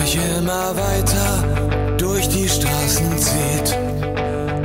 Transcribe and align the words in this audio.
mich 0.00 0.16
immer 0.16 0.74
weiter 0.76 1.96
durch 1.98 2.26
die 2.28 2.48
Straßen 2.48 3.18
zieht. 3.18 3.76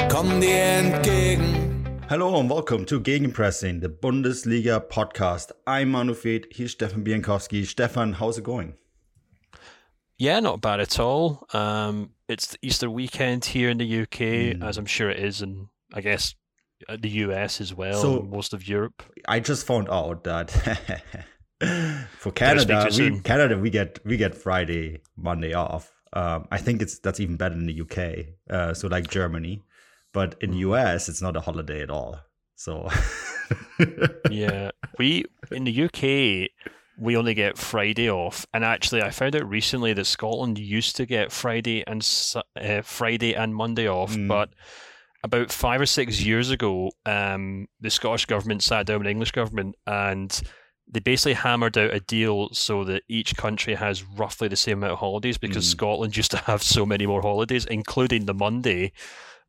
Komm 0.10 0.40
dir 0.40 0.56
entgegen. 0.56 1.84
Hello 2.08 2.40
and 2.40 2.50
welcome 2.50 2.86
to 2.86 3.02
Gegenpressing, 3.02 3.82
the 3.82 3.90
Bundesliga 3.90 4.80
podcast. 4.80 5.52
I'm 5.68 5.90
Manu 5.92 6.14
Veth, 6.14 6.46
here's 6.52 6.72
Stefan 6.72 7.04
Bienkowski. 7.04 7.66
Stefan, 7.66 8.14
how's 8.14 8.38
it 8.38 8.46
going? 8.46 8.76
Yeah, 10.18 10.40
not 10.40 10.62
bad 10.62 10.80
at 10.80 10.98
all. 11.00 11.46
Um, 11.52 12.12
it's 12.30 12.48
the 12.48 12.58
Easter 12.62 12.90
weekend 12.90 13.44
here 13.44 13.70
in 13.70 13.78
the 13.78 14.02
UK, 14.04 14.62
as 14.64 14.78
I'm 14.78 14.86
sure 14.86 15.10
it 15.10 15.20
is 15.20 15.42
in, 15.42 15.68
I 15.94 16.00
guess, 16.00 16.34
uh, 16.88 16.96
the 16.98 17.10
US 17.26 17.60
as 17.60 17.74
well, 17.74 18.02
So- 18.02 18.20
and 18.22 18.30
most 18.30 18.54
of 18.54 18.66
Europe. 18.66 19.04
I 19.28 19.42
just 19.42 19.66
found 19.68 19.90
out 19.90 20.24
that 20.24 20.54
for 22.20 22.32
Canada, 22.32 22.88
we. 22.98 23.20
Canada 23.22 23.58
we 23.58 23.70
get 23.70 24.00
we 24.06 24.18
get 24.18 24.36
Friday, 24.36 25.02
Monday 25.16 25.54
off. 25.54 25.92
Um, 26.14 26.48
I 26.52 26.58
think 26.58 26.82
it's 26.82 27.00
that's 27.00 27.20
even 27.20 27.38
better 27.38 27.56
in 27.56 27.66
the 27.66 27.82
UK. 27.82 28.28
Uh, 28.50 28.74
so 28.74 28.88
like 28.88 29.10
Germany, 29.10 29.62
but 30.14 30.36
in 30.42 30.52
Mm. 30.52 30.60
US 30.72 31.10
it's 31.10 31.22
not 31.22 31.36
a 31.38 31.42
holiday 31.42 31.82
at 31.82 31.90
all. 31.90 32.20
So 32.56 32.90
yeah, 34.30 34.72
we 34.98 35.26
in 35.52 35.64
the 35.66 35.84
UK 35.86 36.50
we 36.98 37.18
only 37.18 37.34
get 37.34 37.58
Friday 37.58 38.10
off, 38.10 38.46
and 38.54 38.64
actually 38.64 39.02
I 39.02 39.10
found 39.10 39.36
out 39.36 39.50
recently 39.50 39.92
that 39.94 40.06
Scotland 40.06 40.58
used 40.58 40.96
to 40.98 41.06
get 41.06 41.32
Friday 41.32 41.84
and 41.86 42.02
uh, 42.56 42.82
Friday 42.82 43.34
and 43.34 43.54
Monday 43.54 43.88
off, 43.90 44.16
Mm. 44.16 44.28
but 44.30 44.50
about 45.24 45.52
five 45.52 45.82
or 45.82 45.86
six 45.86 46.22
years 46.24 46.52
ago, 46.52 46.92
um, 47.06 47.68
the 47.82 47.90
Scottish 47.90 48.26
government 48.28 48.64
sat 48.64 48.86
down 48.86 49.00
with 49.00 49.06
the 49.06 49.12
English 49.12 49.32
government 49.32 49.76
and 49.88 50.42
they 50.96 51.02
basically 51.02 51.34
hammered 51.34 51.78
out 51.78 51.94
a 51.94 52.00
deal 52.00 52.48
so 52.54 52.86
that 52.86 53.04
each 53.10 53.36
country 53.36 53.76
has 53.76 54.02
roughly 54.02 54.48
the 54.48 54.56
same 54.56 54.78
amount 54.78 54.94
of 54.94 55.00
holidays 55.00 55.38
because 55.38 55.66
Mm. 55.66 55.72
Scotland 55.72 56.16
used 56.16 56.32
to 56.32 56.38
have 56.38 56.64
so 56.64 56.86
many 56.86 57.06
more 57.06 57.22
holidays, 57.22 57.66
including 57.66 58.26
the 58.26 58.34
Monday. 58.34 58.94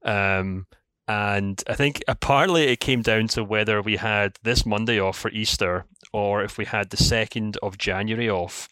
Um, 0.04 0.66
and 1.06 1.62
I 1.68 1.74
think 1.74 2.02
apparently 2.08 2.64
it 2.64 2.80
came 2.80 3.00
down 3.00 3.28
to 3.28 3.44
whether 3.44 3.80
we 3.80 3.94
had 3.96 4.36
this 4.42 4.66
Monday 4.66 4.98
off 4.98 5.16
for 5.16 5.30
Easter 5.30 5.84
or 6.12 6.42
if 6.42 6.58
we 6.58 6.64
had 6.64 6.90
the 6.90 6.96
2nd 6.96 7.56
of 7.62 7.78
January 7.78 8.28
off, 8.28 8.68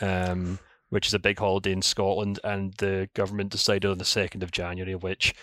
um, 0.00 0.60
which 0.90 1.08
is 1.08 1.14
a 1.14 1.18
big 1.18 1.40
holiday 1.40 1.72
in 1.72 1.82
Scotland. 1.82 2.38
And 2.44 2.74
the 2.74 3.08
government 3.14 3.50
decided 3.50 3.90
on 3.90 3.98
the 3.98 4.04
2nd 4.04 4.44
of 4.44 4.52
January, 4.52 4.94
which, 4.94 5.34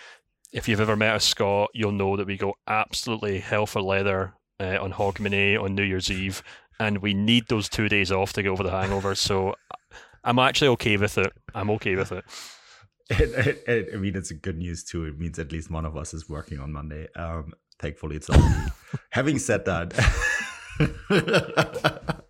if 0.53 0.69
you've 0.69 0.79
ever 0.79 0.95
met 0.95 1.17
a 1.17 1.19
Scot, 1.19 1.71
you'll 1.73 1.91
know 1.91 2.15
that 2.15 2.27
we 2.27 2.37
go 2.37 2.53
absolutely 2.65 3.39
hell 3.39 3.65
for 3.65 3.81
leather 3.81 4.35
uh, 4.61 4.77
on 4.79 4.93
Hogmanay 4.93 5.61
on 5.61 5.75
New 5.75 5.83
Year's 5.83 6.11
Eve. 6.11 6.43
And 6.83 6.97
we 7.05 7.13
need 7.13 7.43
those 7.47 7.67
two 7.69 7.87
days 7.95 8.11
off 8.11 8.33
to 8.33 8.41
get 8.43 8.49
over 8.49 8.63
the 8.63 8.71
hangover. 8.71 9.13
So 9.15 9.55
I'm 10.23 10.39
actually 10.39 10.69
okay 10.75 10.97
with 10.97 11.17
it. 11.17 11.31
I'm 11.53 11.69
okay 11.77 11.95
with 11.95 12.11
it. 12.11 12.23
it, 13.09 13.29
it, 13.47 13.63
it- 13.73 13.89
I 13.93 13.97
mean 14.03 14.15
it's 14.15 14.31
a 14.31 14.39
good 14.47 14.57
news 14.57 14.83
too. 14.83 15.05
It 15.09 15.19
means 15.19 15.37
at 15.39 15.51
least 15.51 15.69
one 15.69 15.85
of 15.85 15.95
us 16.01 16.13
is 16.13 16.23
working 16.29 16.59
on 16.59 16.71
Monday. 16.71 17.07
Um, 17.15 17.53
thankfully 17.79 18.15
it's 18.15 18.29
me. 18.29 18.37
Having 19.19 19.39
said 19.39 19.65
that. 19.65 19.87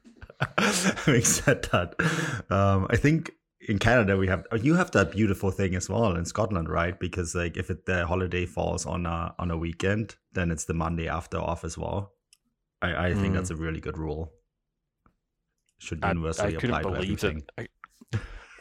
Having 1.06 1.24
said 1.24 1.64
that, 1.72 1.96
um, 2.50 2.88
I 2.90 2.98
think 2.98 3.32
in 3.70 3.78
Canada 3.80 4.18
we 4.18 4.28
have 4.28 4.44
you 4.62 4.74
have 4.76 4.92
that 4.92 5.12
beautiful 5.12 5.52
thing 5.52 5.76
as 5.76 5.88
well 5.90 6.16
in 6.16 6.26
Scotland, 6.26 6.68
right? 6.70 7.00
Because 7.00 7.36
like 7.36 7.58
if 7.58 7.70
it, 7.70 7.86
the 7.86 8.06
holiday 8.08 8.46
falls 8.46 8.86
on 8.86 9.06
a 9.06 9.34
on 9.38 9.52
a 9.52 9.58
weekend, 9.58 10.16
then 10.34 10.52
it's 10.52 10.66
the 10.66 10.74
Monday 10.74 11.08
after 11.08 11.38
off 11.38 11.64
as 11.64 11.78
well. 11.78 12.14
I, 12.82 13.08
I 13.08 13.14
think 13.14 13.34
Mm. 13.34 13.36
that's 13.36 13.52
a 13.52 13.56
really 13.56 13.80
good 13.80 13.98
rule. 13.98 14.32
Should 15.82 16.04
I, 16.04 16.10
I 16.10 16.12
universally 16.12 16.54
couldn't 16.58 16.84
believe 16.84 17.20
that. 17.22 17.42
I, 17.58 17.68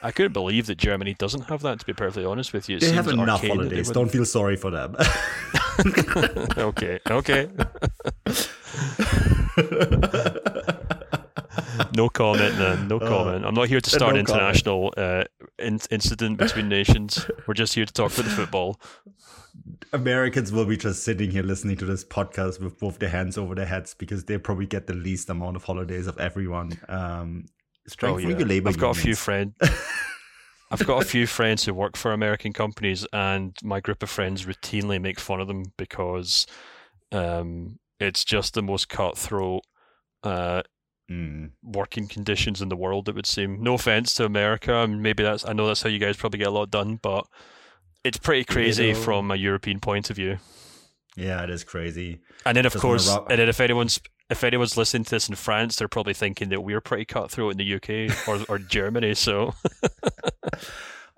I 0.03 0.11
couldn't 0.11 0.33
believe 0.33 0.67
that 0.69 0.79
Germany 0.79 1.15
doesn't 1.19 1.43
have 1.43 1.61
that. 1.61 1.81
To 1.81 1.87
be 1.87 1.93
perfectly 1.93 2.25
honest 2.25 2.55
with 2.55 2.71
you, 2.71 2.79
it 2.79 2.81
They 2.81 2.93
have 2.93 3.09
enough 3.09 3.29
arcane 3.29 3.41
that 3.41 3.43
they 3.43 3.49
holidays. 3.49 3.89
wouldn't. 3.89 3.95
Don't 3.95 4.09
feel 4.11 4.25
sorry 4.25 4.57
for 4.57 4.71
them. 4.71 4.97
okay, 6.57 6.99
okay. 7.11 7.49
no 11.95 12.09
comment 12.09 12.57
then. 12.57 12.89
No 12.89 12.99
comment. 12.99 13.45
I'm 13.45 13.53
not 13.55 13.69
here 13.69 13.83
to 13.83 13.91
start 13.91 14.15
no 14.15 14.21
international 14.21 14.95
uh, 14.97 15.25
in- 15.61 15.81
incident 15.91 16.39
between 16.39 16.69
nations. 16.69 17.27
We're 17.47 17.55
just 17.55 17.75
here 17.75 17.87
to 17.87 17.93
talk 17.93 18.13
about 18.13 18.25
the 18.25 18.31
football. 18.31 18.81
Americans 19.93 20.53
will 20.53 20.65
be 20.65 20.77
just 20.77 21.03
sitting 21.03 21.31
here 21.31 21.43
listening 21.43 21.77
to 21.79 21.85
this 21.85 22.05
podcast 22.05 22.61
with 22.61 22.79
both 22.79 22.99
their 22.99 23.09
hands 23.09 23.37
over 23.37 23.55
their 23.55 23.67
heads 23.67 23.95
because 23.95 24.25
they 24.25 24.39
probably 24.39 24.67
get 24.67 24.87
the 24.87 24.95
least 24.95 25.29
amount 25.31 25.57
of 25.57 25.65
holidays 25.65 26.07
of 26.07 26.19
everyone. 26.19 26.79
Um, 26.89 27.47
strengthening 27.87 28.39
your 28.39 28.49
labor 28.49 28.69
Oh, 28.69 28.71
I've 28.71 28.79
got 28.79 28.97
a 28.97 29.01
few 29.01 29.15
friends. 29.15 29.55
I've 30.71 30.87
got 30.87 31.03
a 31.03 31.05
few 31.05 31.27
friends 31.27 31.65
who 31.65 31.75
work 31.75 31.97
for 31.97 32.13
American 32.13 32.53
companies, 32.53 33.05
and 33.13 33.57
my 33.63 33.81
group 33.81 34.05
of 34.05 34.11
friends 34.11 34.47
routinely 34.47 35.01
make 35.01 35.19
fun 35.19 35.41
of 35.41 35.49
them 35.49 35.65
because 35.77 36.47
um, 37.11 37.81
it's 37.99 38.25
just 38.25 38.55
the 38.55 38.63
most 38.63 38.89
cutthroat 38.89 39.63
uh, 40.23 40.63
Mm. 41.11 41.51
working 41.63 42.07
conditions 42.07 42.63
in 42.63 42.69
the 42.69 42.77
world. 42.77 43.09
It 43.09 43.15
would 43.17 43.27
seem. 43.27 43.63
No 43.63 43.75
offense 43.75 44.15
to 44.15 44.25
America, 44.25 44.75
and 44.77 45.03
maybe 45.03 45.23
that's. 45.25 45.45
I 45.45 45.53
know 45.53 45.67
that's 45.67 45.83
how 45.83 45.89
you 45.89 45.99
guys 45.99 46.17
probably 46.17 46.39
get 46.39 46.47
a 46.49 46.53
lot 46.53 46.71
done, 46.71 47.01
but 47.03 47.27
it's 48.05 48.19
pretty 48.19 48.45
crazy 48.45 48.93
know- 48.93 48.99
from 48.99 49.31
a 49.31 49.37
European 49.37 49.81
point 49.81 50.11
of 50.11 50.17
view. 50.17 50.39
Yeah, 51.17 51.43
it 51.43 51.51
is 51.51 51.65
crazy. 51.65 52.21
And 52.47 52.57
then, 52.57 52.65
of 52.65 52.75
wanna 52.75 52.83
course, 52.83 53.09
rob- 53.09 53.27
and 53.31 53.41
then 53.41 53.49
if 53.49 53.61
anyone's 53.61 54.01
if 54.31 54.45
anyone's 54.45 54.77
listening 54.77 55.03
to 55.03 55.11
this 55.11 55.29
in 55.29 55.35
France, 55.35 55.75
they're 55.77 55.89
probably 55.89 56.15
thinking 56.15 56.51
that 56.51 56.61
we're 56.63 56.81
pretty 56.81 57.05
cutthroat 57.05 57.53
in 57.53 57.59
the 57.59 57.75
UK 57.75 58.29
or 58.29 58.45
or 58.49 58.59
Germany. 58.77 59.15
So. 59.15 59.55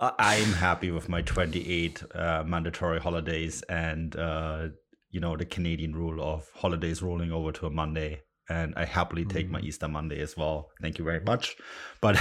I'm 0.01 0.55
happy 0.55 0.91
with 0.91 1.09
my 1.09 1.23
28 1.23 2.03
uh, 2.15 2.43
mandatory 2.45 2.99
holidays 2.99 3.63
and 3.69 4.17
uh, 4.17 4.69
you 5.11 5.21
know 5.21 5.37
the 5.37 5.45
Canadian 5.45 5.95
rule 5.95 6.21
of 6.21 6.49
holidays 6.57 7.03
rolling 7.03 7.31
over 7.31 7.53
to 7.53 7.67
a 7.67 7.71
Monday, 7.71 8.23
and 8.49 8.75
I 8.77 8.85
happily 8.85 9.25
take 9.25 9.51
my 9.51 9.61
mm. 9.61 9.65
Easter 9.65 9.89
Monday 9.89 10.21
as 10.21 10.37
well. 10.37 10.71
Thank 10.81 10.99
you 10.99 11.05
very 11.05 11.21
much. 11.21 11.57
But 12.01 12.21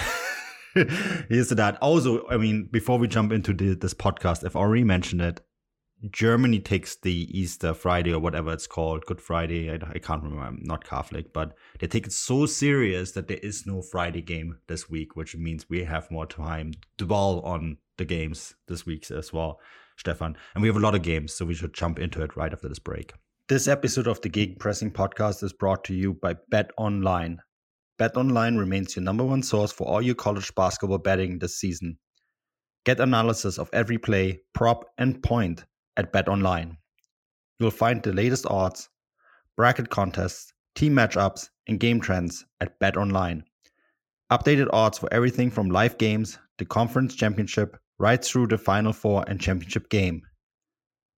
here's 0.74 1.50
to 1.50 1.56
that. 1.56 1.78
Also, 1.82 2.28
I 2.28 2.38
mean, 2.38 2.70
before 2.72 2.98
we 2.98 3.08
jump 3.08 3.32
into 3.32 3.54
the, 3.54 3.76
this 3.76 3.94
podcast, 3.94 4.46
I've 4.46 4.56
already 4.56 4.84
mentioned 4.84 5.22
it. 5.22 5.42
Germany 6.10 6.60
takes 6.60 6.96
the 6.96 7.28
Easter 7.40 7.76
Friday 7.76 8.12
or 8.12 8.20
whatever 8.20 8.52
it's 8.52 8.66
called, 8.66 9.06
Good 9.06 9.22
Friday. 9.22 9.70
I, 9.70 9.76
I 9.76 10.00
can't 10.00 10.24
remember. 10.24 10.46
I'm 10.46 10.60
not 10.64 10.84
Catholic, 10.84 11.32
but 11.32 11.54
they 11.80 11.86
take 11.86 12.08
it 12.08 12.14
so 12.14 12.48
serious 12.48 13.12
that 13.12 13.28
there 13.28 13.38
is 13.38 13.68
no 13.68 13.84
Friday 13.84 14.22
game 14.22 14.58
this 14.68 14.90
week, 14.90 15.16
which 15.16 15.36
means 15.36 15.70
we 15.70 15.84
have 15.84 16.10
more 16.10 16.26
time 16.26 16.72
to 16.98 17.06
dwell 17.06 17.42
on 17.42 17.78
the 17.98 18.06
games 18.06 18.56
this 18.68 18.84
week 18.84 19.12
as 19.12 19.32
well, 19.32 19.60
Stefan. 19.96 20.36
And 20.56 20.64
we 20.64 20.68
have 20.70 20.78
a 20.78 20.80
lot 20.82 20.96
of 20.96 21.04
games, 21.04 21.34
so 21.34 21.46
we 21.46 21.54
should 21.54 21.74
jump 21.74 22.00
into 22.00 22.24
it 22.24 22.36
right 22.36 22.52
after 22.52 22.68
this 22.68 22.80
break. 22.80 23.14
This 23.52 23.68
episode 23.68 24.08
of 24.08 24.22
the 24.22 24.30
Gegenpressing 24.30 24.94
podcast 24.94 25.44
is 25.44 25.52
brought 25.52 25.84
to 25.84 25.94
you 25.94 26.14
by 26.14 26.36
Bet 26.52 26.72
Online. 26.78 27.42
Bet 28.00 28.16
Online 28.16 28.56
remains 28.56 28.96
your 28.96 29.04
number 29.04 29.26
one 29.26 29.44
source 29.44 29.74
for 29.74 29.86
all 29.86 30.02
your 30.02 30.16
college 30.16 30.56
basketball 30.56 31.00
betting 31.00 31.38
this 31.38 31.60
season. 31.60 31.98
Get 32.86 33.02
analysis 33.02 33.60
of 33.60 33.70
every 33.74 33.98
play, 33.98 34.40
prop, 34.54 34.86
and 34.98 35.22
point 35.22 35.66
at 35.98 36.14
Bet 36.14 36.30
Online. 36.30 36.78
You'll 37.60 37.72
find 37.72 38.02
the 38.02 38.14
latest 38.14 38.46
odds, 38.46 38.88
bracket 39.58 39.90
contests, 39.90 40.54
team 40.76 40.94
matchups, 40.94 41.50
and 41.68 41.78
game 41.78 42.00
trends 42.00 42.46
at 42.62 42.80
Bet 42.80 42.96
Online. 42.96 43.44
Updated 44.32 44.70
odds 44.72 44.98
for 44.98 45.14
everything 45.14 45.52
from 45.52 45.70
live 45.70 45.98
games, 45.98 46.40
the 46.58 46.64
conference 46.64 47.16
championship, 47.16 47.76
right 48.00 48.24
through 48.24 48.48
the 48.48 48.58
Final 48.58 48.94
Four 48.94 49.26
and 49.28 49.42
championship 49.42 49.90
game. 49.90 50.22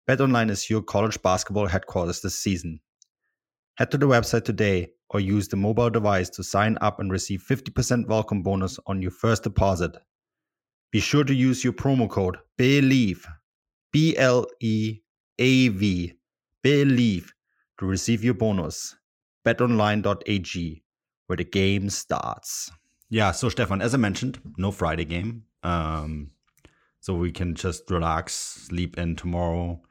BetOnline 0.06 0.50
is 0.50 0.70
your 0.70 0.82
college 0.82 1.22
basketball 1.22 1.66
headquarters 1.66 2.20
this 2.20 2.38
season. 2.38 2.82
Head 3.76 3.90
to 3.92 3.98
the 3.98 4.06
website 4.06 4.44
today 4.44 4.90
or 5.10 5.22
use 5.22 5.48
the 5.48 5.56
mobile 5.56 5.90
device 5.90 6.30
to 6.32 6.44
sign 6.44 6.78
up 6.82 7.00
and 7.00 7.10
receive 7.10 7.42
50% 7.50 8.08
welcome 8.08 8.44
bonus 8.44 8.78
on 8.86 9.02
your 9.02 9.12
first 9.12 9.44
deposit. 9.44 9.96
Be 10.92 11.00
sure 11.00 11.24
to 11.24 11.34
use 11.34 11.64
your 11.64 11.72
promo 11.72 12.10
code 12.10 12.38
BLEAV, 12.60 13.26
B 13.94 14.18
L 14.18 14.46
E 14.60 15.00
A 15.40 15.70
V, 15.70 16.14
BLEAV 16.66 17.30
to 17.80 17.86
receive 17.86 18.26
your 18.26 18.34
bonus. 18.34 18.96
BetOnline.ag, 19.46 20.84
where 21.28 21.38
the 21.38 21.46
game 21.46 21.90
starts. 21.90 22.70
Yeah, 23.10 23.32
so 23.32 23.48
Stefan, 23.48 23.82
as 23.82 23.94
I 23.94 23.98
mentioned, 23.98 24.40
no 24.58 24.72
Friday 24.72 25.06
game. 25.06 25.44
Um, 25.64 26.32
so 27.00 27.14
we 27.14 27.32
can 27.32 27.56
just 27.56 27.90
relax, 27.90 28.34
sleep 28.34 28.98
in 28.98 29.16
tomorrow, 29.16 29.82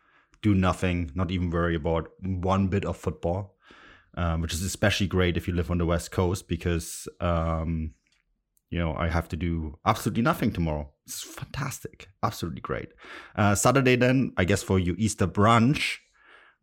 do 0.42 0.54
nothing, 0.54 1.10
not 1.14 1.30
even 1.30 1.50
worry 1.50 1.74
about 1.74 2.10
one 2.20 2.68
bit 2.68 2.84
of 2.84 2.96
football, 2.96 3.56
um, 4.16 4.40
which 4.40 4.52
is 4.52 4.62
especially 4.62 5.06
great 5.06 5.36
if 5.36 5.48
you 5.48 5.54
live 5.54 5.70
on 5.70 5.78
the 5.78 5.86
West 5.86 6.10
Coast 6.10 6.48
because, 6.48 7.08
um, 7.20 7.94
you 8.70 8.78
know, 8.78 8.94
I 8.94 9.08
have 9.08 9.28
to 9.28 9.36
do 9.36 9.78
absolutely 9.86 10.22
nothing 10.22 10.52
tomorrow. 10.52 10.90
It's 11.06 11.22
fantastic, 11.22 12.08
absolutely 12.22 12.60
great. 12.60 12.88
Uh, 13.36 13.54
Saturday, 13.54 13.96
then, 13.96 14.32
I 14.36 14.44
guess 14.44 14.62
for 14.62 14.78
you, 14.78 14.94
Easter 14.98 15.26
brunch. 15.26 15.98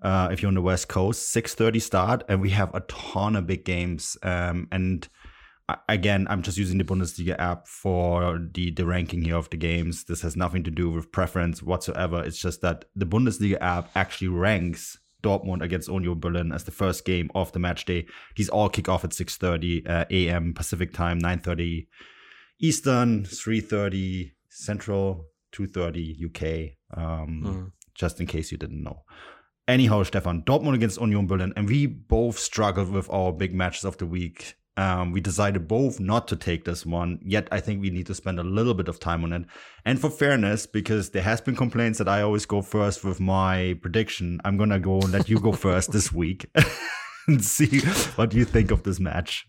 Uh, 0.02 0.30
if 0.32 0.42
you're 0.42 0.48
on 0.48 0.56
the 0.56 0.62
West 0.62 0.88
Coast, 0.88 1.34
6:30 1.34 1.82
start, 1.82 2.24
and 2.30 2.40
we 2.40 2.52
have 2.52 2.74
a 2.74 2.80
ton 2.82 3.36
of 3.36 3.46
big 3.46 3.66
games. 3.66 4.18
Um, 4.24 4.70
and 4.72 5.08
again, 5.88 6.28
I'm 6.30 6.42
just 6.42 6.58
using 6.58 6.78
the 6.78 6.84
Bundesliga 6.84 7.38
app 7.40 7.68
for 7.68 8.40
the 8.54 8.72
the 8.72 8.86
ranking 8.86 9.22
here 9.22 9.36
of 9.36 9.50
the 9.50 9.58
games. 9.58 10.06
This 10.06 10.22
has 10.22 10.36
nothing 10.36 10.64
to 10.64 10.72
do 10.72 10.90
with 10.90 11.12
preference 11.12 11.62
whatsoever. 11.62 12.24
It's 12.24 12.40
just 12.40 12.62
that 12.62 12.86
the 12.96 13.06
Bundesliga 13.06 13.58
app 13.62 13.90
actually 13.96 14.30
ranks 14.30 14.98
Dortmund 15.22 15.62
against 15.62 15.90
Union 15.90 16.20
Berlin 16.20 16.52
as 16.52 16.64
the 16.64 16.72
first 16.72 17.06
game 17.06 17.30
of 17.36 17.52
the 17.52 17.60
match 17.60 17.86
day. 17.86 18.06
These 18.36 18.50
all 18.50 18.70
kick 18.70 18.88
off 18.88 19.04
at 19.04 19.12
6:30 19.12 19.90
uh, 19.90 20.06
a.m. 20.10 20.54
Pacific 20.54 20.94
time, 20.94 21.20
9:30 21.20 21.88
Eastern, 22.62 23.24
3:30 23.24 24.32
Central, 24.50 25.26
2:30 25.54 26.26
UK. 26.26 26.78
Um, 26.98 27.44
mm. 27.46 27.72
Just 27.94 28.20
in 28.20 28.28
case 28.28 28.52
you 28.52 28.58
didn't 28.58 28.84
know. 28.84 29.04
Anyhow, 29.68 30.02
Stefan, 30.04 30.42
Dortmund 30.44 30.74
against 30.74 31.00
Union 31.00 31.28
Berlin, 31.28 31.54
and 31.56 31.68
we 31.68 31.86
both 31.86 32.40
struggled 32.40 32.90
with 32.90 33.10
our 33.12 33.32
big 33.32 33.54
matches 33.54 33.84
of 33.84 33.98
the 33.98 34.06
week 34.06 34.56
um, 34.80 35.12
we 35.12 35.20
decided 35.20 35.68
both 35.68 36.00
not 36.00 36.26
to 36.30 36.38
take 36.38 36.64
this 36.64 36.86
one, 36.86 37.20
yet 37.22 37.50
I 37.52 37.60
think 37.60 37.82
we 37.82 37.90
need 37.90 38.08
to 38.08 38.16
spend 38.16 38.40
a 38.40 38.44
little 38.44 38.74
bit 38.74 38.88
of 38.88 38.98
time 38.98 39.26
on 39.26 39.34
it. 39.34 39.46
And 39.84 40.00
for 40.00 40.10
fairness, 40.10 40.66
because 40.66 41.10
there 41.10 41.22
has 41.22 41.42
been 41.42 41.58
complaints 41.58 41.98
that 41.98 42.08
I 42.08 42.22
always 42.22 42.46
go 42.46 42.62
first 42.62 43.04
with 43.04 43.20
my 43.20 43.78
prediction, 43.82 44.40
I'm 44.46 44.56
gonna 44.56 44.80
go 44.80 45.02
and 45.02 45.12
let 45.12 45.28
you 45.28 45.38
go 45.38 45.52
first 45.52 45.92
this 45.92 46.14
week 46.24 46.46
and 47.28 47.44
see 47.44 47.82
what 48.16 48.34
you 48.34 48.46
think 48.46 48.72
of 48.72 48.84
this 48.84 49.02
match. 49.02 49.46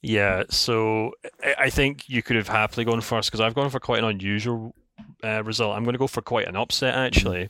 Yeah, 0.00 0.44
so 0.48 1.10
I 1.58 1.68
think 1.70 2.08
you 2.08 2.22
could 2.22 2.36
have 2.36 2.46
happily 2.46 2.84
gone 2.84 3.00
first 3.00 3.32
because 3.32 3.40
I've 3.40 3.54
gone 3.54 3.70
for 3.70 3.80
quite 3.80 3.98
an 3.98 4.04
unusual 4.04 4.76
uh, 5.24 5.42
result. 5.42 5.76
I'm 5.76 5.82
going 5.82 5.94
to 5.94 5.98
go 5.98 6.06
for 6.06 6.22
quite 6.22 6.46
an 6.46 6.54
upset 6.54 6.94
actually. 6.94 7.48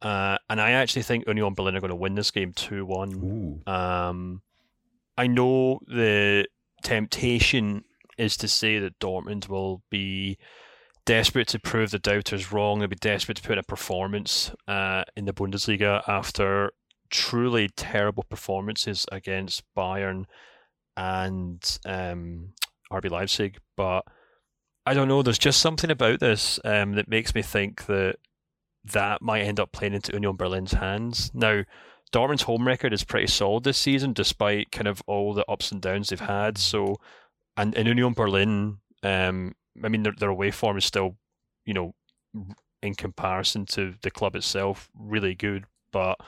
Uh, 0.00 0.38
and 0.48 0.58
I 0.58 0.70
actually 0.70 1.02
think 1.02 1.26
Union 1.26 1.52
Berlin 1.52 1.76
are 1.76 1.80
going 1.80 1.90
to 1.90 1.96
win 1.96 2.14
this 2.14 2.30
game 2.30 2.52
2 2.54 2.86
1. 2.86 3.62
Um, 3.66 4.42
I 5.16 5.26
know 5.26 5.80
the 5.86 6.46
temptation 6.82 7.84
is 8.18 8.36
to 8.38 8.48
say 8.48 8.78
that 8.78 8.98
Dortmund 8.98 9.48
will 9.48 9.82
be 9.90 10.38
desperate 11.04 11.48
to 11.48 11.58
prove 11.58 11.90
the 11.90 11.98
doubters 11.98 12.52
wrong. 12.52 12.78
They'll 12.78 12.88
be 12.88 12.96
desperate 12.96 13.36
to 13.36 13.42
put 13.42 13.52
in 13.52 13.58
a 13.58 13.62
performance 13.62 14.52
uh, 14.68 15.04
in 15.16 15.24
the 15.24 15.32
Bundesliga 15.32 16.02
after 16.08 16.70
truly 17.10 17.68
terrible 17.76 18.24
performances 18.28 19.06
against 19.12 19.62
Bayern 19.76 20.24
and 20.96 21.78
um, 21.84 22.52
RB 22.92 23.10
Leipzig. 23.10 23.58
But 23.76 24.04
I 24.86 24.94
don't 24.94 25.08
know. 25.08 25.22
There's 25.22 25.38
just 25.38 25.60
something 25.60 25.90
about 25.90 26.20
this 26.20 26.58
um, 26.64 26.92
that 26.92 27.08
makes 27.08 27.34
me 27.34 27.42
think 27.42 27.86
that 27.86 28.16
that 28.84 29.22
might 29.22 29.42
end 29.42 29.60
up 29.60 29.72
playing 29.72 29.94
into 29.94 30.12
Union 30.12 30.36
Berlin's 30.36 30.72
hands. 30.72 31.30
Now, 31.34 31.62
Dortmund's 32.12 32.42
home 32.42 32.66
record 32.66 32.92
is 32.92 33.04
pretty 33.04 33.26
solid 33.26 33.64
this 33.64 33.78
season, 33.78 34.12
despite 34.12 34.70
kind 34.70 34.88
of 34.88 35.02
all 35.06 35.34
the 35.34 35.46
ups 35.46 35.72
and 35.72 35.80
downs 35.80 36.08
they've 36.08 36.20
had. 36.20 36.58
So, 36.58 36.96
and 37.56 37.74
in 37.74 37.86
Union 37.86 38.12
Berlin, 38.12 38.78
um, 39.02 39.54
I 39.82 39.88
mean, 39.88 40.02
their, 40.02 40.12
their 40.12 40.28
away 40.28 40.50
form 40.50 40.76
is 40.76 40.84
still, 40.84 41.16
you 41.64 41.74
know, 41.74 41.94
in 42.82 42.94
comparison 42.94 43.64
to 43.66 43.94
the 44.02 44.10
club 44.10 44.36
itself, 44.36 44.90
really 44.94 45.34
good, 45.34 45.64
but 45.92 46.20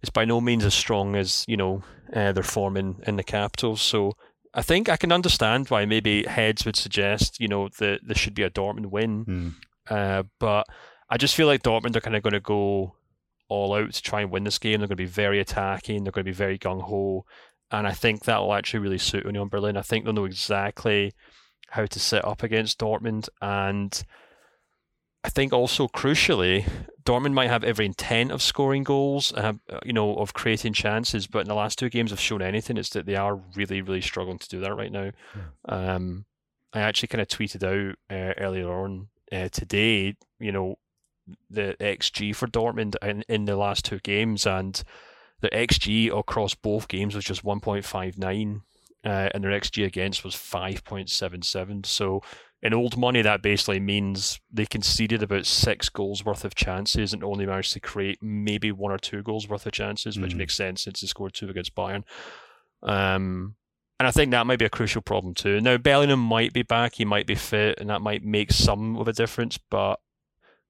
it's 0.00 0.10
by 0.10 0.24
no 0.24 0.40
means 0.40 0.64
as 0.64 0.74
strong 0.74 1.16
as 1.16 1.44
you 1.48 1.56
know 1.56 1.82
uh, 2.14 2.32
their 2.32 2.42
form 2.42 2.76
in, 2.76 2.96
in 3.06 3.16
the 3.16 3.24
capital. 3.24 3.76
So 3.76 4.12
I 4.54 4.62
think 4.62 4.88
I 4.88 4.96
can 4.96 5.12
understand 5.12 5.68
why 5.68 5.84
maybe 5.84 6.24
heads 6.24 6.64
would 6.64 6.76
suggest 6.76 7.40
you 7.40 7.48
know 7.48 7.68
that 7.78 8.00
this 8.06 8.18
should 8.18 8.34
be 8.34 8.44
a 8.44 8.50
Dortmund 8.50 8.86
win, 8.86 9.24
mm. 9.24 9.54
uh, 9.90 10.22
but 10.38 10.66
I 11.10 11.16
just 11.16 11.34
feel 11.34 11.46
like 11.46 11.62
Dortmund 11.62 11.96
are 11.96 12.00
kind 12.00 12.16
of 12.16 12.22
going 12.22 12.34
to 12.34 12.40
go 12.40 12.94
all 13.48 13.74
out 13.74 13.92
to 13.92 14.02
try 14.02 14.20
and 14.22 14.30
win 14.30 14.44
this 14.44 14.58
game. 14.58 14.80
They're 14.80 14.88
going 14.88 14.96
to 14.96 14.96
be 14.96 15.06
very 15.06 15.40
attacking. 15.40 16.04
They're 16.04 16.12
going 16.12 16.24
to 16.24 16.30
be 16.30 16.34
very 16.34 16.58
gung 16.58 16.82
ho, 16.82 17.24
and 17.70 17.86
I 17.86 17.92
think 17.92 18.24
that 18.24 18.38
will 18.38 18.54
actually 18.54 18.80
really 18.80 18.98
suit 18.98 19.24
Union 19.24 19.48
Berlin. 19.48 19.76
I 19.76 19.82
think 19.82 20.04
they'll 20.04 20.14
know 20.14 20.24
exactly 20.24 21.12
how 21.70 21.86
to 21.86 22.00
set 22.00 22.24
up 22.24 22.42
against 22.42 22.78
Dortmund, 22.78 23.28
and 23.40 24.02
I 25.24 25.30
think 25.30 25.52
also 25.52 25.88
crucially, 25.88 26.68
Dortmund 27.04 27.32
might 27.32 27.50
have 27.50 27.64
every 27.64 27.86
intent 27.86 28.30
of 28.30 28.40
scoring 28.40 28.84
goals, 28.84 29.32
uh, 29.32 29.54
you 29.84 29.92
know, 29.92 30.16
of 30.16 30.32
creating 30.32 30.72
chances, 30.72 31.26
but 31.26 31.40
in 31.40 31.48
the 31.48 31.54
last 31.54 31.78
two 31.78 31.90
games 31.90 32.10
have 32.10 32.20
shown 32.20 32.40
anything. 32.40 32.76
It's 32.76 32.90
that 32.90 33.06
they 33.06 33.16
are 33.16 33.36
really, 33.54 33.82
really 33.82 34.00
struggling 34.00 34.38
to 34.38 34.48
do 34.48 34.60
that 34.60 34.74
right 34.74 34.92
now. 34.92 35.10
Yeah. 35.34 35.94
Um, 35.94 36.24
I 36.72 36.80
actually 36.80 37.08
kind 37.08 37.22
of 37.22 37.28
tweeted 37.28 37.64
out 37.64 37.96
uh, 38.10 38.34
earlier 38.38 38.70
on 38.70 39.08
uh, 39.32 39.48
today, 39.50 40.16
you 40.38 40.52
know, 40.52 40.76
the 41.50 41.76
XG 41.80 42.34
for 42.34 42.46
Dortmund 42.46 42.94
in, 43.02 43.24
in 43.28 43.44
the 43.44 43.56
last 43.56 43.84
two 43.84 43.98
games, 44.00 44.46
and 44.46 44.82
the 45.40 45.50
XG 45.50 46.16
across 46.16 46.54
both 46.54 46.88
games 46.88 47.14
was 47.14 47.24
just 47.24 47.44
1.59, 47.44 48.62
uh, 49.04 49.28
and 49.32 49.44
their 49.44 49.52
XG 49.52 49.84
against 49.84 50.24
was 50.24 50.34
5.77. 50.34 51.86
So 51.86 52.22
in 52.60 52.74
old 52.74 52.96
money, 52.96 53.22
that 53.22 53.42
basically 53.42 53.78
means 53.78 54.40
they 54.52 54.66
conceded 54.66 55.22
about 55.22 55.46
six 55.46 55.88
goals 55.88 56.24
worth 56.24 56.44
of 56.44 56.56
chances 56.56 57.12
and 57.12 57.22
only 57.22 57.46
managed 57.46 57.72
to 57.74 57.80
create 57.80 58.18
maybe 58.20 58.72
one 58.72 58.90
or 58.90 58.98
two 58.98 59.22
goals 59.22 59.48
worth 59.48 59.66
of 59.66 59.72
chances, 59.72 60.16
mm 60.16 60.22
which 60.22 60.34
makes 60.34 60.56
sense 60.56 60.82
since 60.82 61.00
they 61.00 61.06
scored 61.06 61.34
two 61.34 61.48
against 61.48 61.76
Bayern. 61.76 62.02
Um, 62.82 63.54
and 64.00 64.06
I 64.06 64.10
think 64.10 64.30
that 64.30 64.46
might 64.46 64.58
be 64.58 64.64
a 64.64 64.70
crucial 64.70 65.02
problem 65.02 65.34
too. 65.34 65.60
Now 65.60 65.76
Bellingham 65.76 66.20
might 66.20 66.52
be 66.52 66.62
back, 66.62 66.94
he 66.94 67.04
might 67.04 67.26
be 67.26 67.34
fit, 67.34 67.78
and 67.80 67.90
that 67.90 68.02
might 68.02 68.24
make 68.24 68.52
some 68.52 68.96
of 68.96 69.08
a 69.08 69.12
difference. 69.12 69.58
But 69.70 70.00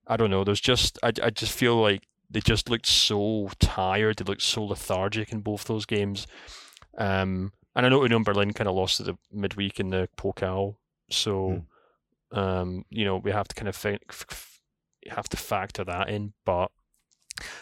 I 0.08 0.16
don't 0.16 0.30
know. 0.30 0.42
There's 0.42 0.60
just 0.60 0.98
I, 1.02 1.12
I 1.22 1.30
just 1.30 1.52
feel 1.52 1.76
like 1.76 2.08
they 2.30 2.40
just 2.40 2.68
looked 2.68 2.86
so 2.86 3.50
tired. 3.60 4.16
They 4.16 4.24
looked 4.24 4.42
so 4.42 4.64
lethargic 4.64 5.32
in 5.32 5.40
both 5.40 5.64
those 5.64 5.86
games. 5.86 6.26
Um, 6.96 7.52
and 7.76 7.86
I 7.86 7.88
know 7.90 8.02
Union 8.02 8.24
Berlin 8.24 8.52
kind 8.52 8.68
of 8.68 8.74
lost 8.74 9.00
at 9.00 9.06
the 9.06 9.16
midweek 9.32 9.78
in 9.78 9.90
the 9.90 10.08
Pokal, 10.16 10.76
so 11.10 11.62
mm. 12.32 12.36
um, 12.36 12.84
you 12.90 13.04
know 13.04 13.18
we 13.18 13.30
have 13.30 13.46
to 13.48 13.54
kind 13.54 13.68
of 13.68 13.86
f- 13.86 14.60
have 15.10 15.28
to 15.28 15.36
factor 15.36 15.84
that 15.84 16.08
in. 16.08 16.32
But 16.44 16.72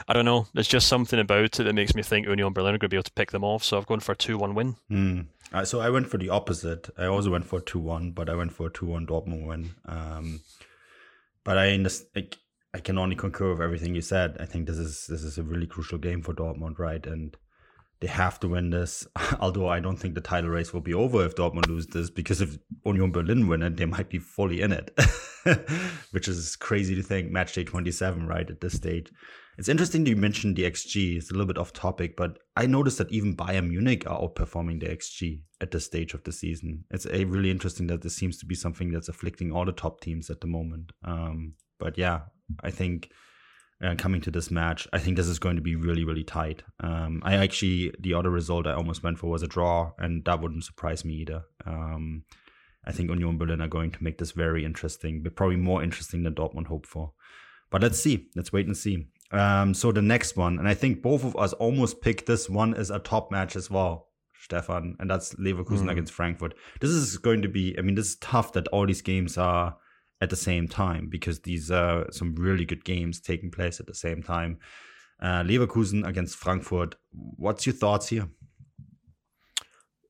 I 0.08 0.12
don't 0.12 0.24
know. 0.24 0.46
There's 0.54 0.68
just 0.68 0.88
something 0.88 1.18
about 1.18 1.44
it 1.44 1.52
that 1.52 1.74
makes 1.74 1.94
me 1.94 2.02
think 2.02 2.26
Union 2.26 2.52
Berlin 2.52 2.74
are 2.74 2.78
going 2.78 2.88
to 2.88 2.94
be 2.94 2.96
able 2.96 3.04
to 3.04 3.12
pick 3.12 3.32
them 3.32 3.44
off. 3.44 3.62
So 3.64 3.76
I've 3.76 3.86
gone 3.86 4.00
for 4.00 4.12
a 4.12 4.16
two-one 4.16 4.54
win. 4.54 4.76
Mm. 4.90 5.26
Uh, 5.52 5.64
so 5.64 5.80
I 5.80 5.90
went 5.90 6.08
for 6.08 6.18
the 6.18 6.30
opposite. 6.30 6.88
I 6.96 7.06
also 7.06 7.30
went 7.30 7.44
for 7.44 7.60
two-one, 7.60 8.12
but 8.12 8.28
I 8.28 8.34
went 8.34 8.52
for 8.52 8.66
a 8.68 8.72
two-one 8.72 9.06
Dortmund 9.06 9.46
win. 9.46 9.74
Um, 9.84 10.40
but 11.46 11.56
I 11.56 11.76
like, 12.16 12.36
I 12.74 12.80
can 12.80 12.98
only 12.98 13.14
concur 13.14 13.52
with 13.52 13.62
everything 13.62 13.94
you 13.94 14.02
said. 14.02 14.36
I 14.40 14.46
think 14.46 14.66
this 14.66 14.78
is 14.78 15.06
this 15.08 15.22
is 15.22 15.38
a 15.38 15.44
really 15.44 15.68
crucial 15.68 15.96
game 15.96 16.20
for 16.20 16.34
Dortmund, 16.34 16.80
right? 16.80 17.06
And 17.06 17.36
they 18.00 18.08
have 18.08 18.40
to 18.40 18.48
win 18.48 18.70
this. 18.70 19.06
Although 19.40 19.68
I 19.68 19.78
don't 19.78 19.96
think 19.96 20.16
the 20.16 20.20
title 20.20 20.50
race 20.50 20.74
will 20.74 20.80
be 20.80 20.92
over 20.92 21.24
if 21.24 21.36
Dortmund 21.36 21.68
lose 21.68 21.86
this, 21.86 22.10
because 22.10 22.40
if 22.40 22.58
Union 22.84 23.12
Berlin 23.12 23.46
win 23.46 23.62
it, 23.62 23.76
they 23.76 23.86
might 23.86 24.10
be 24.10 24.18
fully 24.18 24.60
in 24.60 24.72
it, 24.72 24.90
which 26.10 26.26
is 26.26 26.56
crazy 26.56 26.96
to 26.96 27.02
think. 27.02 27.30
Match 27.30 27.54
day 27.54 27.62
27, 27.62 28.26
right, 28.26 28.50
at 28.50 28.60
this 28.60 28.74
stage. 28.74 29.12
It's 29.58 29.68
interesting 29.68 30.04
you 30.04 30.16
mentioned 30.16 30.56
the 30.56 30.70
XG. 30.70 31.16
It's 31.16 31.30
a 31.30 31.32
little 31.32 31.46
bit 31.46 31.58
off 31.58 31.72
topic, 31.72 32.16
but 32.16 32.38
I 32.56 32.66
noticed 32.66 32.98
that 32.98 33.10
even 33.10 33.36
Bayern 33.36 33.68
Munich 33.68 34.06
are 34.06 34.20
outperforming 34.20 34.80
the 34.80 34.86
XG 34.86 35.40
at 35.60 35.70
this 35.70 35.86
stage 35.86 36.12
of 36.12 36.24
the 36.24 36.32
season. 36.32 36.84
It's 36.90 37.06
a 37.06 37.24
really 37.24 37.50
interesting 37.50 37.86
that 37.86 38.02
this 38.02 38.14
seems 38.14 38.38
to 38.38 38.46
be 38.46 38.54
something 38.54 38.92
that's 38.92 39.08
afflicting 39.08 39.52
all 39.52 39.64
the 39.64 39.72
top 39.72 40.00
teams 40.00 40.28
at 40.28 40.42
the 40.42 40.46
moment. 40.46 40.92
Um, 41.04 41.54
but 41.78 41.96
yeah, 41.96 42.20
I 42.62 42.70
think 42.70 43.10
uh, 43.82 43.94
coming 43.96 44.20
to 44.22 44.30
this 44.30 44.50
match, 44.50 44.86
I 44.92 44.98
think 44.98 45.16
this 45.16 45.28
is 45.28 45.38
going 45.38 45.56
to 45.56 45.62
be 45.62 45.74
really, 45.74 46.04
really 46.04 46.24
tight. 46.24 46.62
Um, 46.80 47.22
I 47.24 47.36
actually, 47.36 47.94
the 47.98 48.12
other 48.12 48.30
result 48.30 48.66
I 48.66 48.74
almost 48.74 49.02
went 49.02 49.18
for 49.18 49.30
was 49.30 49.42
a 49.42 49.48
draw, 49.48 49.92
and 49.98 50.24
that 50.26 50.40
wouldn't 50.40 50.64
surprise 50.64 51.04
me 51.04 51.14
either. 51.14 51.44
Um, 51.64 52.24
I 52.86 52.92
think 52.92 53.10
Union 53.10 53.38
Berlin 53.38 53.62
are 53.62 53.68
going 53.68 53.90
to 53.90 54.04
make 54.04 54.18
this 54.18 54.32
very 54.32 54.64
interesting, 54.64 55.22
but 55.22 55.34
probably 55.34 55.56
more 55.56 55.82
interesting 55.82 56.22
than 56.22 56.34
Dortmund 56.34 56.66
hoped 56.66 56.86
for. 56.86 57.12
But 57.70 57.82
let's 57.82 58.00
see. 58.00 58.28
Let's 58.36 58.52
wait 58.52 58.66
and 58.66 58.76
see. 58.76 59.08
Um, 59.32 59.74
so 59.74 59.92
the 59.92 60.02
next 60.02 60.36
one, 60.36 60.58
and 60.58 60.68
I 60.68 60.74
think 60.74 61.02
both 61.02 61.24
of 61.24 61.36
us 61.36 61.52
almost 61.54 62.00
picked 62.00 62.26
this 62.26 62.48
one 62.48 62.74
as 62.74 62.90
a 62.90 62.98
top 62.98 63.30
match 63.30 63.56
as 63.56 63.70
well. 63.70 64.08
Stefan, 64.40 64.96
and 65.00 65.10
that's 65.10 65.34
Leverkusen 65.34 65.86
mm. 65.86 65.90
against 65.90 66.12
Frankfurt. 66.12 66.54
This 66.80 66.90
is 66.90 67.18
going 67.18 67.42
to 67.42 67.48
be, 67.48 67.76
I 67.76 67.82
mean, 67.82 67.96
this 67.96 68.10
is 68.10 68.16
tough 68.16 68.52
that 68.52 68.68
all 68.68 68.86
these 68.86 69.02
games 69.02 69.36
are 69.36 69.76
at 70.20 70.30
the 70.30 70.36
same 70.36 70.68
time 70.68 71.08
because 71.10 71.40
these 71.40 71.70
are 71.70 72.06
some 72.12 72.34
really 72.36 72.64
good 72.64 72.84
games 72.84 73.20
taking 73.20 73.50
place 73.50 73.80
at 73.80 73.86
the 73.86 73.94
same 73.94 74.22
time. 74.22 74.58
Uh, 75.20 75.42
Leverkusen 75.42 76.06
against 76.06 76.36
Frankfurt. 76.36 76.94
What's 77.10 77.66
your 77.66 77.74
thoughts 77.74 78.08
here? 78.08 78.28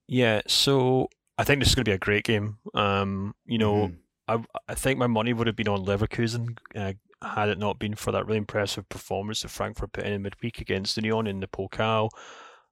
Yeah, 0.07 0.43
so 0.47 1.09
I 1.39 1.45
think 1.45 1.61
this 1.61 1.71
is 1.71 1.75
going 1.75 1.85
to 1.85 1.91
be 1.91 1.95
a 1.95 1.99
great 1.99 2.25
game. 2.25 2.59
Um, 2.75 3.35
you 3.47 3.59
know, 3.59 3.89
mm-hmm. 4.29 4.45
I 4.47 4.73
I 4.73 4.75
think 4.75 4.99
my 4.99 5.07
money 5.07 5.33
would 5.33 5.47
have 5.47 5.57
been 5.57 5.69
on 5.69 5.85
Leverkusen 5.85 6.59
uh, 6.75 6.93
had 7.23 7.49
it 7.49 7.59
not 7.59 7.79
been 7.79 7.95
for 7.95 8.13
that 8.13 8.27
really 8.27 8.39
impressive 8.39 8.89
performance 8.89 9.43
that 9.43 9.49
Frankfurt 9.49 9.93
put 9.93 10.05
in, 10.05 10.13
in 10.13 10.23
midweek 10.23 10.61
against 10.61 10.97
Union 10.97 11.27
in 11.27 11.41
the 11.41 11.47
Pokal. 11.47 12.11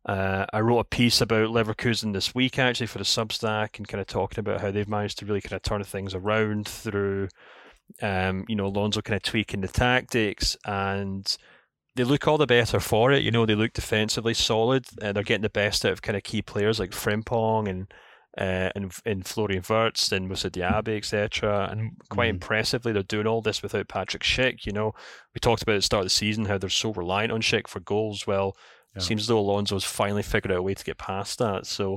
Uh, 0.07 0.45
I 0.53 0.61
wrote 0.61 0.81
a 0.81 0.85
piece 0.85 1.21
about 1.21 1.49
Leverkusen 1.49 2.13
this 2.13 2.35
week 2.35 2.59
actually 2.59 2.89
for 2.89 2.99
the 2.99 3.05
Substack 3.05 3.79
and 3.79 3.89
kind 3.89 4.03
of 4.03 4.07
talking 4.07 4.41
about 4.41 4.61
how 4.61 4.71
they've 4.71 4.89
managed 4.89 5.19
to 5.19 5.27
really 5.27 5.41
kind 5.41 5.55
of 5.55 5.63
turn 5.63 5.83
things 5.83 6.15
around 6.15 6.69
through, 6.69 7.29
um, 8.03 8.45
you 8.47 8.55
know, 8.55 8.67
Alonso 8.67 9.01
kind 9.01 9.17
of 9.17 9.23
tweaking 9.23 9.63
the 9.63 9.69
tactics 9.69 10.59
and 10.67 11.37
they 11.97 12.05
look 12.05 12.29
all 12.29 12.37
the 12.37 12.47
better 12.47 12.81
for 12.81 13.13
it. 13.13 13.23
You 13.23 13.31
know, 13.31 13.47
they 13.47 13.55
look 13.55 13.73
defensively 13.73 14.35
solid. 14.35 14.85
Uh, 15.01 15.13
they're 15.13 15.23
getting 15.23 15.43
the 15.43 15.49
best 15.49 15.87
out 15.87 15.93
of 15.93 16.03
kind 16.03 16.17
of 16.17 16.23
key 16.23 16.43
players 16.43 16.79
like 16.79 16.91
Frimpong 16.91 17.69
and 17.69 17.87
uh, 18.37 18.71
and, 18.75 18.93
and 19.07 19.27
Florian 19.27 19.63
Wirtz 19.69 20.11
and 20.11 20.29
Moussa 20.29 20.51
Diaby, 20.51 20.97
etc. 20.97 21.69
And 21.71 21.93
quite 22.09 22.27
mm 22.27 22.35
impressively, 22.35 22.93
they're 22.93 23.03
doing 23.03 23.27
all 23.27 23.43
this 23.43 23.63
without 23.63 23.89
Patrick 23.89 24.23
Schick. 24.23 24.67
You 24.67 24.73
know, 24.73 24.93
we 25.35 25.39
talked 25.41 25.63
about 25.63 25.75
at 25.75 25.79
the 25.79 25.83
start 25.83 26.01
of 26.01 26.07
the 26.07 26.11
season 26.11 26.47
how 26.47 26.59
they're 26.59 26.71
so 26.71 26.93
reliant 26.93 27.33
on 27.33 27.43
Schick 27.43 27.69
for 27.69 27.81
goals. 27.81 28.27
Well, 28.27 28.57
yeah. 28.95 29.03
seems 29.03 29.23
as 29.23 29.27
though 29.29 29.39
Alonso's 29.39 29.85
finally 29.85 30.23
figured 30.23 30.53
out 30.53 30.59
a 30.59 30.63
way 30.63 30.75
to 30.75 30.85
get 30.85 30.99
past 30.99 31.39
that. 31.39 31.67
So 31.67 31.97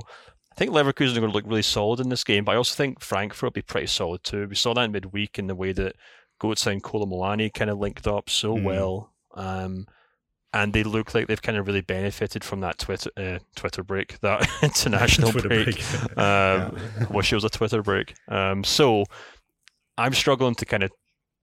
I 0.52 0.54
think 0.54 0.70
Leverkusen 0.70 1.16
are 1.16 1.20
going 1.20 1.32
to 1.32 1.36
look 1.36 1.46
really 1.46 1.62
solid 1.62 2.00
in 2.00 2.08
this 2.08 2.24
game, 2.24 2.44
but 2.44 2.52
I 2.52 2.56
also 2.56 2.74
think 2.74 3.00
Frankfurt 3.00 3.42
will 3.42 3.50
be 3.52 3.62
pretty 3.62 3.86
solid 3.86 4.22
too. 4.22 4.46
We 4.48 4.54
saw 4.54 4.74
that 4.74 4.84
in 4.84 4.92
midweek 4.92 5.38
in 5.38 5.46
the 5.46 5.54
way 5.54 5.72
that 5.72 5.96
Götze 6.40 6.70
and 6.70 6.82
Kolo 6.82 7.06
Muani 7.06 7.52
kind 7.52 7.70
of 7.70 7.78
linked 7.78 8.06
up 8.06 8.30
so 8.30 8.56
mm 8.56 8.62
well. 8.62 9.12
Um, 9.34 9.86
and 10.52 10.72
they 10.72 10.82
look 10.82 11.14
like 11.14 11.26
they've 11.26 11.42
kind 11.42 11.58
of 11.58 11.66
really 11.66 11.80
benefited 11.80 12.42
from 12.42 12.60
that 12.60 12.78
Twitter 12.78 13.10
uh, 13.16 13.38
Twitter 13.54 13.82
break, 13.82 14.18
that 14.20 14.48
international 14.62 15.32
break. 15.32 15.44
break. 15.48 15.94
um, 16.18 16.76
yeah. 16.76 17.06
Wish 17.10 17.32
it 17.32 17.36
was 17.36 17.44
a 17.44 17.50
Twitter 17.50 17.82
break. 17.82 18.14
Um, 18.28 18.64
so 18.64 19.04
I'm 19.96 20.14
struggling 20.14 20.54
to 20.56 20.64
kind 20.64 20.84
of 20.84 20.90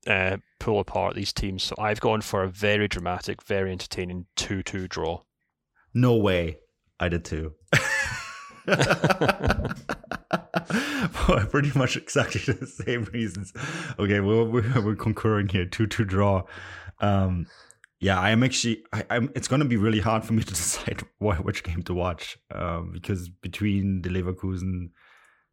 uh, 0.08 0.38
pull 0.60 0.80
apart 0.80 1.16
these 1.16 1.34
teams. 1.34 1.64
So 1.64 1.76
I've 1.78 2.00
gone 2.00 2.22
for 2.22 2.44
a 2.44 2.48
very 2.48 2.88
dramatic, 2.88 3.44
very 3.44 3.72
entertaining 3.72 4.26
two-two 4.36 4.88
draw. 4.88 5.22
No 5.94 6.16
way, 6.16 6.58
I 7.00 7.10
did 7.10 7.26
too. 7.26 7.54
For 11.12 11.46
pretty 11.46 11.72
much 11.78 11.96
exactly 11.96 12.54
the 12.54 12.66
same 12.68 13.04
reasons. 13.06 13.54
Okay, 14.00 14.20
we're, 14.20 14.44
we're, 14.44 14.82
we're 14.82 14.96
concurring 14.96 15.48
here. 15.50 15.66
Two-two 15.66 16.06
draw. 16.06 16.44
Um, 17.00 17.48
yeah, 18.06 18.20
I'm 18.20 18.44
actually. 18.44 18.84
I, 18.94 19.04
am 19.10 19.32
It's 19.34 19.48
going 19.48 19.62
to 19.62 19.68
be 19.68 19.78
really 19.78 20.00
hard 20.00 20.24
for 20.24 20.34
me 20.34 20.44
to 20.44 20.54
decide 20.64 21.02
what, 21.18 21.44
which 21.44 21.64
game 21.64 21.82
to 21.84 21.94
watch 21.96 22.38
um, 22.54 22.92
because 22.94 23.30
between 23.30 24.04
the 24.04 24.10
Leverkusen, 24.10 24.92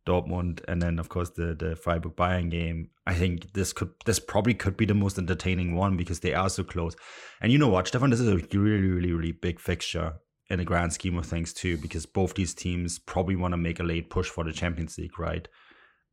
Dortmund, 0.07 0.61
and 0.69 0.83
then 0.83 0.99
of 0.99 1.09
course 1.09 1.31
the 1.31 1.55
the 1.55 1.77
Freiburg 1.77 2.15
Bayern 2.15 2.51
game, 2.51 2.91
I 3.07 3.15
think 3.15 3.55
this 3.55 3.73
could 3.73 3.93
this 4.05 4.19
probably 4.19 4.53
could 4.53 4.77
be 4.77 4.85
the 4.85 4.93
most 4.93 5.17
entertaining 5.17 5.75
one 5.75 5.97
because 5.97 6.21
they 6.21 6.35
are 6.35 6.51
so 6.51 6.63
close. 6.63 6.95
And 7.41 7.51
you 7.51 7.57
know 7.57 7.69
what, 7.69 7.89
Stefan, 7.89 8.11
this 8.11 8.21
is 8.21 8.29
a 8.29 8.37
really 8.37 8.91
really 8.91 9.13
really 9.13 9.33
big 9.33 9.59
fixture 9.59 10.17
in 10.51 10.59
the 10.59 10.67
grand 10.67 10.93
scheme 10.93 11.17
of 11.17 11.25
things 11.25 11.55
too 11.55 11.79
because 11.79 12.05
both 12.05 12.35
these 12.35 12.53
teams 12.53 12.99
probably 12.99 13.37
want 13.37 13.53
to 13.53 13.57
make 13.57 13.81
a 13.81 13.85
late 13.85 14.11
push 14.11 14.29
for 14.29 14.45
the 14.45 14.53
Champions 14.53 14.99
League, 14.99 15.19
right? 15.19 15.49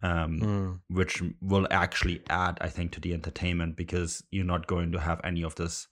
Um, 0.02 0.40
mm. 0.40 0.80
which 0.88 1.22
will 1.42 1.68
actually 1.70 2.22
add, 2.30 2.58
I 2.62 2.70
think, 2.70 2.94
to 2.94 3.02
the 3.02 3.14
entertainment 3.14 3.76
because 3.76 4.24
you're 4.32 4.46
not 4.46 4.66
going 4.66 4.94
to 4.94 5.00
have 5.02 5.20
any 5.26 5.44
of 5.44 5.56
this 5.56 5.90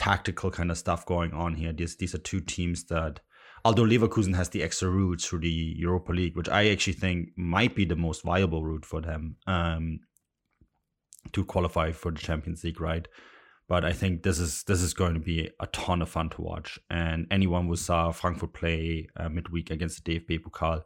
tactical 0.00 0.50
kind 0.50 0.70
of 0.70 0.78
stuff 0.78 1.04
going 1.04 1.32
on 1.34 1.54
here. 1.54 1.74
These 1.74 1.96
these 1.96 2.14
are 2.14 2.18
two 2.30 2.40
teams 2.40 2.84
that, 2.84 3.20
although 3.66 3.84
Leverkusen 3.84 4.34
has 4.34 4.48
the 4.48 4.62
extra 4.62 4.88
route 4.88 5.20
through 5.20 5.40
the 5.40 5.74
Europa 5.76 6.12
League, 6.12 6.36
which 6.36 6.48
I 6.48 6.70
actually 6.70 6.94
think 6.94 7.28
might 7.36 7.74
be 7.74 7.84
the 7.84 7.96
most 7.96 8.22
viable 8.22 8.64
route 8.64 8.86
for 8.86 9.02
them 9.02 9.36
um, 9.46 10.00
to 11.32 11.44
qualify 11.44 11.92
for 11.92 12.10
the 12.10 12.18
Champions 12.18 12.64
League, 12.64 12.80
right? 12.80 13.06
But 13.68 13.84
I 13.84 13.92
think 13.92 14.22
this 14.22 14.38
is 14.38 14.64
this 14.64 14.80
is 14.80 14.94
going 14.94 15.14
to 15.14 15.20
be 15.20 15.50
a 15.60 15.66
ton 15.66 16.00
of 16.00 16.08
fun 16.08 16.30
to 16.30 16.40
watch. 16.40 16.78
And 16.88 17.26
anyone 17.30 17.66
who 17.66 17.76
saw 17.76 18.10
Frankfurt 18.10 18.54
play 18.54 19.06
uh, 19.16 19.28
midweek 19.28 19.70
against 19.70 20.02
the 20.02 20.18
DFB 20.18 20.40
Pokal 20.40 20.82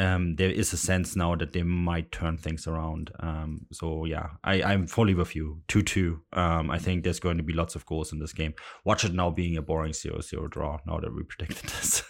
um, 0.00 0.36
there 0.36 0.50
is 0.50 0.72
a 0.72 0.78
sense 0.78 1.14
now 1.14 1.36
that 1.36 1.52
they 1.52 1.62
might 1.62 2.10
turn 2.10 2.38
things 2.38 2.66
around. 2.66 3.10
Um, 3.20 3.66
so 3.70 4.06
yeah, 4.06 4.28
I, 4.42 4.62
I'm 4.62 4.86
fully 4.86 5.14
with 5.14 5.36
you. 5.36 5.60
Two 5.68 5.82
two. 5.82 6.22
Um, 6.32 6.70
I 6.70 6.78
think 6.78 7.04
there's 7.04 7.20
going 7.20 7.36
to 7.36 7.42
be 7.42 7.52
lots 7.52 7.74
of 7.74 7.84
goals 7.84 8.10
in 8.10 8.18
this 8.18 8.32
game. 8.32 8.54
Watch 8.84 9.04
it 9.04 9.12
now 9.12 9.28
being 9.30 9.58
a 9.58 9.62
boring 9.62 9.92
0-0 9.92 10.50
draw. 10.50 10.78
Now 10.86 11.00
that 11.00 11.14
we 11.14 11.22
predicted 11.24 11.68
this. 11.68 12.02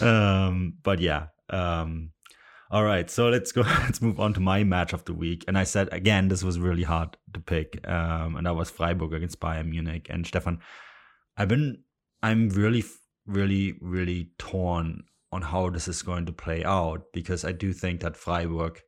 um, 0.00 0.74
but 0.84 1.00
yeah. 1.00 1.26
Um, 1.50 2.10
all 2.70 2.84
right, 2.84 3.10
so 3.10 3.28
let's 3.28 3.50
go. 3.50 3.62
Let's 3.82 4.02
move 4.02 4.20
on 4.20 4.34
to 4.34 4.40
my 4.40 4.62
match 4.62 4.92
of 4.92 5.04
the 5.06 5.14
week. 5.14 5.44
And 5.48 5.56
I 5.56 5.64
said 5.64 5.88
again, 5.90 6.28
this 6.28 6.44
was 6.44 6.58
really 6.60 6.82
hard 6.82 7.16
to 7.32 7.40
pick. 7.40 7.80
Um, 7.88 8.36
and 8.36 8.46
that 8.46 8.54
was 8.54 8.70
Freiburg 8.70 9.14
against 9.14 9.40
Bayern 9.40 9.70
Munich. 9.70 10.06
And 10.10 10.26
Stefan, 10.26 10.60
I've 11.36 11.48
been, 11.48 11.82
I'm 12.22 12.50
really 12.50 12.84
really, 13.28 13.74
really 13.80 14.30
torn 14.38 15.04
on 15.30 15.42
how 15.42 15.68
this 15.68 15.86
is 15.86 16.02
going 16.02 16.26
to 16.26 16.32
play 16.32 16.64
out 16.64 17.02
because 17.12 17.44
I 17.44 17.52
do 17.52 17.72
think 17.72 18.00
that 18.00 18.16
Freiburg 18.16 18.80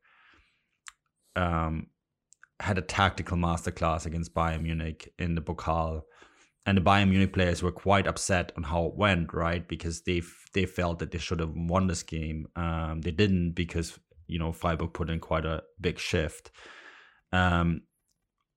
um, 1.37 1.88
had 2.59 2.78
a 2.78 2.82
tactical 2.82 3.37
masterclass 3.37 4.06
against 4.06 4.35
Bayern 4.35 4.62
Munich 4.62 5.12
in 5.18 5.35
the 5.35 5.42
Pokal. 5.42 6.02
And 6.66 6.76
the 6.76 6.82
Bayern 6.82 7.11
Munich 7.11 7.32
players 7.32 7.62
were 7.62 7.73
quite 7.73 8.06
upset 8.06 8.52
on 8.56 8.62
how 8.62 8.87
it 8.87 8.94
went, 8.94 9.32
right? 9.32 9.66
Because 9.66 10.02
they 10.02 10.23
they 10.52 10.66
felt 10.66 10.99
that 10.99 11.11
they 11.11 11.18
should 11.18 11.40
have 11.40 11.54
won 11.54 11.87
this 11.87 12.02
game. 12.02 12.47
Um, 12.54 13.00
they 13.00 13.11
didn't 13.11 13.52
because 13.52 13.99
you 14.26 14.38
know 14.38 14.52
Freiburg 14.52 14.92
put 14.92 15.09
in 15.09 15.20
quite 15.20 15.47
a 15.47 15.62
big 15.80 15.99
shift. 15.99 16.50
Um, 17.32 17.82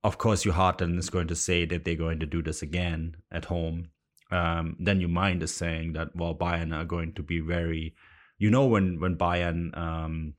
of 0.03 0.17
course, 0.17 0.43
your 0.43 0.53
heart 0.53 0.81
is 0.81 1.09
going 1.09 1.27
to 1.27 1.35
say 1.35 1.65
that 1.65 1.85
they're 1.85 1.95
going 1.95 2.19
to 2.19 2.25
do 2.25 2.41
this 2.41 2.61
again 2.61 3.15
at 3.31 3.45
home 3.45 3.89
um, 4.33 4.75
then 4.79 4.99
your 4.99 5.09
mind 5.09 5.43
is 5.43 5.53
saying 5.53 5.93
that 5.93 6.09
well 6.15 6.35
Bayern 6.35 6.75
are 6.75 6.85
going 6.85 7.13
to 7.13 7.23
be 7.23 7.39
very 7.39 7.95
you 8.37 8.49
know 8.49 8.65
when 8.65 8.99
when 8.99 9.17
Bayern 9.17 9.77
um, 9.77 10.33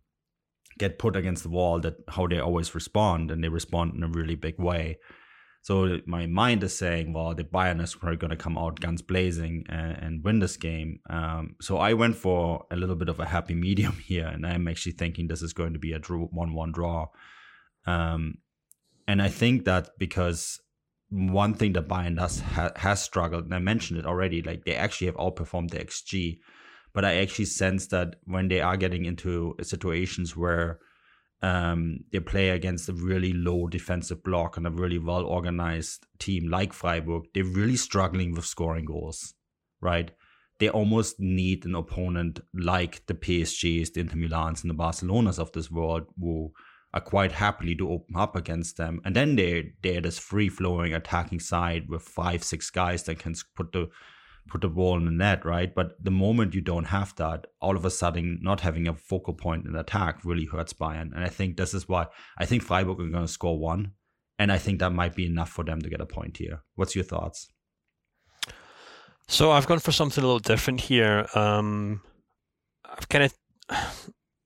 get 0.78 0.98
put 0.98 1.16
against 1.16 1.42
the 1.42 1.48
wall 1.48 1.80
that 1.80 1.96
how 2.08 2.26
they 2.26 2.38
always 2.38 2.74
respond 2.74 3.30
and 3.30 3.42
they 3.42 3.48
respond 3.48 3.94
in 3.94 4.02
a 4.02 4.08
really 4.08 4.34
big 4.34 4.58
way. 4.58 4.98
So 5.62 6.00
my 6.04 6.26
mind 6.26 6.62
is 6.62 6.76
saying, 6.76 7.14
well, 7.14 7.34
the 7.34 7.44
Bayern 7.44 7.82
is 7.82 7.94
probably 7.94 8.18
going 8.18 8.32
to 8.32 8.36
come 8.36 8.58
out 8.58 8.80
guns 8.80 9.00
blazing 9.00 9.64
and, 9.70 9.96
and 9.96 10.24
win 10.24 10.40
this 10.40 10.58
game. 10.58 11.00
Um, 11.08 11.56
so 11.58 11.78
I 11.78 11.94
went 11.94 12.16
for 12.16 12.66
a 12.70 12.76
little 12.76 12.96
bit 12.96 13.08
of 13.08 13.18
a 13.18 13.24
happy 13.24 13.54
medium 13.66 13.94
here, 14.04 14.26
and 14.26 14.46
I'm 14.46 14.68
actually 14.68 14.92
thinking 14.92 15.26
this 15.26 15.40
is 15.40 15.54
going 15.54 15.72
to 15.72 15.78
be 15.78 15.92
a 15.92 15.98
one-one 15.98 16.72
draw. 16.72 17.06
Um, 17.86 18.38
and 19.08 19.22
I 19.22 19.28
think 19.28 19.64
that 19.64 19.90
because 19.98 20.60
one 21.14 21.54
thing 21.54 21.74
that 21.74 21.88
Bayern 21.88 22.16
does 22.16 22.40
ha- 22.40 22.72
has 22.76 23.00
struggled, 23.00 23.44
and 23.44 23.54
I 23.54 23.60
mentioned 23.60 24.00
it 24.00 24.06
already, 24.06 24.42
like 24.42 24.64
they 24.64 24.74
actually 24.74 25.06
have 25.06 25.16
outperformed 25.16 25.70
the 25.70 25.78
XG, 25.78 26.40
but 26.92 27.04
I 27.04 27.16
actually 27.16 27.44
sense 27.44 27.86
that 27.88 28.16
when 28.24 28.48
they 28.48 28.60
are 28.60 28.76
getting 28.76 29.04
into 29.04 29.54
situations 29.62 30.36
where 30.36 30.80
um, 31.40 32.00
they 32.10 32.18
play 32.18 32.50
against 32.50 32.88
a 32.88 32.92
really 32.92 33.32
low 33.32 33.68
defensive 33.68 34.24
block 34.24 34.56
and 34.56 34.66
a 34.66 34.70
really 34.70 34.98
well 34.98 35.24
organized 35.24 36.04
team 36.18 36.48
like 36.48 36.72
Freiburg, 36.72 37.24
they're 37.32 37.44
really 37.44 37.76
struggling 37.76 38.32
with 38.32 38.44
scoring 38.44 38.84
goals, 38.84 39.34
right? 39.80 40.10
They 40.58 40.68
almost 40.68 41.20
need 41.20 41.64
an 41.64 41.76
opponent 41.76 42.40
like 42.54 43.06
the 43.06 43.14
PSGs, 43.14 43.92
the 43.92 44.00
Inter 44.00 44.16
Milans, 44.16 44.62
and 44.62 44.70
the 44.70 44.74
Barcelonas 44.74 45.38
of 45.38 45.52
this 45.52 45.70
world 45.70 46.06
who 46.18 46.52
are 46.94 47.00
quite 47.00 47.32
happily 47.32 47.74
to 47.74 47.90
open 47.90 48.14
up 48.16 48.36
against 48.36 48.76
them. 48.76 49.00
And 49.04 49.14
then 49.14 49.34
they 49.36 49.72
they're 49.82 50.00
this 50.00 50.18
free 50.18 50.48
flowing 50.48 50.94
attacking 50.94 51.40
side 51.40 51.88
with 51.88 52.02
five 52.02 52.42
six 52.44 52.70
guys 52.70 53.02
that 53.02 53.18
can 53.18 53.34
put 53.56 53.72
the 53.72 53.88
put 54.48 54.60
the 54.60 54.68
ball 54.68 54.96
in 54.96 55.04
the 55.06 55.10
net, 55.10 55.44
right? 55.44 55.74
But 55.74 56.02
the 56.02 56.12
moment 56.12 56.54
you 56.54 56.60
don't 56.60 56.84
have 56.84 57.16
that, 57.16 57.46
all 57.60 57.76
of 57.76 57.84
a 57.84 57.90
sudden 57.90 58.38
not 58.42 58.60
having 58.60 58.86
a 58.86 58.94
focal 58.94 59.34
point 59.34 59.66
in 59.66 59.74
attack 59.74 60.24
really 60.24 60.44
hurts 60.44 60.72
Bayern. 60.72 61.12
And 61.14 61.24
I 61.24 61.28
think 61.28 61.56
this 61.56 61.74
is 61.74 61.88
why 61.88 62.06
I 62.38 62.46
think 62.46 62.62
Freiburg 62.62 63.00
are 63.00 63.10
going 63.10 63.26
to 63.26 63.28
score 63.28 63.58
one, 63.58 63.92
and 64.38 64.52
I 64.52 64.58
think 64.58 64.78
that 64.78 64.92
might 64.92 65.16
be 65.16 65.26
enough 65.26 65.50
for 65.50 65.64
them 65.64 65.82
to 65.82 65.90
get 65.90 66.00
a 66.00 66.06
point 66.06 66.36
here. 66.36 66.62
What's 66.76 66.94
your 66.94 67.04
thoughts? 67.04 67.48
So 69.26 69.50
I've 69.50 69.66
gone 69.66 69.80
for 69.80 69.90
something 69.90 70.22
a 70.22 70.26
little 70.26 70.38
different 70.38 70.80
here. 70.82 71.26
Um, 71.34 72.02
I've 72.84 73.08
kind 73.08 73.24
of 73.24 73.34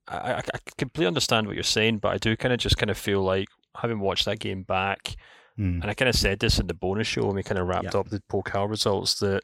I, 0.08 0.34
I 0.38 0.58
completely 0.76 1.06
understand 1.06 1.46
what 1.46 1.56
you're 1.56 1.62
saying, 1.62 1.98
but 1.98 2.08
I 2.08 2.18
do 2.18 2.36
kind 2.36 2.52
of 2.52 2.60
just 2.60 2.78
kind 2.78 2.90
of 2.90 2.98
feel 2.98 3.22
like 3.22 3.48
having 3.76 4.00
watched 4.00 4.24
that 4.24 4.38
game 4.38 4.62
back, 4.62 5.16
mm. 5.58 5.80
and 5.80 5.84
I 5.84 5.94
kind 5.94 6.08
of 6.08 6.14
said 6.14 6.38
this 6.38 6.58
in 6.58 6.66
the 6.66 6.74
bonus 6.74 7.06
show 7.06 7.26
when 7.26 7.36
we 7.36 7.42
kind 7.42 7.58
of 7.58 7.66
wrapped 7.66 7.94
yeah. 7.94 8.00
up 8.00 8.08
the 8.08 8.22
Pokal 8.30 8.68
results 8.68 9.18
that 9.20 9.42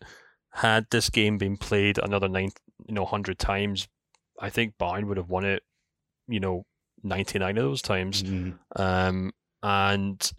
had 0.52 0.86
this 0.90 1.10
game 1.10 1.36
been 1.38 1.56
played 1.56 1.98
another 1.98 2.28
nine, 2.28 2.50
you 2.86 2.94
know, 2.94 3.04
hundred 3.04 3.38
times, 3.38 3.88
I 4.40 4.50
think 4.50 4.74
Bayern 4.78 5.06
would 5.06 5.16
have 5.16 5.28
won 5.28 5.44
it, 5.44 5.62
you 6.28 6.40
know, 6.40 6.64
ninety 7.02 7.38
nine 7.38 7.58
of 7.58 7.64
those 7.64 7.82
times, 7.82 8.22
mm. 8.22 8.58
um, 8.76 9.32
and 9.62 10.32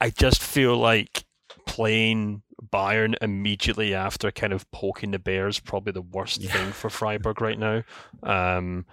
I 0.00 0.10
just 0.10 0.42
feel 0.42 0.76
like 0.76 1.24
playing 1.66 2.42
Bayern 2.74 3.14
immediately 3.22 3.94
after 3.94 4.32
kind 4.32 4.52
of 4.52 4.68
poking 4.72 5.12
the 5.12 5.18
Bears 5.20 5.60
probably 5.60 5.92
the 5.92 6.02
worst 6.02 6.40
yeah. 6.40 6.52
thing 6.52 6.72
for 6.72 6.90
Freiburg 6.90 7.40
right 7.40 7.58
now. 7.58 7.82
Um, 8.22 8.86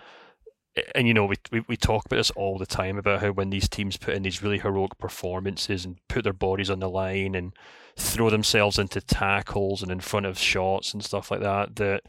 and 0.96 1.08
you 1.08 1.14
know 1.14 1.26
we, 1.26 1.36
we 1.52 1.64
we 1.68 1.78
talk 1.78 2.06
about 2.06 2.18
this 2.18 2.32
all 2.32 2.58
the 2.58 2.66
time 2.66 2.98
about 2.98 3.22
how 3.22 3.32
when 3.32 3.50
these 3.50 3.68
teams 3.68 3.98
put 3.98 4.14
in 4.14 4.24
these 4.24 4.44
really 4.44 4.60
heroic 4.60 4.98
performances 4.98 5.84
and 5.86 5.98
put 6.08 6.24
their 6.24 6.34
bodies 6.34 6.70
on 6.70 6.80
the 6.80 6.90
line 6.90 7.36
and 7.36 7.54
throw 7.98 8.30
themselves 8.30 8.78
into 8.78 9.02
tackles 9.02 9.82
and 9.82 9.92
in 9.92 10.00
front 10.00 10.26
of 10.26 10.38
shots 10.38 10.94
and 10.94 11.04
stuff 11.04 11.32
like 11.32 11.42
that 11.42 11.76
that 11.78 12.04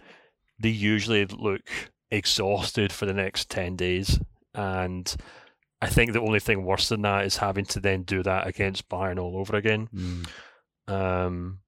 they 0.58 0.68
usually 0.68 1.26
look 1.26 1.62
exhausted 2.10 2.92
for 2.92 3.06
the 3.06 3.14
next 3.14 3.50
10 3.50 3.76
days 3.76 4.20
and 4.54 5.16
I 5.80 5.88
think 5.88 6.12
the 6.12 6.20
only 6.20 6.40
thing 6.40 6.64
worse 6.64 6.88
than 6.88 7.02
that 7.02 7.24
is 7.24 7.38
having 7.38 7.64
to 7.66 7.80
then 7.80 8.02
do 8.02 8.22
that 8.22 8.46
against 8.46 8.88
Bayern 8.88 9.18
all 9.18 9.36
over 9.36 9.56
again. 9.56 9.88
Mm. 9.92 10.28
Um, 10.88 11.60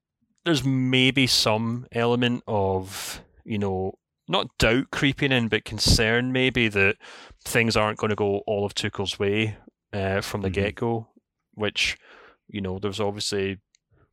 there's 0.45 0.65
maybe 0.65 1.27
some 1.27 1.87
element 1.93 2.43
of 2.47 3.23
you 3.45 3.59
know 3.59 3.99
not 4.29 4.57
doubt 4.59 4.91
creeping 4.91 5.33
in, 5.33 5.49
but 5.49 5.65
concern 5.65 6.33
maybe 6.33 6.69
that 6.69 6.97
things 7.45 7.77
aren't 7.77 7.99
going 7.99 8.11
to 8.11 8.17
go 8.17 8.39
all 8.47 8.65
of 8.65 8.75
Tuchel's 8.75 9.19
way 9.19 9.57
uh, 9.93 10.21
from 10.21 10.43
the 10.43 10.49
mm-hmm. 10.49 10.63
get 10.63 10.75
go, 10.77 11.09
which, 11.53 11.99
you 12.49 12.61
know, 12.61 12.79
there's 12.79 13.01
obviously 13.01 13.59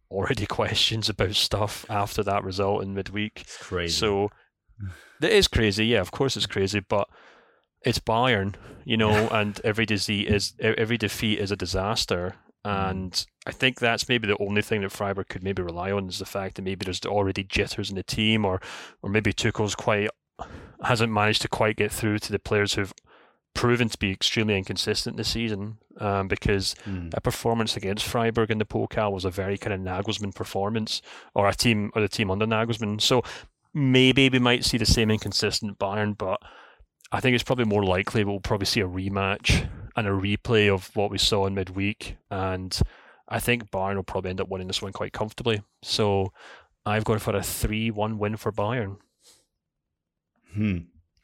already 0.10 0.46
questions 0.48 1.10
about 1.10 1.36
stuff 1.36 1.86
after 1.89 2.24
that 2.24 2.43
result 2.43 2.84
in 2.84 2.93
midweek. 2.93 3.41
It's 3.41 3.58
crazy. 3.58 3.93
So 3.93 4.29
it 5.22 5.31
is 5.31 5.48
crazy. 5.48 5.88
Yeah, 5.88 6.01
of 6.01 6.12
course 6.12 6.36
it's 6.36 6.46
crazy, 6.46 6.81
but 6.81 7.08
it's 7.84 8.00
Bayern, 8.00 8.55
you 8.84 8.98
know, 8.98 9.29
and 9.29 9.60
every 9.63 9.86
disease 9.86 10.29
is 10.29 10.53
every 10.60 10.98
defeat 10.98 11.39
is 11.39 11.51
a 11.51 11.55
disaster. 11.55 12.36
Mm-hmm. 12.65 12.89
And 12.89 13.25
I 13.45 13.51
think 13.51 13.79
that's 13.79 14.07
maybe 14.07 14.27
the 14.27 14.38
only 14.38 14.62
thing 14.62 14.81
that 14.81 14.91
Freiburg 14.91 15.29
could 15.29 15.43
maybe 15.43 15.63
rely 15.63 15.91
on 15.91 16.07
is 16.10 16.19
the 16.19 16.25
fact 16.25 16.55
that 16.55 16.62
maybe 16.62 16.86
there's 16.86 17.01
already 17.05 17.43
jitters 17.43 17.89
in 17.89 17.95
the 17.95 18.03
team, 18.03 18.45
or 18.45 18.62
or 19.01 19.10
maybe 19.10 19.33
Tuchel's 19.33 19.75
quite 19.75 20.10
hasn't 20.83 21.12
managed 21.12 21.41
to 21.43 21.48
quite 21.48 21.75
get 21.75 21.91
through 21.91 22.19
to 22.19 22.31
the 22.31 22.39
players 22.39 22.74
who've 22.74 22.93
proven 23.53 23.89
to 23.89 23.98
be 23.98 24.12
extremely 24.12 24.57
inconsistent 24.57 25.17
this 25.17 25.29
season. 25.29 25.77
Um, 25.98 26.27
because 26.27 26.74
mm. 26.88 27.13
a 27.13 27.21
performance 27.21 27.75
against 27.77 28.05
Freiburg 28.05 28.50
in 28.50 28.57
the 28.57 28.65
Pokal 28.65 29.12
was 29.12 29.25
a 29.25 29.29
very 29.29 29.57
kind 29.57 29.74
of 29.74 29.81
Nagelsmann 29.81 30.33
performance, 30.33 31.01
or 31.36 31.48
a 31.48 31.53
team 31.53 31.91
or 31.95 32.01
the 32.01 32.07
team 32.07 32.31
under 32.31 32.45
Nagelsmann. 32.45 33.01
So 33.01 33.24
maybe 33.74 34.29
we 34.29 34.39
might 34.39 34.65
see 34.65 34.77
the 34.77 34.86
same 34.86 35.12
inconsistent 35.12 35.77
Bayern, 35.79 36.17
but 36.17 36.41
I 37.12 37.19
think 37.19 37.36
it's 37.36 37.43
probably 37.43 37.65
more 37.65 37.83
likely 37.83 38.24
we'll 38.24 38.39
probably 38.39 38.65
see 38.65 38.81
a 38.81 38.88
rematch 38.88 39.69
and 39.95 40.07
a 40.07 40.12
replay 40.12 40.74
of 40.74 40.95
what 40.95 41.12
we 41.12 41.17
saw 41.17 41.45
in 41.45 41.55
midweek. 41.55 42.17
And 42.29 42.79
I 43.31 43.39
think 43.39 43.71
Bayern 43.71 43.95
will 43.95 44.03
probably 44.03 44.29
end 44.29 44.41
up 44.41 44.50
winning 44.50 44.67
this 44.67 44.81
one 44.81 44.91
quite 44.91 45.13
comfortably. 45.13 45.63
So 45.81 46.33
I've 46.85 47.05
gone 47.05 47.19
for 47.19 47.35
a 47.35 47.41
3 47.41 47.89
1 47.89 48.19
win 48.19 48.35
for 48.35 48.51
Bayern. 48.51 48.97
Hmm. 50.53 50.77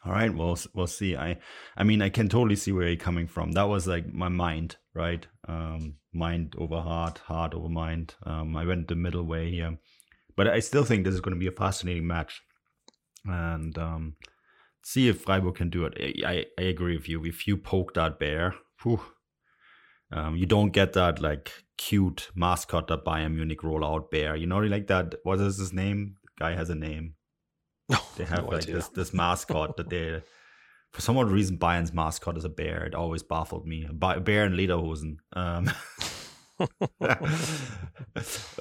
All 0.06 0.14
right, 0.14 0.34
well, 0.34 0.58
we'll 0.74 0.88
see. 0.88 1.18
I, 1.18 1.38
I 1.76 1.84
mean, 1.84 2.02
I 2.02 2.08
can 2.08 2.30
totally 2.30 2.56
see 2.56 2.72
where 2.72 2.88
you're 2.88 2.96
coming 2.96 3.28
from. 3.28 3.52
That 3.52 3.68
was 3.68 3.88
like 3.88 4.14
my 4.14 4.30
mind, 4.30 4.78
right? 4.94 5.28
Um, 5.50 5.96
mind 6.14 6.56
over 6.58 6.80
heart, 6.80 7.18
heart 7.18 7.54
over 7.54 7.68
mind. 7.68 8.16
Um, 8.24 8.56
I 8.56 8.64
went 8.64 8.88
the 8.88 8.96
middle 8.96 9.24
way 9.24 9.52
here, 9.52 9.78
but 10.38 10.48
I 10.48 10.60
still 10.60 10.86
think 10.86 11.04
this 11.04 11.14
is 11.14 11.20
going 11.20 11.36
to 11.36 11.40
be 11.40 11.48
a 11.48 11.52
fascinating 11.52 12.08
match, 12.08 12.42
and 13.26 13.78
um, 13.78 14.16
see 14.82 15.10
if 15.10 15.24
Freiburg 15.24 15.56
can 15.56 15.70
do 15.70 15.84
it. 15.86 16.24
I, 16.26 16.46
I 16.58 16.62
agree 16.64 16.96
with 16.96 17.10
you. 17.10 17.26
If 17.26 17.46
you 17.46 17.58
poke 17.58 17.94
that 17.96 18.18
bear, 18.18 18.56
whew, 18.84 19.02
um, 20.12 20.36
you 20.36 20.46
don't 20.46 20.72
get 20.72 20.94
that 20.94 21.22
like 21.22 21.52
cute 21.78 22.30
mascot 22.36 22.88
that 22.88 23.06
Bayern 23.06 23.36
Munich 23.36 23.64
roll 23.64 23.86
out 23.86 24.10
bear. 24.12 24.36
You 24.36 24.48
know, 24.48 24.60
like 24.60 24.88
that. 24.88 25.16
What 25.24 25.40
is 25.40 25.58
his 25.58 25.74
name? 25.74 26.16
The 26.24 26.44
guy 26.44 26.56
has 26.56 26.70
a 26.70 26.76
name. 26.76 27.16
they 28.18 28.26
have 28.26 28.44
no 28.44 28.50
like 28.50 28.64
idea. 28.64 28.76
this 28.76 28.88
this 28.90 29.14
mascot 29.14 29.78
that 29.78 29.90
they. 29.90 30.22
For 30.94 31.02
some 31.02 31.18
odd 31.18 31.30
reason, 31.30 31.58
Bayern's 31.58 31.94
mascot 31.94 32.38
is 32.38 32.46
a 32.46 32.50
bear. 32.50 32.86
It 32.86 32.96
always 32.96 33.22
baffled 33.22 33.68
me. 33.68 33.86
A 33.90 34.20
bear 34.20 34.46
in 34.46 34.54
lederhosen. 34.54 35.18
Um, 35.34 35.70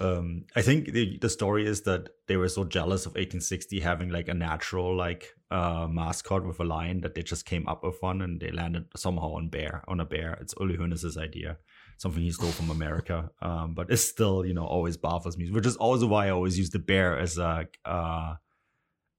um, 0.01 0.45
I 0.55 0.63
think 0.63 0.93
the 0.93 1.19
the 1.19 1.31
story 1.31 1.67
is 1.67 1.83
that 1.83 2.11
they 2.29 2.37
were 2.37 2.49
so 2.49 2.65
jealous 2.65 3.07
of 3.07 3.13
1860 3.13 3.81
having 3.81 4.11
like 4.11 4.29
a 4.29 4.35
natural 4.35 4.95
like 4.95 5.35
uh, 5.51 5.87
mascot 5.91 6.45
with 6.45 6.61
a 6.61 6.65
lion 6.65 7.01
that 7.01 7.15
they 7.15 7.23
just 7.23 7.47
came 7.47 7.67
up 7.69 7.83
with 7.85 7.97
one 8.01 8.21
and 8.21 8.41
they 8.41 8.51
landed 8.51 8.85
somehow 8.97 9.33
on 9.35 9.49
bear 9.49 9.83
on 9.89 10.01
a 10.01 10.05
bear. 10.05 10.37
It's 10.41 10.55
Uli 10.61 10.77
Hoeneß's 10.77 11.17
idea, 11.17 11.57
something 11.97 12.23
he 12.23 12.31
stole 12.31 12.51
from 12.51 12.71
America. 12.71 13.31
Um, 13.41 13.75
but 13.75 13.91
it's 13.91 14.05
still 14.05 14.45
you 14.45 14.55
know 14.55 14.67
always 14.67 14.97
baffles 14.97 15.39
me, 15.39 15.51
which 15.51 15.67
is 15.67 15.77
also 15.77 16.07
why 16.07 16.27
I 16.27 16.31
always 16.31 16.59
use 16.59 16.71
the 16.71 16.79
bear 16.79 17.19
as 17.19 17.39
a 17.39 17.67
uh, 17.85 18.35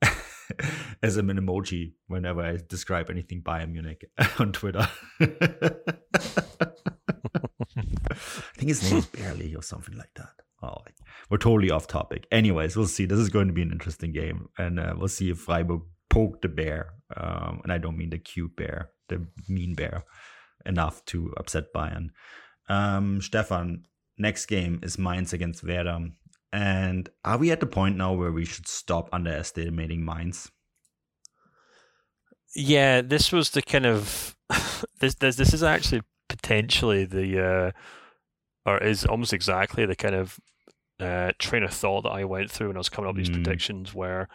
as 1.02 1.18
an 1.18 1.28
emoji 1.28 1.94
whenever 2.08 2.42
I 2.42 2.58
describe 2.68 3.10
anything 3.10 3.42
Bayern 3.42 3.72
Munich 3.72 4.06
on 4.40 4.52
Twitter. 4.52 4.88
Think 8.68 8.82
his 8.82 8.92
name 8.92 9.00
is 9.00 9.06
Barely 9.08 9.56
or 9.56 9.62
something 9.62 9.98
like 9.98 10.14
that. 10.16 10.34
Oh, 10.62 10.78
we're 11.30 11.38
totally 11.38 11.70
off 11.72 11.88
topic. 11.88 12.28
Anyways, 12.32 12.76
we'll 12.76 12.88
see. 12.88 13.06
This 13.06 13.20
is 13.20 13.30
going 13.30 13.48
to 13.48 13.54
be 13.54 13.62
an 13.62 13.72
interesting 13.72 14.12
game, 14.12 14.50
and 14.58 14.80
uh, 14.80 14.96
we'll 14.98 15.08
see 15.08 15.30
if 15.30 15.40
Freiburg 15.40 15.82
poke 16.10 16.42
the 16.42 16.48
bear, 16.48 16.94
um, 17.16 17.62
and 17.64 17.72
I 17.72 17.78
don't 17.78 17.98
mean 17.98 18.10
the 18.10 18.18
cute 18.18 18.56
bear, 18.56 18.90
the 19.08 19.28
mean 19.48 19.76
bear, 19.76 20.04
enough 20.66 21.06
to 21.06 21.34
upset 21.38 21.72
Bayern. 21.74 22.10
Um, 22.70 23.22
Stefan, 23.22 23.86
next 24.18 24.48
game 24.48 24.80
is 24.82 24.98
Mainz 24.98 25.32
against 25.32 25.64
Werder. 25.64 26.10
And 26.52 27.10
are 27.24 27.38
we 27.38 27.52
at 27.52 27.60
the 27.60 27.68
point 27.68 27.98
now 27.98 28.14
where 28.14 28.32
we 28.32 28.46
should 28.46 28.68
stop 28.68 29.10
underestimating 29.14 30.04
Mainz? 30.04 30.50
Yeah, 32.56 33.02
this 33.02 33.32
was 33.32 33.52
the 33.52 33.62
kind 33.62 33.86
of 33.86 34.36
this 35.00 35.16
this 35.16 35.36
this 35.36 35.54
is 35.54 35.62
actually 35.62 36.02
potentially 36.30 37.06
the 37.06 37.46
uh, 37.46 37.72
or 38.68 38.78
is 38.80 39.06
almost 39.06 39.34
exactly 39.34 39.86
the 39.86 39.96
kind 39.96 40.14
of 40.14 40.40
uh, 41.00 41.32
train 41.40 41.64
of 41.64 41.72
thought 41.72 42.02
that 42.04 42.10
I 42.10 42.26
went 42.26 42.52
through 42.52 42.68
when 42.68 42.78
I 42.78 42.80
was 42.80 42.90
coming 42.90 43.10
up 43.10 43.16
with 43.16 43.26
these 43.26 43.36
mm. 43.36 43.42
predictions 43.44 43.94
where 43.94 44.28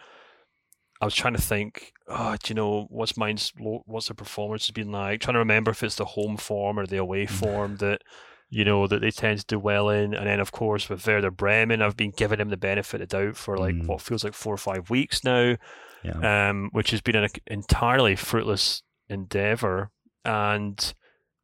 I 0.99 1.05
was 1.05 1.13
trying 1.13 1.35
to 1.35 1.41
think, 1.41 1.93
oh, 2.07 2.35
do 2.41 2.51
you 2.51 2.55
know 2.55 2.87
what's 2.89 3.15
mine's 3.15 3.53
what's 3.57 4.07
the 4.07 4.15
performance 4.15 4.65
has 4.65 4.71
been 4.71 4.91
like? 4.91 5.21
Trying 5.21 5.33
to 5.33 5.39
remember 5.39 5.71
if 5.71 5.83
it's 5.83 5.95
the 5.95 6.05
home 6.05 6.37
form 6.37 6.79
or 6.79 6.87
the 6.87 6.97
away 6.97 7.25
form 7.27 7.77
that 7.77 8.01
you 8.49 8.65
know 8.65 8.87
that 8.87 9.01
they 9.01 9.11
tend 9.11 9.39
to 9.39 9.45
do 9.45 9.59
well 9.59 9.89
in, 9.89 10.13
and 10.13 10.25
then 10.25 10.39
of 10.39 10.51
course 10.51 10.89
with 10.89 11.05
Werder 11.05 11.31
Bremen, 11.31 11.81
I've 11.81 11.97
been 11.97 12.13
giving 12.15 12.39
him 12.39 12.49
the 12.49 12.57
benefit 12.57 13.01
of 13.01 13.09
doubt 13.09 13.37
for 13.37 13.57
like 13.57 13.75
mm. 13.75 13.85
what 13.85 14.01
feels 14.01 14.23
like 14.23 14.33
four 14.33 14.53
or 14.53 14.57
five 14.57 14.89
weeks 14.89 15.23
now, 15.23 15.57
yeah. 16.03 16.49
um, 16.49 16.69
which 16.71 16.91
has 16.91 17.01
been 17.01 17.15
an 17.15 17.29
entirely 17.47 18.15
fruitless 18.15 18.81
endeavor. 19.09 19.91
And 20.25 20.93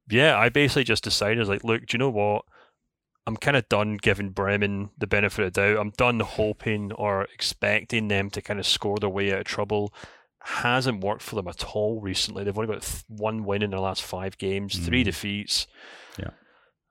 yeah, 0.10 0.39
I 0.39 0.49
basically 0.49 0.86
just 0.86 1.04
decided 1.04 1.47
like, 1.47 1.63
look, 1.63 1.86
do 1.86 1.95
you 1.95 1.99
know 1.99 2.10
what? 2.10 2.45
I'm 3.30 3.38
kind 3.38 3.56
of 3.56 3.70
done 3.70 3.98
giving 3.98 4.32
Bremen 4.32 4.89
the 4.98 5.06
benefit 5.06 5.46
of 5.46 5.54
doubt. 5.54 5.78
I'm 5.78 5.92
done 5.92 6.20
hoping 6.20 6.92
or 6.94 7.28
expecting 7.32 8.08
them 8.08 8.32
to 8.32 8.42
kind 8.42 8.60
of 8.60 8.65
score 8.65 8.98
their 8.98 9.08
way 9.08 9.32
out 9.32 9.42
of 9.42 9.46
trouble. 9.46 9.94
Hasn't 10.42 11.04
worked 11.04 11.22
for 11.22 11.36
them 11.36 11.48
at 11.48 11.63
all 11.63 12.02
recently. 12.02 12.44
They've 12.44 12.58
only 12.58 12.74
got 12.74 13.04
one 13.08 13.44
win 13.44 13.62
in 13.62 13.70
their 13.70 13.80
last 13.80 14.02
five 14.02 14.39
games, 14.39 14.74
mm. 14.74 14.84
three 14.84 15.04
defeats. 15.04 15.68
Yeah. 16.18 16.32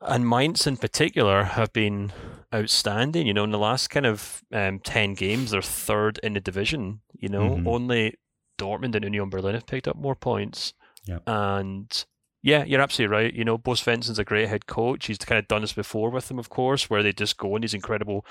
And 0.00 0.28
Mainz 0.28 0.64
in 0.64 0.76
particular 0.76 1.42
have 1.42 1.72
been 1.72 2.12
outstanding. 2.54 3.26
You 3.26 3.34
know, 3.34 3.42
in 3.42 3.50
the 3.50 3.58
last 3.58 3.90
kind 3.90 4.06
of 4.06 4.44
um, 4.52 4.78
10 4.78 5.14
games, 5.14 5.50
they're 5.50 5.60
third 5.60 6.20
in 6.22 6.34
the 6.34 6.40
division. 6.40 7.00
You 7.14 7.30
know, 7.30 7.50
mm-hmm. 7.50 7.66
only 7.66 8.14
Dortmund 8.60 8.94
and 8.94 9.02
Union 9.02 9.28
Berlin 9.28 9.54
have 9.54 9.66
picked 9.66 9.88
up 9.88 9.96
more 9.96 10.14
points. 10.14 10.72
Yeah. 11.04 11.18
And 11.26 12.06
yeah, 12.42 12.64
you're 12.64 12.80
absolutely 12.80 13.14
right. 13.14 13.34
You 13.34 13.44
know, 13.44 13.58
Bo 13.58 13.72
Svensson's 13.72 14.18
a 14.18 14.24
great 14.24 14.48
head 14.48 14.66
coach. 14.66 15.06
He's 15.06 15.18
kind 15.18 15.38
of 15.38 15.48
done 15.48 15.62
this 15.62 15.72
before 15.72 16.10
with 16.10 16.28
them, 16.28 16.38
of 16.38 16.48
course, 16.48 16.88
where 16.88 17.02
they 17.02 17.12
just 17.12 17.36
go 17.36 17.56
in 17.56 17.62
these 17.62 17.74
incredible 17.74 18.24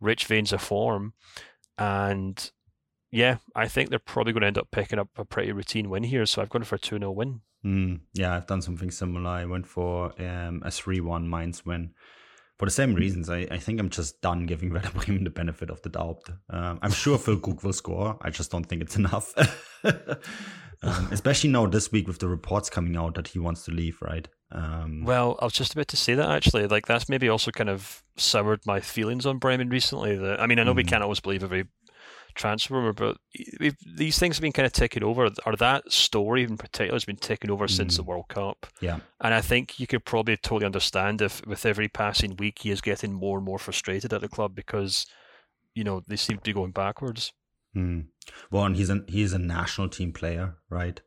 rich 0.00 0.26
veins 0.26 0.52
of 0.52 0.62
form. 0.62 1.12
And 1.76 2.50
yeah, 3.10 3.36
I 3.54 3.68
think 3.68 3.90
they're 3.90 3.98
probably 3.98 4.32
going 4.32 4.42
to 4.42 4.46
end 4.46 4.58
up 4.58 4.70
picking 4.70 4.98
up 4.98 5.08
a 5.16 5.24
pretty 5.24 5.52
routine 5.52 5.90
win 5.90 6.04
here. 6.04 6.26
So 6.26 6.40
I've 6.40 6.48
gone 6.48 6.64
for 6.64 6.76
a 6.76 6.78
2 6.78 6.98
0 6.98 7.10
win. 7.10 7.40
Mm, 7.64 8.00
yeah, 8.14 8.34
I've 8.34 8.46
done 8.46 8.62
something 8.62 8.90
similar. 8.90 9.28
I 9.28 9.44
went 9.44 9.66
for 9.66 10.12
um, 10.20 10.62
a 10.64 10.70
3 10.70 11.00
1 11.00 11.28
Mainz 11.28 11.66
win. 11.66 11.92
For 12.60 12.66
the 12.66 12.72
same 12.72 12.94
reasons, 12.94 13.30
I, 13.30 13.48
I 13.50 13.56
think 13.56 13.80
I'm 13.80 13.88
just 13.88 14.20
done 14.20 14.44
giving 14.44 14.70
Werder 14.74 14.90
Bremen 14.90 15.24
the 15.24 15.30
benefit 15.30 15.70
of 15.70 15.80
the 15.80 15.88
doubt. 15.88 16.28
Um, 16.50 16.78
I'm 16.82 16.90
sure 16.90 17.16
Füllkrug 17.16 17.64
will 17.64 17.72
score. 17.72 18.18
I 18.20 18.28
just 18.28 18.50
don't 18.50 18.64
think 18.64 18.82
it's 18.82 18.96
enough. 18.96 19.34
Um, 20.82 21.08
especially 21.10 21.50
now 21.50 21.66
this 21.66 21.92
week 21.92 22.08
with 22.08 22.20
the 22.20 22.28
reports 22.28 22.70
coming 22.70 22.96
out 22.96 23.14
that 23.16 23.28
he 23.28 23.38
wants 23.38 23.64
to 23.64 23.70
leave, 23.70 24.00
right? 24.00 24.26
Um, 24.50 25.04
well, 25.04 25.38
I 25.38 25.44
was 25.44 25.52
just 25.52 25.74
about 25.74 25.88
to 25.88 25.96
say 25.98 26.14
that 26.14 26.30
actually. 26.30 26.66
Like 26.68 26.86
that's 26.86 27.06
maybe 27.06 27.28
also 27.28 27.50
kind 27.50 27.68
of 27.68 28.02
soured 28.16 28.64
my 28.64 28.80
feelings 28.80 29.26
on 29.26 29.36
Bremen 29.36 29.68
recently. 29.68 30.16
That 30.16 30.40
I 30.40 30.46
mean, 30.46 30.58
I 30.58 30.64
know 30.64 30.70
mm-hmm. 30.70 30.78
we 30.78 30.84
can't 30.84 31.02
always 31.02 31.20
believe 31.20 31.44
every 31.44 31.66
transfer 32.40 32.74
rumor, 32.74 32.92
but 32.92 33.18
these 33.96 34.18
things 34.18 34.36
have 34.36 34.42
been 34.42 34.52
kind 34.52 34.66
of 34.66 34.72
taken 34.72 35.04
over. 35.04 35.30
Or 35.44 35.56
that 35.56 35.92
story 35.92 36.42
in 36.42 36.56
particular 36.56 36.94
has 36.94 37.04
been 37.04 37.16
taken 37.16 37.50
over 37.50 37.66
mm-hmm. 37.66 37.76
since 37.76 37.96
the 37.96 38.02
mm. 38.02 38.06
World 38.06 38.28
Cup. 38.28 38.66
Yeah, 38.80 39.00
and 39.20 39.34
I 39.34 39.40
think 39.40 39.78
you 39.78 39.86
could 39.86 40.04
probably 40.04 40.36
totally 40.36 40.66
understand 40.66 41.20
if 41.20 41.46
with 41.46 41.66
every 41.66 41.88
passing 41.88 42.36
week 42.36 42.60
he 42.60 42.70
is 42.70 42.80
getting 42.80 43.12
more 43.12 43.38
and 43.38 43.44
more 43.44 43.58
frustrated 43.58 44.12
at 44.12 44.22
the 44.22 44.28
club 44.28 44.54
because 44.54 45.06
you 45.74 45.84
know 45.84 46.02
they 46.06 46.16
seem 46.16 46.38
to 46.38 46.42
be 46.42 46.52
going 46.52 46.72
backwards. 46.72 47.32
Mm. 47.76 48.06
Well, 48.50 48.64
and 48.64 48.76
he's 48.76 48.90
a 48.90 49.04
he's 49.06 49.32
a 49.32 49.38
national 49.38 49.90
team 49.90 50.12
player, 50.12 50.56
right? 50.68 51.00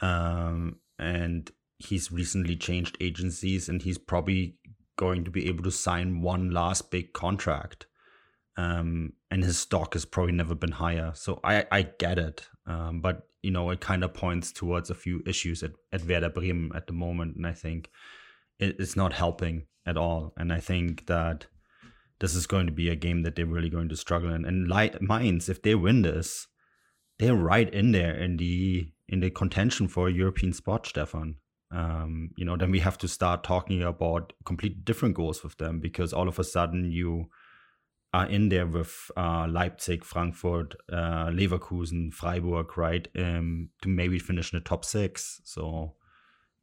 Um, 0.00 0.80
and 0.98 1.50
he's 1.78 2.12
recently 2.12 2.56
changed 2.56 2.96
agencies, 3.00 3.68
and 3.68 3.82
he's 3.82 3.98
probably 3.98 4.56
going 4.96 5.24
to 5.24 5.30
be 5.30 5.48
able 5.48 5.64
to 5.64 5.70
sign 5.70 6.20
one 6.22 6.50
last 6.50 6.90
big 6.90 7.12
contract. 7.12 7.86
Um, 8.60 9.14
and 9.30 9.42
his 9.42 9.58
stock 9.58 9.94
has 9.94 10.04
probably 10.04 10.32
never 10.32 10.54
been 10.54 10.72
higher. 10.72 11.12
So 11.14 11.40
I 11.42 11.64
I 11.72 11.82
get 11.82 12.18
it, 12.18 12.48
um, 12.66 13.00
but 13.00 13.28
you 13.42 13.50
know 13.50 13.70
it 13.70 13.80
kind 13.80 14.04
of 14.04 14.12
points 14.12 14.52
towards 14.52 14.90
a 14.90 14.94
few 14.94 15.22
issues 15.24 15.62
at 15.62 15.72
at 15.92 16.04
Werder 16.04 16.28
Bremen 16.28 16.72
at 16.74 16.86
the 16.86 16.92
moment, 16.92 17.36
and 17.36 17.46
I 17.46 17.52
think 17.52 17.90
it, 18.58 18.76
it's 18.78 18.96
not 18.96 19.12
helping 19.14 19.66
at 19.86 19.96
all. 19.96 20.34
And 20.36 20.52
I 20.52 20.60
think 20.60 21.06
that 21.06 21.46
this 22.18 22.34
is 22.34 22.46
going 22.46 22.66
to 22.66 22.72
be 22.72 22.90
a 22.90 22.96
game 22.96 23.22
that 23.22 23.34
they're 23.34 23.46
really 23.46 23.70
going 23.70 23.88
to 23.88 23.96
struggle 23.96 24.34
in. 24.34 24.44
And 24.44 24.68
light 24.68 25.00
Mainz, 25.00 25.48
if 25.48 25.62
they 25.62 25.74
win 25.74 26.02
this, 26.02 26.46
they're 27.18 27.34
right 27.52 27.72
in 27.72 27.92
there 27.92 28.14
in 28.14 28.36
the 28.36 28.92
in 29.08 29.20
the 29.20 29.30
contention 29.30 29.88
for 29.88 30.08
a 30.08 30.12
European 30.12 30.52
spot, 30.52 30.86
Stefan. 30.86 31.36
Um, 31.72 32.30
you 32.36 32.44
know, 32.44 32.56
then 32.56 32.72
we 32.72 32.80
have 32.80 32.98
to 32.98 33.08
start 33.08 33.44
talking 33.44 33.82
about 33.82 34.32
completely 34.44 34.82
different 34.82 35.14
goals 35.14 35.42
with 35.42 35.56
them 35.56 35.80
because 35.80 36.12
all 36.12 36.28
of 36.28 36.38
a 36.38 36.44
sudden 36.44 36.90
you 36.90 37.30
are 38.12 38.26
in 38.26 38.48
there 38.48 38.66
with 38.66 39.10
uh, 39.16 39.46
Leipzig, 39.48 40.04
Frankfurt, 40.04 40.74
uh, 40.92 41.26
Leverkusen, 41.26 42.12
Freiburg, 42.12 42.76
right? 42.76 43.06
Um, 43.16 43.70
to 43.82 43.88
maybe 43.88 44.18
finish 44.18 44.52
in 44.52 44.58
the 44.58 44.64
top 44.64 44.84
six. 44.84 45.40
So, 45.44 45.94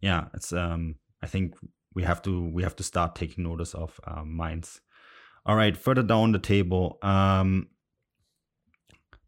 yeah, 0.02 0.26
it's. 0.34 0.52
Um, 0.52 0.96
I 1.22 1.28
think 1.28 1.56
we 1.94 2.04
have 2.04 2.22
to 2.24 2.48
we 2.50 2.64
have 2.64 2.76
to 2.76 2.84
start 2.84 3.16
taking 3.16 3.44
notice 3.44 3.74
of 3.74 4.00
uh, 4.06 4.24
Mainz. 4.24 4.82
All 5.46 5.56
right, 5.56 5.78
further 5.78 6.04
down 6.04 6.34
the 6.34 6.40
table, 6.40 7.00
um, 7.02 7.70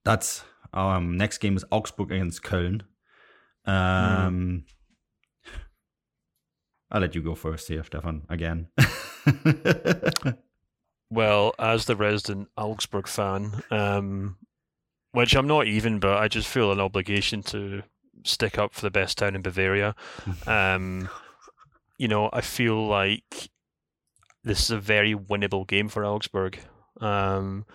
that's 0.03 0.43
um, 0.73 1.17
next 1.17 1.37
game 1.37 1.55
is 1.55 1.63
Augsburg 1.71 2.11
against 2.11 2.43
Köln. 2.43 2.81
Um, 3.65 3.73
mm. 3.75 4.63
I'll 6.91 7.01
let 7.01 7.15
you 7.15 7.21
go 7.21 7.35
first 7.35 7.67
here, 7.69 7.83
Stefan. 7.83 8.23
Again. 8.29 8.67
well, 11.09 11.53
as 11.57 11.85
the 11.85 11.95
resident 11.95 12.49
Augsburg 12.57 13.07
fan, 13.07 13.63
um, 13.71 14.37
which 15.11 15.35
I'm 15.35 15.47
not 15.47 15.67
even, 15.67 15.99
but 15.99 16.17
I 16.17 16.27
just 16.27 16.47
feel 16.47 16.71
an 16.71 16.79
obligation 16.79 17.41
to 17.43 17.83
stick 18.23 18.57
up 18.57 18.73
for 18.73 18.81
the 18.81 18.91
best 18.91 19.17
town 19.17 19.35
in 19.35 19.41
Bavaria. 19.41 19.95
Um, 20.47 21.09
you 21.97 22.07
know, 22.07 22.29
I 22.31 22.41
feel 22.41 22.87
like 22.87 23.49
this 24.43 24.61
is 24.61 24.71
a 24.71 24.79
very 24.79 25.13
winnable 25.13 25.67
game 25.67 25.89
for 25.89 26.05
Augsburg. 26.05 26.59
Um, 27.01 27.65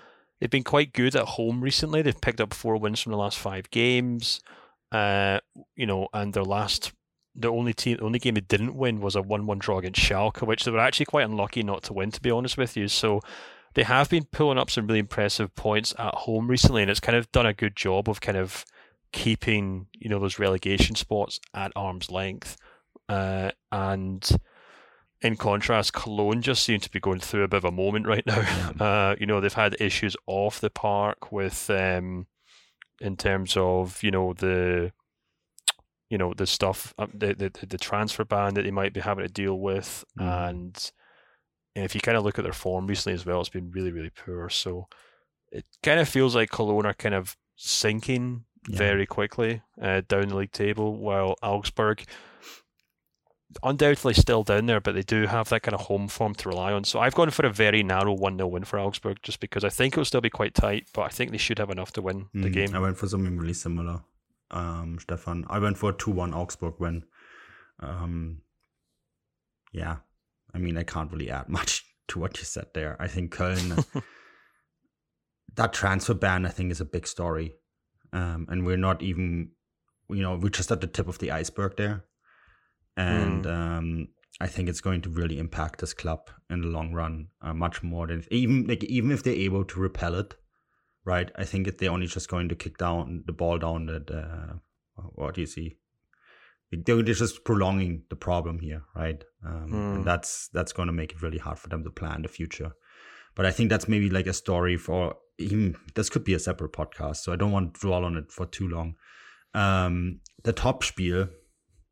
they've 0.40 0.50
been 0.50 0.64
quite 0.64 0.94
good 0.94 1.14
at 1.14 1.26
home 1.26 1.60
recently. 1.60 2.00
They've 2.00 2.20
picked 2.20 2.40
up 2.40 2.54
four 2.54 2.78
wins 2.78 3.00
from 3.00 3.12
the 3.12 3.18
last 3.18 3.38
five 3.38 3.70
games. 3.70 4.40
Uh, 4.90 5.40
you 5.76 5.86
know, 5.86 6.08
and 6.14 6.32
their 6.32 6.44
last, 6.44 6.92
the 7.34 7.50
only 7.50 7.72
team, 7.74 7.96
the 7.96 8.04
only 8.04 8.18
game 8.18 8.34
they 8.34 8.40
didn't 8.40 8.76
win 8.76 9.00
was 9.00 9.16
a 9.16 9.22
one-one 9.22 9.58
draw 9.58 9.78
against 9.78 10.00
Schalke, 10.00 10.46
which 10.46 10.64
they 10.64 10.70
were 10.70 10.78
actually 10.78 11.06
quite 11.06 11.24
unlucky 11.24 11.62
not 11.62 11.82
to 11.84 11.92
win, 11.92 12.10
to 12.12 12.20
be 12.20 12.30
honest 12.30 12.56
with 12.56 12.76
you. 12.76 12.88
So 12.88 13.20
they 13.74 13.82
have 13.82 14.08
been 14.08 14.24
pulling 14.24 14.58
up 14.58 14.70
some 14.70 14.86
really 14.86 15.00
impressive 15.00 15.54
points 15.54 15.94
at 15.98 16.14
home 16.14 16.48
recently, 16.48 16.82
and 16.82 16.90
it's 16.90 17.00
kind 17.00 17.16
of 17.16 17.30
done 17.32 17.46
a 17.46 17.52
good 17.52 17.76
job 17.76 18.08
of 18.08 18.20
kind 18.20 18.38
of 18.38 18.64
keeping 19.12 19.86
you 19.92 20.10
know 20.10 20.18
those 20.18 20.40
relegation 20.40 20.96
spots 20.96 21.40
at 21.54 21.72
arm's 21.76 22.10
length. 22.10 22.56
Uh, 23.08 23.50
and 23.70 24.28
in 25.20 25.36
contrast, 25.36 25.92
Cologne 25.92 26.42
just 26.42 26.64
seem 26.64 26.80
to 26.80 26.90
be 26.90 27.00
going 27.00 27.20
through 27.20 27.44
a 27.44 27.48
bit 27.48 27.58
of 27.58 27.64
a 27.64 27.70
moment 27.70 28.06
right 28.06 28.26
now. 28.26 28.72
Uh, 28.80 29.14
you 29.20 29.26
know, 29.26 29.40
they've 29.40 29.54
had 29.54 29.76
issues 29.80 30.16
off 30.26 30.60
the 30.60 30.68
park 30.68 31.30
with, 31.30 31.70
um, 31.70 32.26
in 33.00 33.16
terms 33.16 33.56
of 33.56 34.02
you 34.02 34.10
know 34.10 34.32
the, 34.34 34.92
you 36.14 36.18
know 36.18 36.32
the 36.32 36.46
stuff, 36.46 36.94
uh, 36.96 37.08
the 37.12 37.34
the, 37.34 37.66
the 37.66 37.76
transfer 37.76 38.24
ban 38.24 38.54
that 38.54 38.62
they 38.62 38.70
might 38.70 38.92
be 38.94 39.00
having 39.00 39.26
to 39.26 39.32
deal 39.32 39.58
with, 39.58 40.04
mm. 40.16 40.48
and 40.48 40.92
if 41.74 41.92
you 41.92 42.00
kind 42.00 42.16
of 42.16 42.22
look 42.22 42.38
at 42.38 42.44
their 42.44 42.52
form 42.52 42.86
recently 42.86 43.14
as 43.14 43.26
well, 43.26 43.40
it's 43.40 43.48
been 43.48 43.72
really 43.72 43.90
really 43.90 44.12
poor. 44.24 44.48
So 44.48 44.86
it 45.50 45.64
kind 45.82 45.98
of 45.98 46.08
feels 46.08 46.36
like 46.36 46.50
Cologne 46.50 46.86
are 46.86 46.94
kind 46.94 47.16
of 47.16 47.36
sinking 47.56 48.44
yeah. 48.68 48.78
very 48.78 49.06
quickly 49.06 49.62
uh, 49.82 50.02
down 50.06 50.28
the 50.28 50.36
league 50.36 50.52
table, 50.52 50.96
while 50.96 51.34
Augsburg 51.42 52.04
undoubtedly 53.64 54.14
still 54.14 54.44
down 54.44 54.66
there, 54.66 54.80
but 54.80 54.94
they 54.94 55.02
do 55.02 55.26
have 55.26 55.48
that 55.48 55.64
kind 55.64 55.74
of 55.74 55.80
home 55.80 56.06
form 56.06 56.36
to 56.36 56.48
rely 56.48 56.72
on. 56.72 56.84
So 56.84 57.00
I've 57.00 57.16
gone 57.16 57.30
for 57.30 57.44
a 57.44 57.50
very 57.50 57.82
narrow 57.82 58.12
1 58.12 58.36
0 58.36 58.46
win 58.46 58.62
for 58.62 58.78
Augsburg 58.78 59.18
just 59.24 59.40
because 59.40 59.64
I 59.64 59.68
think 59.68 59.94
it'll 59.94 60.04
still 60.04 60.20
be 60.20 60.30
quite 60.30 60.54
tight, 60.54 60.86
but 60.94 61.02
I 61.02 61.08
think 61.08 61.32
they 61.32 61.38
should 61.38 61.58
have 61.58 61.70
enough 61.70 61.92
to 61.94 62.02
win 62.02 62.26
mm, 62.32 62.44
the 62.44 62.50
game. 62.50 62.72
I 62.72 62.78
went 62.78 62.98
for 62.98 63.08
something 63.08 63.36
really 63.36 63.52
similar, 63.52 64.02
um, 64.54 64.98
Stefan. 64.98 65.44
I 65.48 65.58
went 65.58 65.76
for 65.76 65.90
a 65.90 65.94
2 65.94 66.10
1 66.10 66.32
Augsburg 66.32 66.74
win. 66.78 67.04
Um, 67.80 68.42
yeah, 69.72 69.96
I 70.54 70.58
mean, 70.58 70.78
I 70.78 70.84
can't 70.84 71.12
really 71.12 71.30
add 71.30 71.48
much 71.58 71.84
to 72.08 72.18
what 72.18 72.38
you 72.38 72.44
said 72.44 72.66
there. 72.74 72.96
I 72.98 73.08
think 73.08 73.34
Köln, 73.34 73.84
that 75.54 75.72
transfer 75.72 76.14
ban, 76.14 76.46
I 76.46 76.50
think, 76.50 76.70
is 76.72 76.80
a 76.80 76.86
big 76.86 77.06
story. 77.06 77.54
Um, 78.12 78.46
and 78.48 78.64
we're 78.64 78.76
not 78.76 79.02
even, 79.02 79.50
you 80.08 80.22
know, 80.22 80.36
we're 80.36 80.48
just 80.48 80.70
at 80.70 80.80
the 80.80 80.86
tip 80.86 81.08
of 81.08 81.18
the 81.18 81.32
iceberg 81.32 81.76
there 81.76 82.04
and 82.96 83.44
mm. 83.44 83.52
um, 83.52 84.08
I 84.40 84.46
think 84.46 84.68
it's 84.68 84.80
going 84.80 85.00
to 85.02 85.08
really 85.08 85.38
impact 85.38 85.80
this 85.80 85.94
club 85.94 86.30
in 86.50 86.60
the 86.60 86.68
long 86.68 86.92
run 86.92 87.28
uh, 87.42 87.54
much 87.54 87.82
more 87.82 88.06
than 88.06 88.24
even 88.30 88.66
like 88.66 88.84
even 88.84 89.10
if 89.10 89.22
they're 89.22 89.34
able 89.34 89.64
to 89.64 89.80
repel 89.80 90.14
it, 90.14 90.34
right? 91.04 91.30
I 91.36 91.44
think 91.44 91.78
they're 91.78 91.90
only 91.90 92.06
just 92.06 92.28
going 92.28 92.48
to 92.48 92.54
kick 92.54 92.78
down 92.78 93.24
the 93.26 93.32
ball 93.32 93.58
down 93.58 93.86
that 93.86 94.10
uh, 94.10 94.54
what 95.14 95.34
do 95.34 95.40
you 95.40 95.46
see? 95.46 95.76
They're 96.72 97.02
just 97.02 97.44
prolonging 97.44 98.02
the 98.10 98.16
problem 98.16 98.58
here, 98.58 98.82
right? 98.96 99.22
Um, 99.46 99.68
mm. 99.70 99.94
And 99.96 100.04
that's 100.04 100.48
that's 100.48 100.72
going 100.72 100.86
to 100.86 100.92
make 100.92 101.12
it 101.12 101.22
really 101.22 101.38
hard 101.38 101.58
for 101.58 101.68
them 101.68 101.84
to 101.84 101.90
plan 101.90 102.22
the 102.22 102.28
future. 102.28 102.72
But 103.36 103.46
I 103.46 103.50
think 103.50 103.70
that's 103.70 103.88
maybe 103.88 104.10
like 104.10 104.26
a 104.26 104.32
story 104.32 104.76
for 104.76 105.16
even 105.38 105.76
this 105.94 106.10
could 106.10 106.24
be 106.24 106.34
a 106.34 106.38
separate 106.38 106.72
podcast, 106.72 107.16
so 107.16 107.32
I 107.32 107.36
don't 107.36 107.52
want 107.52 107.74
to 107.74 107.80
dwell 107.80 108.04
on 108.04 108.16
it 108.16 108.32
for 108.32 108.46
too 108.46 108.68
long. 108.68 108.94
Um, 109.54 110.20
the 110.42 110.52
Topspiel 110.52 111.28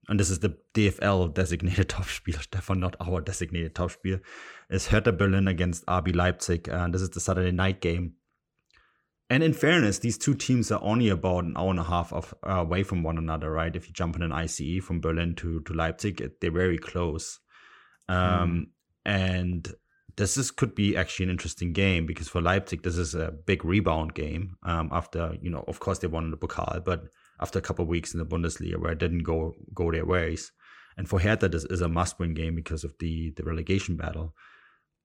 and 0.09 0.18
this 0.18 0.31
is 0.31 0.40
the 0.40 0.57
DFL 0.75 1.33
designated 1.33 1.88
Topspiel, 1.90 2.42
Stefan, 2.42 2.81
not 2.81 2.96
our 3.01 3.20
designated 3.20 3.75
Topspiel, 3.75 4.20
is 4.68 4.88
Hertha 4.88 5.12
Berlin 5.12 5.48
against 5.48 5.87
RB 5.87 6.14
Leipzig. 6.14 6.68
And 6.68 6.92
this 6.92 7.03
is 7.03 7.11
the 7.11 7.20
Saturday 7.20 7.53
night 7.53 7.81
game. 7.81 8.14
And 9.33 9.42
in 9.42 9.55
fairness, 9.55 9.99
these 9.99 10.18
two 10.18 10.35
teams 10.35 10.71
are 10.71 10.83
only 10.83 11.09
about 11.09 11.45
an 11.45 11.57
hour 11.57 11.71
and 11.71 11.79
a 11.79 11.85
half 11.85 12.12
of, 12.12 12.35
uh, 12.47 12.57
away 12.57 12.83
from 12.83 13.03
one 13.03 13.16
another, 13.16 13.51
right? 13.51 13.75
If 13.75 13.87
you 13.87 13.95
jump 13.95 14.14
in 14.14 14.21
an 14.21 14.31
ICE 14.31 14.83
from 14.83 15.01
Berlin 15.01 15.35
to, 15.37 15.61
to 15.62 15.73
Leipzig, 15.73 16.33
they're 16.42 16.51
very 16.51 16.77
close. 16.77 17.40
Um, 18.11 18.18
mm. 18.18 18.66
And 19.07 19.75
this 20.16 20.37
is 20.37 20.51
could 20.51 20.75
be 20.75 20.99
actually 20.99 21.25
an 21.25 21.31
interesting 21.31 21.73
game 21.73 22.05
because 22.05 22.29
for 22.29 22.42
Leipzig, 22.42 22.83
this 22.83 22.99
is 22.99 23.14
a 23.14 23.33
big 23.33 23.64
rebound 23.64 24.12
game. 24.12 24.59
Um, 24.64 24.90
after 24.92 25.35
you 25.40 25.49
know, 25.49 25.64
of 25.66 25.81
course, 25.81 26.01
they 26.01 26.09
won 26.09 26.31
the 26.31 26.37
Pokal, 26.37 26.85
but 26.85 27.05
after 27.40 27.59
a 27.59 27.62
couple 27.62 27.85
of 27.85 27.88
weeks 27.88 28.12
in 28.12 28.18
the 28.18 28.27
Bundesliga 28.27 28.77
where 28.77 28.92
it 28.92 28.99
didn't 28.99 29.23
go 29.23 29.55
go 29.73 29.90
their 29.90 30.05
ways. 30.05 30.53
And 30.99 31.09
for 31.09 31.18
Hertha, 31.18 31.49
this 31.49 31.64
is 31.64 31.81
a 31.81 31.88
must-win 31.88 32.35
game 32.35 32.55
because 32.55 32.85
of 32.85 32.92
the 32.99 33.31
the 33.31 33.45
relegation 33.45 33.97
battle. 33.97 34.35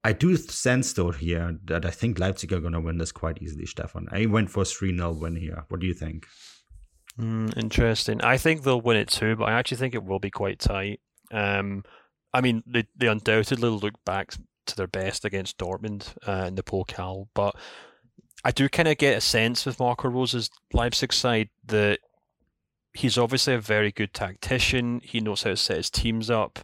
I 0.07 0.13
do 0.13 0.37
sense 0.37 0.93
though 0.93 1.11
here 1.11 1.59
that 1.65 1.85
I 1.85 1.89
think 1.89 2.17
Leipzig 2.17 2.53
are 2.53 2.61
going 2.61 2.71
to 2.71 2.79
win 2.79 2.97
this 2.97 3.11
quite 3.11 3.41
easily, 3.41 3.65
Stefan. 3.65 4.07
I 4.09 4.25
went 4.25 4.49
for 4.49 4.61
a 4.61 4.65
3 4.65 4.95
0 4.95 5.11
win 5.11 5.35
here. 5.35 5.65
What 5.67 5.81
do 5.81 5.85
you 5.85 5.93
think? 5.93 6.25
Mm, 7.19 7.57
interesting. 7.57 8.21
I 8.21 8.37
think 8.37 8.63
they'll 8.63 8.79
win 8.79 8.95
it 8.95 9.09
too, 9.09 9.35
but 9.35 9.49
I 9.49 9.59
actually 9.59 9.79
think 9.79 9.93
it 9.93 10.05
will 10.05 10.19
be 10.19 10.31
quite 10.31 10.59
tight. 10.59 11.01
Um, 11.29 11.83
I 12.33 12.39
mean, 12.39 12.63
they, 12.65 12.87
they 12.95 13.07
undoubtedly 13.07 13.67
look 13.67 13.95
back 14.05 14.31
to 14.67 14.75
their 14.77 14.87
best 14.87 15.25
against 15.25 15.57
Dortmund 15.57 16.15
uh, 16.25 16.45
in 16.45 16.55
the 16.55 16.63
Pokal, 16.63 17.27
but 17.33 17.57
I 18.45 18.51
do 18.51 18.69
kind 18.69 18.87
of 18.87 18.97
get 18.97 19.17
a 19.17 19.21
sense 19.21 19.65
with 19.65 19.77
Marco 19.77 20.07
Rose's 20.07 20.49
Leipzig 20.71 21.11
side 21.11 21.49
that 21.65 21.99
he's 22.93 23.17
obviously 23.17 23.55
a 23.55 23.59
very 23.59 23.91
good 23.91 24.13
tactician. 24.13 25.01
He 25.03 25.19
knows 25.19 25.43
how 25.43 25.49
to 25.49 25.57
set 25.57 25.75
his 25.75 25.89
teams 25.89 26.29
up. 26.29 26.59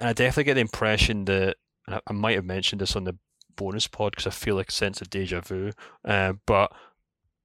And 0.00 0.08
I 0.08 0.12
definitely 0.12 0.44
get 0.44 0.54
the 0.54 0.60
impression 0.62 1.26
that 1.26 1.56
I, 1.88 2.12
might 2.12 2.36
have 2.36 2.44
mentioned 2.44 2.80
this 2.80 2.96
on 2.96 3.04
the 3.04 3.16
bonus 3.56 3.86
pod 3.86 4.12
because 4.12 4.26
I 4.26 4.30
feel 4.30 4.56
like 4.56 4.68
a 4.70 4.72
sense 4.72 5.00
of 5.00 5.10
deja 5.10 5.40
vu. 5.40 5.72
Uh, 6.04 6.34
but 6.46 6.72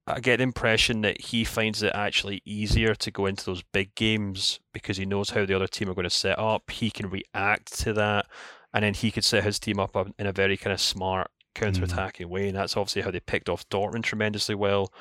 I 0.06 0.20
get 0.20 0.38
the 0.38 0.44
impression 0.44 1.02
that 1.02 1.20
he 1.20 1.44
finds 1.44 1.82
it 1.82 1.92
actually 1.94 2.42
easier 2.44 2.94
to 2.94 3.10
go 3.10 3.26
into 3.26 3.44
those 3.44 3.62
big 3.62 3.94
games 3.94 4.60
because 4.72 4.96
he 4.96 5.06
knows 5.06 5.30
how 5.30 5.44
the 5.44 5.54
other 5.54 5.66
team 5.66 5.88
are 5.88 5.94
going 5.94 6.04
to 6.04 6.10
set 6.10 6.38
up. 6.38 6.70
He 6.70 6.90
can 6.90 7.10
react 7.10 7.78
to 7.80 7.92
that, 7.94 8.26
and 8.72 8.84
then 8.84 8.94
he 8.94 9.10
could 9.10 9.24
set 9.24 9.44
his 9.44 9.58
team 9.58 9.78
up 9.78 9.96
in 10.18 10.26
a 10.26 10.32
very 10.32 10.56
kind 10.56 10.72
of 10.72 10.80
smart 10.80 11.30
counter-attacking 11.54 12.26
mm. 12.26 12.30
way. 12.30 12.48
And 12.48 12.56
that's 12.56 12.76
obviously 12.76 13.02
how 13.02 13.10
they 13.10 13.20
picked 13.20 13.48
off 13.48 13.68
Dortmund 13.68 14.02
tremendously 14.02 14.54
well 14.54 14.92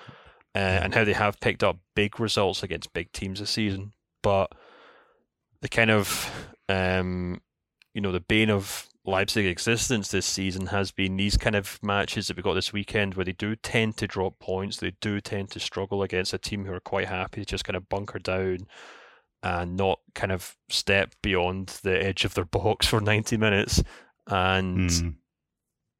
uh, 0.55 0.57
and 0.83 0.93
how 0.93 1.03
they 1.03 1.13
have 1.13 1.39
picked 1.39 1.63
up 1.63 1.77
big 1.95 2.19
results 2.19 2.63
against 2.63 2.93
big 2.93 3.11
teams 3.11 3.39
this 3.39 3.49
season. 3.49 3.93
But 4.21 4.51
the 5.61 5.69
kind 5.69 5.91
of, 5.91 6.47
um, 6.67 7.41
you 7.93 8.01
know, 8.01 8.11
the 8.11 8.19
bane 8.19 8.49
of 8.49 8.87
Leipzig 9.05 9.45
existence 9.45 10.11
this 10.11 10.25
season 10.25 10.67
has 10.67 10.91
been 10.91 11.15
these 11.17 11.37
kind 11.37 11.55
of 11.55 11.79
matches 11.81 12.27
that 12.27 12.37
we 12.37 12.43
got 12.43 12.53
this 12.53 12.73
weekend 12.73 13.15
where 13.15 13.25
they 13.25 13.31
do 13.31 13.55
tend 13.55 13.97
to 13.97 14.07
drop 14.07 14.39
points. 14.39 14.77
They 14.77 14.93
do 15.01 15.21
tend 15.21 15.51
to 15.51 15.59
struggle 15.59 16.03
against 16.03 16.33
a 16.33 16.37
team 16.37 16.65
who 16.65 16.73
are 16.73 16.79
quite 16.79 17.07
happy 17.07 17.41
to 17.41 17.45
just 17.45 17.63
kind 17.63 17.77
of 17.77 17.89
bunker 17.89 18.19
down 18.19 18.67
and 19.41 19.77
not 19.77 19.99
kind 20.15 20.31
of 20.31 20.55
step 20.67 21.15
beyond 21.21 21.79
the 21.83 22.03
edge 22.03 22.25
of 22.25 22.33
their 22.33 22.45
box 22.59 22.87
for 22.87 22.99
90 22.99 23.37
minutes. 23.37 23.81
And, 24.27 24.89
mm. 24.89 25.15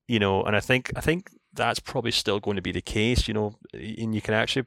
you 0.08 0.20
know, 0.20 0.44
and 0.44 0.56
I 0.56 0.60
think, 0.60 0.92
I 0.96 1.02
think 1.02 1.30
that's 1.54 1.80
probably 1.80 2.12
still 2.12 2.40
going 2.40 2.58
to 2.58 2.62
be 2.62 2.72
the 2.72 2.82
case, 2.82 3.28
you 3.28 3.34
know, 3.34 3.56
and 3.74 4.14
you 4.14 4.22
can 4.22 4.34
actually 4.34 4.66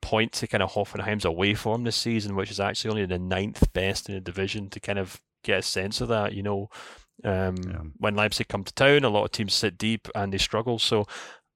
point 0.00 0.32
to 0.32 0.46
kind 0.46 0.62
of 0.62 0.72
Hoffenheim's 0.72 1.24
away 1.24 1.54
form 1.54 1.84
this 1.84 1.96
season, 1.96 2.36
which 2.36 2.50
is 2.50 2.60
actually 2.60 2.90
only 2.90 3.06
the 3.06 3.18
ninth 3.18 3.72
best 3.72 4.08
in 4.08 4.14
the 4.14 4.20
division 4.20 4.70
to 4.70 4.80
kind 4.80 4.98
of 4.98 5.20
get 5.44 5.58
a 5.58 5.62
sense 5.62 6.00
of 6.00 6.08
that, 6.08 6.32
you 6.32 6.42
know. 6.42 6.68
Um, 7.24 7.56
yeah. 7.56 7.80
When 7.96 8.14
Leipzig 8.14 8.48
come 8.48 8.64
to 8.64 8.74
town, 8.74 9.04
a 9.04 9.08
lot 9.08 9.24
of 9.24 9.32
teams 9.32 9.54
sit 9.54 9.78
deep 9.78 10.08
and 10.14 10.32
they 10.32 10.38
struggle. 10.38 10.78
So 10.78 11.06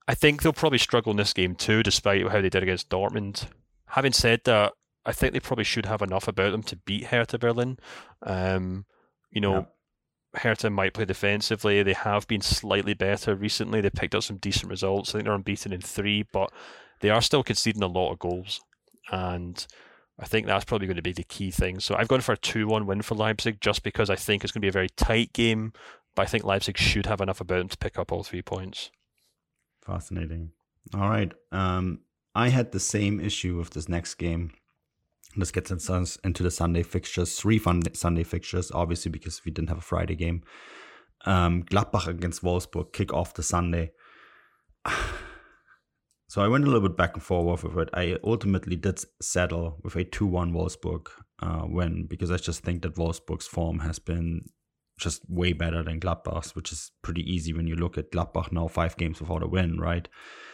I 0.08 0.14
think 0.14 0.42
they'll 0.42 0.52
probably 0.52 0.78
struggle 0.78 1.10
in 1.10 1.16
this 1.16 1.32
game 1.32 1.54
too, 1.54 1.82
despite 1.82 2.26
how 2.28 2.40
they 2.40 2.48
did 2.48 2.62
against 2.62 2.88
Dortmund. 2.88 3.46
Having 3.88 4.12
said 4.12 4.40
that, 4.44 4.72
I 5.04 5.12
think 5.12 5.32
they 5.32 5.40
probably 5.40 5.64
should 5.64 5.86
have 5.86 6.02
enough 6.02 6.28
about 6.28 6.52
them 6.52 6.62
to 6.64 6.76
beat 6.76 7.06
Hertha 7.06 7.38
Berlin. 7.38 7.78
Um, 8.22 8.86
you 9.30 9.40
know, 9.40 9.54
yeah. 9.54 10.40
Hertha 10.40 10.70
might 10.70 10.94
play 10.94 11.04
defensively. 11.04 11.82
They 11.82 11.92
have 11.92 12.26
been 12.26 12.40
slightly 12.40 12.94
better 12.94 13.34
recently. 13.34 13.80
They 13.80 13.90
picked 13.90 14.14
up 14.14 14.22
some 14.22 14.36
decent 14.36 14.70
results. 14.70 15.10
I 15.10 15.12
think 15.12 15.24
they're 15.24 15.34
unbeaten 15.34 15.72
in 15.72 15.80
three, 15.80 16.24
but 16.32 16.52
they 17.00 17.10
are 17.10 17.22
still 17.22 17.42
conceding 17.42 17.82
a 17.82 17.86
lot 17.88 18.12
of 18.12 18.18
goals. 18.18 18.60
And 19.10 19.66
I 20.20 20.26
think 20.26 20.46
that's 20.46 20.66
probably 20.66 20.86
going 20.86 20.96
to 20.96 21.02
be 21.02 21.12
the 21.12 21.24
key 21.24 21.50
thing. 21.50 21.80
So 21.80 21.96
I've 21.96 22.08
gone 22.08 22.20
for 22.20 22.32
a 22.32 22.36
2 22.36 22.66
1 22.66 22.86
win 22.86 23.02
for 23.02 23.14
Leipzig 23.14 23.60
just 23.60 23.82
because 23.82 24.10
I 24.10 24.16
think 24.16 24.44
it's 24.44 24.52
going 24.52 24.60
to 24.60 24.64
be 24.64 24.68
a 24.68 24.72
very 24.72 24.90
tight 24.90 25.32
game, 25.32 25.72
but 26.14 26.22
I 26.22 26.26
think 26.26 26.44
Leipzig 26.44 26.76
should 26.76 27.06
have 27.06 27.20
enough 27.20 27.40
about 27.40 27.58
them 27.58 27.68
to 27.68 27.78
pick 27.78 27.98
up 27.98 28.12
all 28.12 28.22
three 28.22 28.42
points. 28.42 28.90
Fascinating. 29.84 30.52
All 30.94 31.08
right. 31.08 31.32
Um, 31.52 32.00
I 32.34 32.48
had 32.48 32.72
the 32.72 32.80
same 32.80 33.18
issue 33.18 33.56
with 33.56 33.70
this 33.70 33.88
next 33.88 34.14
game. 34.16 34.52
This 35.36 35.52
gets 35.52 35.70
into 35.70 36.42
the 36.42 36.50
Sunday 36.50 36.82
fixtures, 36.82 37.38
three 37.38 37.60
Sunday 37.94 38.24
fixtures, 38.24 38.70
obviously, 38.72 39.10
because 39.10 39.44
we 39.44 39.52
didn't 39.52 39.68
have 39.68 39.78
a 39.78 39.82
Friday 39.82 40.16
game. 40.16 40.42
Um, 41.24 41.62
Gladbach 41.64 42.08
against 42.08 42.42
Wolfsburg 42.42 42.92
kick 42.92 43.12
off 43.12 43.34
the 43.34 43.42
Sunday. 43.42 43.92
So 46.30 46.42
I 46.42 46.46
went 46.46 46.62
a 46.62 46.68
little 46.68 46.88
bit 46.88 46.96
back 46.96 47.14
and 47.14 47.22
forth 47.24 47.64
with 47.64 47.76
it. 47.76 47.88
I 47.92 48.16
ultimately 48.22 48.76
did 48.76 49.00
settle 49.20 49.80
with 49.82 49.96
a 49.96 50.04
2 50.04 50.24
1 50.24 50.52
Wolfsburg 50.52 51.08
uh, 51.42 51.64
win 51.64 52.06
because 52.06 52.30
I 52.30 52.36
just 52.36 52.62
think 52.62 52.82
that 52.82 52.94
Wolfsburg's 52.94 53.48
form 53.48 53.80
has 53.80 53.98
been 53.98 54.42
just 54.96 55.28
way 55.28 55.52
better 55.52 55.82
than 55.82 55.98
Gladbach's, 55.98 56.54
which 56.54 56.70
is 56.70 56.92
pretty 57.02 57.22
easy 57.22 57.52
when 57.52 57.66
you 57.66 57.74
look 57.74 57.98
at 57.98 58.12
Gladbach 58.12 58.52
now, 58.52 58.68
five 58.68 58.96
games 58.96 59.18
without 59.20 59.42
a 59.42 59.48
win, 59.48 59.80
right? 59.80 60.08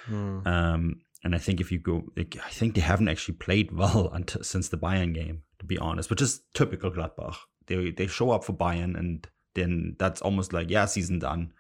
Mm. 0.09 0.47
Um, 0.47 1.01
and 1.23 1.35
I 1.35 1.39
think 1.39 1.61
if 1.61 1.71
you 1.71 1.79
go, 1.79 2.05
like, 2.17 2.39
I 2.43 2.49
think 2.49 2.75
they 2.75 2.81
haven't 2.81 3.09
actually 3.09 3.35
played 3.35 3.71
well 3.71 4.09
until, 4.15 4.43
since 4.45 4.71
the 4.71 4.79
Bayern 4.79 5.13
game, 5.13 5.43
to 5.59 5.67
be 5.67 5.77
honest, 5.77 6.09
which 6.09 6.23
is 6.23 6.41
typical 6.55 6.91
Gladbach. 6.91 7.37
They 7.67 7.91
they 7.91 8.07
show 8.07 8.31
up 8.31 8.45
for 8.45 8.55
Bayern 8.55 8.99
and 8.99 9.29
then 9.55 9.97
that's 9.99 10.23
almost 10.23 10.55
like 10.55 10.71
yeah, 10.71 10.87
season 10.87 11.19
done. 11.19 11.53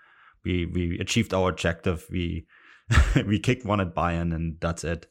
We 0.42 0.64
we 0.64 0.98
achieved 1.00 1.34
our 1.34 1.50
objective. 1.50 2.06
We 2.10 2.46
we 3.26 3.38
kicked 3.38 3.64
one 3.64 3.80
at 3.80 3.94
Bayern 3.94 4.34
and 4.34 4.56
that's 4.60 4.84
it. 4.84 5.06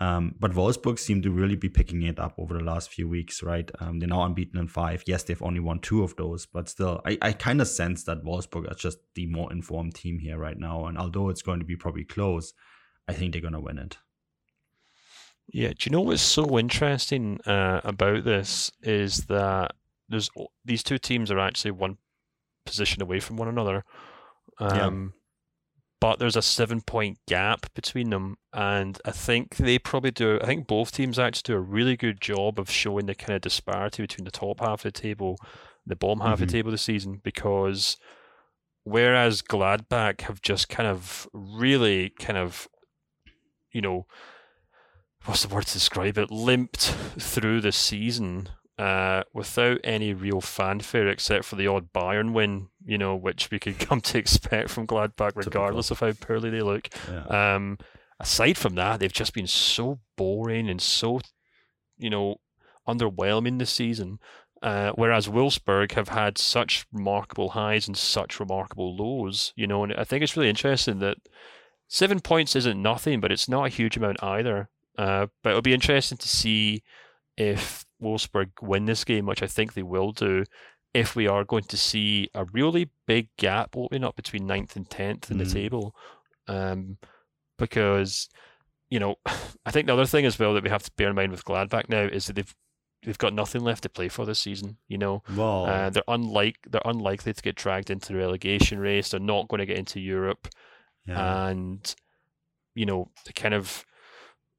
Um, 0.00 0.34
but 0.40 0.52
Wolfsburg 0.52 0.98
seem 0.98 1.22
to 1.22 1.30
really 1.30 1.54
be 1.54 1.68
picking 1.68 2.02
it 2.02 2.18
up 2.18 2.34
over 2.36 2.54
the 2.54 2.64
last 2.64 2.90
few 2.90 3.08
weeks, 3.08 3.42
right? 3.42 3.70
Um, 3.78 4.00
they're 4.00 4.08
now 4.08 4.24
unbeaten 4.24 4.58
in 4.58 4.66
five. 4.66 5.04
Yes, 5.06 5.22
they've 5.22 5.42
only 5.42 5.60
won 5.60 5.78
two 5.78 6.02
of 6.02 6.16
those, 6.16 6.46
but 6.46 6.68
still, 6.68 7.00
I, 7.06 7.16
I 7.22 7.32
kind 7.32 7.60
of 7.60 7.68
sense 7.68 8.02
that 8.04 8.24
Wolfsburg 8.24 8.70
are 8.70 8.74
just 8.74 8.98
the 9.14 9.26
more 9.26 9.52
informed 9.52 9.94
team 9.94 10.18
here 10.18 10.36
right 10.36 10.58
now. 10.58 10.86
And 10.86 10.98
although 10.98 11.28
it's 11.28 11.42
going 11.42 11.60
to 11.60 11.64
be 11.64 11.76
probably 11.76 12.04
close, 12.04 12.52
I 13.06 13.12
think 13.12 13.32
they're 13.32 13.40
going 13.40 13.54
to 13.54 13.60
win 13.60 13.78
it. 13.78 13.98
Yeah, 15.46 15.68
do 15.68 15.76
you 15.84 15.92
know 15.92 16.00
what's 16.00 16.22
so 16.22 16.58
interesting 16.58 17.40
uh, 17.42 17.80
about 17.84 18.24
this 18.24 18.72
is 18.82 19.26
that 19.26 19.74
there's 20.08 20.30
these 20.64 20.82
two 20.82 20.98
teams 20.98 21.30
are 21.30 21.38
actually 21.38 21.70
one 21.70 21.98
position 22.66 23.02
away 23.02 23.20
from 23.20 23.36
one 23.36 23.48
another. 23.48 23.84
Um, 24.58 25.12
yeah 25.14 25.20
but 26.00 26.18
there's 26.18 26.36
a 26.36 26.42
seven 26.42 26.80
point 26.80 27.18
gap 27.26 27.72
between 27.74 28.10
them. 28.10 28.36
And 28.52 28.98
I 29.04 29.10
think 29.10 29.56
they 29.56 29.78
probably 29.78 30.10
do, 30.10 30.38
I 30.42 30.46
think 30.46 30.66
both 30.66 30.92
teams 30.92 31.18
actually 31.18 31.54
do 31.54 31.56
a 31.56 31.60
really 31.60 31.96
good 31.96 32.20
job 32.20 32.58
of 32.58 32.70
showing 32.70 33.06
the 33.06 33.14
kind 33.14 33.34
of 33.34 33.42
disparity 33.42 34.02
between 34.02 34.24
the 34.24 34.30
top 34.30 34.60
half 34.60 34.84
of 34.84 34.92
the 34.92 35.00
table, 35.00 35.36
the 35.86 35.96
bottom 35.96 36.20
half 36.20 36.26
mm-hmm. 36.26 36.32
of 36.34 36.38
the 36.40 36.46
mm-hmm. 36.46 36.52
table 36.52 36.70
this 36.70 36.82
season, 36.82 37.20
because 37.22 37.96
whereas 38.84 39.42
Gladbach 39.42 40.22
have 40.22 40.42
just 40.42 40.68
kind 40.68 40.88
of 40.88 41.28
really 41.32 42.10
kind 42.10 42.38
of, 42.38 42.68
you 43.72 43.80
know, 43.80 44.06
what's 45.24 45.42
the 45.42 45.54
word 45.54 45.66
to 45.66 45.72
describe 45.72 46.18
it, 46.18 46.30
limped 46.30 46.94
through 47.18 47.60
the 47.60 47.72
season 47.72 48.48
uh, 48.78 49.22
without 49.32 49.78
any 49.84 50.12
real 50.12 50.40
fanfare 50.40 51.08
except 51.08 51.44
for 51.44 51.56
the 51.56 51.66
odd 51.66 51.92
Bayern 51.92 52.32
win, 52.32 52.68
you 52.84 52.98
know, 52.98 53.14
which 53.14 53.50
we 53.50 53.58
could 53.58 53.78
come 53.78 54.00
to 54.02 54.18
expect 54.18 54.70
from 54.70 54.86
Gladbach, 54.86 55.36
regardless 55.36 55.88
Typical. 55.88 56.08
of 56.08 56.18
how 56.18 56.26
poorly 56.26 56.50
they 56.50 56.60
look. 56.60 56.88
Yeah. 57.10 57.54
Um, 57.54 57.78
aside 58.18 58.58
from 58.58 58.74
that, 58.74 59.00
they've 59.00 59.12
just 59.12 59.34
been 59.34 59.46
so 59.46 60.00
boring 60.16 60.68
and 60.68 60.80
so, 60.82 61.20
you 61.96 62.10
know, 62.10 62.36
underwhelming 62.88 63.58
this 63.58 63.70
season. 63.70 64.18
Uh, 64.62 64.92
whereas 64.92 65.28
Wolfsburg 65.28 65.92
have 65.92 66.08
had 66.08 66.38
such 66.38 66.86
remarkable 66.90 67.50
highs 67.50 67.86
and 67.86 67.96
such 67.96 68.40
remarkable 68.40 68.96
lows, 68.96 69.52
you 69.56 69.66
know, 69.66 69.84
and 69.84 69.92
I 69.94 70.04
think 70.04 70.22
it's 70.22 70.38
really 70.38 70.48
interesting 70.48 71.00
that 71.00 71.18
seven 71.86 72.20
points 72.20 72.56
isn't 72.56 72.80
nothing, 72.80 73.20
but 73.20 73.30
it's 73.30 73.48
not 73.48 73.66
a 73.66 73.68
huge 73.68 73.98
amount 73.98 74.22
either. 74.22 74.70
Uh, 74.96 75.26
but 75.42 75.50
it'll 75.50 75.60
be 75.60 75.74
interesting 75.74 76.16
to 76.16 76.28
see 76.28 76.82
if 77.36 77.84
Wolfsburg 78.02 78.50
win 78.60 78.84
this 78.86 79.04
game, 79.04 79.26
which 79.26 79.42
I 79.42 79.46
think 79.46 79.74
they 79.74 79.82
will 79.82 80.12
do, 80.12 80.44
if 80.92 81.16
we 81.16 81.26
are 81.26 81.44
going 81.44 81.64
to 81.64 81.76
see 81.76 82.30
a 82.34 82.44
really 82.46 82.90
big 83.06 83.28
gap 83.36 83.76
opening 83.76 84.04
up 84.04 84.16
between 84.16 84.46
9th 84.48 84.76
and 84.76 84.88
10th 84.88 85.30
in 85.30 85.38
mm. 85.38 85.44
the 85.44 85.52
table. 85.52 85.94
Um, 86.46 86.98
because, 87.58 88.28
you 88.90 89.00
know, 89.00 89.16
I 89.66 89.70
think 89.70 89.86
the 89.86 89.92
other 89.92 90.06
thing 90.06 90.24
as 90.24 90.38
well 90.38 90.54
that 90.54 90.64
we 90.64 90.70
have 90.70 90.82
to 90.82 90.90
bear 90.96 91.10
in 91.10 91.16
mind 91.16 91.32
with 91.32 91.44
Gladbach 91.44 91.88
now 91.88 92.02
is 92.02 92.26
that 92.26 92.34
they've 92.36 92.54
they've 93.04 93.18
got 93.18 93.34
nothing 93.34 93.62
left 93.62 93.82
to 93.82 93.88
play 93.88 94.08
for 94.08 94.24
this 94.24 94.38
season. 94.38 94.78
You 94.88 94.98
know, 94.98 95.22
uh, 95.66 95.90
they're 95.90 96.02
unlike 96.08 96.56
they're 96.68 96.80
unlikely 96.84 97.32
to 97.32 97.42
get 97.42 97.56
dragged 97.56 97.90
into 97.90 98.12
the 98.12 98.18
relegation 98.18 98.78
race. 98.78 99.10
They're 99.10 99.20
not 99.20 99.48
going 99.48 99.58
to 99.58 99.66
get 99.66 99.76
into 99.76 100.00
Europe, 100.00 100.48
yeah. 101.06 101.48
and 101.48 101.94
you 102.74 102.86
know, 102.86 103.10
the 103.26 103.32
kind 103.32 103.54
of 103.54 103.84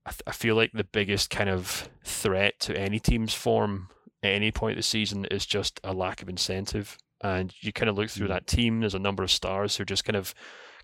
I, 0.06 0.12
th- 0.12 0.22
I 0.28 0.32
feel 0.32 0.56
like 0.56 0.72
the 0.74 0.84
biggest 0.84 1.30
kind 1.30 1.50
of 1.50 1.90
threat 2.04 2.60
to 2.62 2.78
any 2.78 3.00
team's 3.00 3.34
form 3.34 3.90
at 4.24 4.32
any 4.32 4.52
point 4.52 4.74
of 4.74 4.78
the 4.78 4.84
season 4.84 5.26
is 5.26 5.46
just 5.46 5.80
a 5.84 5.94
lack 5.94 6.22
of 6.22 6.30
incentive. 6.30 6.98
And 7.22 7.54
you 7.62 7.74
kind 7.74 7.90
of 7.90 7.98
look 7.98 8.10
through 8.10 8.28
mm. 8.28 8.32
that 8.32 8.48
team, 8.48 8.80
there's 8.80 8.94
a 8.94 9.00
number 9.00 9.24
of 9.24 9.32
stars 9.32 9.76
who 9.76 9.82
are 9.82 9.86
just 9.86 10.06
kind 10.06 10.16
of 10.16 10.34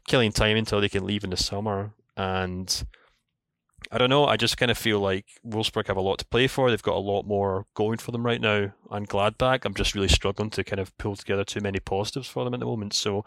killing 0.07 0.31
time 0.31 0.57
until 0.57 0.81
they 0.81 0.89
can 0.89 1.05
leave 1.05 1.23
in 1.23 1.29
the 1.29 1.38
summer. 1.38 1.93
And 2.17 2.84
I 3.91 3.97
don't 3.97 4.10
know, 4.10 4.25
I 4.25 4.38
just 4.38 4.57
kind 4.57 4.71
of 4.71 4.77
feel 4.77 4.99
like 4.99 5.25
Wolfsburg 5.45 5.88
have 5.88 5.97
a 5.97 6.01
lot 6.01 6.19
to 6.19 6.25
play 6.25 6.47
for. 6.47 6.69
They've 6.69 6.81
got 6.81 6.95
a 6.95 6.99
lot 6.99 7.23
more 7.23 7.65
going 7.75 7.97
for 7.97 8.12
them 8.12 8.25
right 8.25 8.41
now. 8.41 8.71
And 8.89 9.10
Gladbach, 9.10 9.65
I'm 9.65 9.73
just 9.73 9.95
really 9.95 10.07
struggling 10.07 10.49
to 10.51 10.63
kind 10.63 10.79
of 10.79 10.95
pull 10.97 11.15
together 11.15 11.43
too 11.43 11.62
many 11.62 11.79
positives 11.79 12.27
for 12.27 12.43
them 12.43 12.53
at 12.53 12.60
the 12.60 12.65
moment. 12.65 12.93
So 12.93 13.25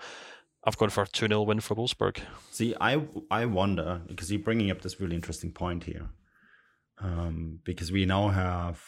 I've 0.66 0.78
gone 0.78 0.90
for 0.90 1.02
a 1.02 1.06
2 1.06 1.28
0 1.28 1.42
win 1.42 1.60
for 1.60 1.74
Wolfsburg. 1.74 2.18
See, 2.50 2.74
I 2.80 3.02
I 3.30 3.44
wonder, 3.46 4.00
because 4.06 4.30
you're 4.32 4.40
bringing 4.40 4.70
up 4.70 4.82
this 4.82 5.00
really 5.00 5.16
interesting 5.16 5.52
point 5.52 5.84
here. 5.84 6.08
Um, 6.98 7.58
because 7.64 7.90
we 7.90 8.06
now 8.06 8.28
have 8.28 8.80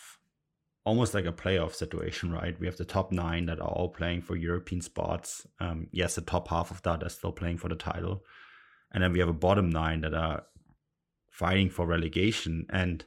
almost 0.84 1.12
like 1.12 1.26
a 1.26 1.32
playoff 1.32 1.74
situation, 1.74 2.30
right? 2.30 2.58
We 2.58 2.66
have 2.66 2.76
the 2.76 2.84
top 2.84 3.10
nine 3.10 3.46
that 3.46 3.60
are 3.60 3.68
all 3.68 3.88
playing 3.88 4.22
for 4.22 4.36
European 4.36 4.80
spots. 4.80 5.46
Um, 5.58 5.88
yes, 5.90 6.14
the 6.14 6.20
top 6.20 6.48
half 6.48 6.70
of 6.70 6.80
that 6.82 7.02
are 7.02 7.08
still 7.08 7.32
playing 7.32 7.58
for 7.58 7.68
the 7.68 7.74
title. 7.74 8.22
And 8.92 9.02
then 9.02 9.12
we 9.12 9.18
have 9.18 9.28
a 9.28 9.34
bottom 9.34 9.68
nine 9.68 10.02
that 10.02 10.14
are 10.14 10.44
fighting 11.32 11.68
for 11.68 11.86
relegation. 11.86 12.66
And 12.70 13.04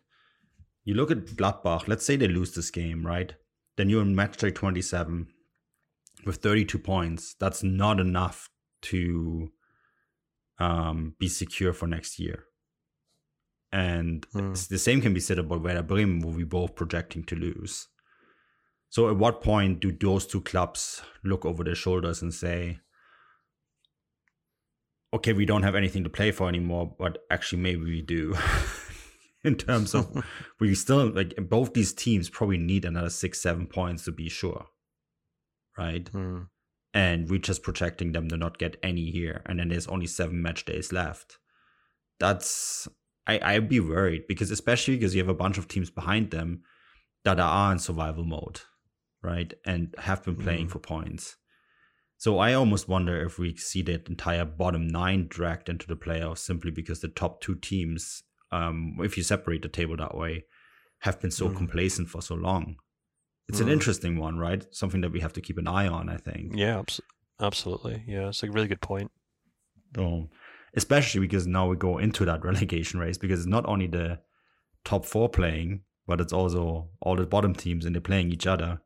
you 0.83 0.93
look 0.93 1.09
at 1.09 1.25
Gladbach, 1.25 1.87
let's 1.87 2.05
say 2.05 2.17
they 2.17 2.27
lose 2.27 2.53
this 2.53 2.69
game, 2.69 3.07
right? 3.07 3.33
Then 3.77 3.89
you're 3.89 4.01
in 4.01 4.13
match 4.13 4.35
day 4.35 4.51
27 4.51 5.27
with 6.25 6.35
32 6.35 6.77
points. 6.79 7.33
That's 7.39 7.63
not 7.63 8.01
enough 8.01 8.49
to 8.83 9.51
um, 10.59 11.15
be 11.19 11.27
secure 11.27 11.73
for 11.73 11.87
next 11.87 12.19
year. 12.19 12.45
And 13.71 14.27
mm. 14.33 14.67
the 14.67 14.79
same 14.79 15.01
can 15.01 15.13
be 15.13 15.19
said 15.19 15.39
about 15.39 15.61
Werder 15.61 15.83
Bremen, 15.83 16.21
where 16.21 16.35
we 16.35 16.43
both 16.43 16.75
projecting 16.75 17.23
to 17.25 17.35
lose. 17.35 17.87
So, 18.89 19.09
at 19.09 19.17
what 19.17 19.41
point 19.41 19.79
do 19.79 19.91
those 19.91 20.25
two 20.25 20.41
clubs 20.41 21.03
look 21.23 21.45
over 21.45 21.63
their 21.63 21.75
shoulders 21.75 22.23
and 22.23 22.33
say, 22.33 22.79
okay, 25.13 25.33
we 25.33 25.45
don't 25.45 25.63
have 25.63 25.75
anything 25.75 26.03
to 26.03 26.09
play 26.09 26.31
for 26.31 26.49
anymore, 26.49 26.95
but 26.97 27.19
actually, 27.29 27.61
maybe 27.61 27.83
we 27.83 28.01
do? 28.01 28.35
in 29.43 29.55
terms 29.55 29.93
of 29.95 30.23
we 30.59 30.75
still 30.75 31.07
like 31.09 31.35
both 31.49 31.73
these 31.73 31.93
teams 31.93 32.29
probably 32.29 32.57
need 32.57 32.85
another 32.85 33.09
six, 33.09 33.41
seven 33.41 33.67
points 33.67 34.05
to 34.05 34.11
be 34.11 34.29
sure. 34.29 34.65
Right. 35.77 36.05
Mm. 36.11 36.47
And 36.99 37.29
we're 37.29 37.39
just 37.39 37.63
projecting 37.63 38.11
them 38.11 38.27
to 38.27 38.35
not 38.35 38.57
get 38.57 38.75
any 38.83 39.09
here, 39.09 39.41
and 39.45 39.57
then 39.57 39.69
there's 39.69 39.87
only 39.87 40.05
seven 40.05 40.41
match 40.41 40.65
days 40.65 40.91
left. 40.91 41.37
That's 42.19 42.89
I 43.25 43.39
I'd 43.41 43.69
be 43.69 43.79
worried 43.79 44.23
because 44.27 44.51
especially 44.51 44.97
because 44.97 45.15
you 45.15 45.21
have 45.21 45.29
a 45.29 45.43
bunch 45.43 45.57
of 45.57 45.69
teams 45.69 45.89
behind 45.89 46.31
them 46.31 46.63
that 47.23 47.39
are 47.39 47.71
in 47.71 47.79
survival 47.79 48.25
mode, 48.25 48.59
right, 49.21 49.53
and 49.65 49.95
have 49.97 50.25
been 50.25 50.35
playing 50.35 50.67
mm. 50.67 50.71
for 50.71 50.79
points. 50.79 51.37
So 52.17 52.37
I 52.37 52.53
almost 52.53 52.89
wonder 52.89 53.23
if 53.25 53.39
we 53.39 53.55
see 53.55 53.81
that 53.83 54.09
entire 54.09 54.43
bottom 54.43 54.85
nine 54.85 55.27
dragged 55.29 55.69
into 55.69 55.87
the 55.87 55.95
playoffs 55.95 56.39
simply 56.39 56.69
because 56.69 56.99
the 56.99 57.07
top 57.07 57.39
two 57.39 57.55
teams, 57.55 58.23
um, 58.51 58.97
if 58.99 59.15
you 59.15 59.23
separate 59.23 59.61
the 59.61 59.69
table 59.69 59.95
that 59.95 60.17
way, 60.17 60.43
have 60.99 61.21
been 61.21 61.31
so 61.31 61.47
mm. 61.47 61.55
complacent 61.55 62.09
for 62.09 62.21
so 62.21 62.35
long. 62.35 62.75
It's 63.49 63.59
mm. 63.59 63.63
an 63.63 63.69
interesting 63.69 64.17
one, 64.17 64.37
right? 64.37 64.65
Something 64.71 65.01
that 65.01 65.11
we 65.11 65.19
have 65.19 65.33
to 65.33 65.41
keep 65.41 65.57
an 65.57 65.67
eye 65.67 65.87
on. 65.87 66.07
I 66.07 66.17
think. 66.17 66.53
Yeah, 66.55 66.83
absolutely. 67.41 68.03
Yeah, 68.07 68.29
it's 68.29 68.43
a 68.43 68.49
really 68.49 68.67
good 68.67 68.81
point. 68.81 69.11
So, 69.95 70.29
especially 70.75 71.21
because 71.21 71.47
now 71.47 71.67
we 71.67 71.75
go 71.75 71.97
into 71.97 72.23
that 72.25 72.45
relegation 72.49 72.99
race 72.99 73.17
because 73.17 73.39
it's 73.39 73.49
not 73.49 73.67
only 73.67 73.87
the 73.87 74.19
top 74.85 75.03
four 75.03 75.27
playing, 75.27 75.81
but 76.07 76.21
it's 76.21 76.33
also 76.33 76.89
all 77.01 77.15
the 77.15 77.25
bottom 77.25 77.53
teams 77.53 77.85
and 77.85 77.95
they're 77.95 78.01
playing 78.01 78.31
each 78.31 78.47
other. 78.47 78.81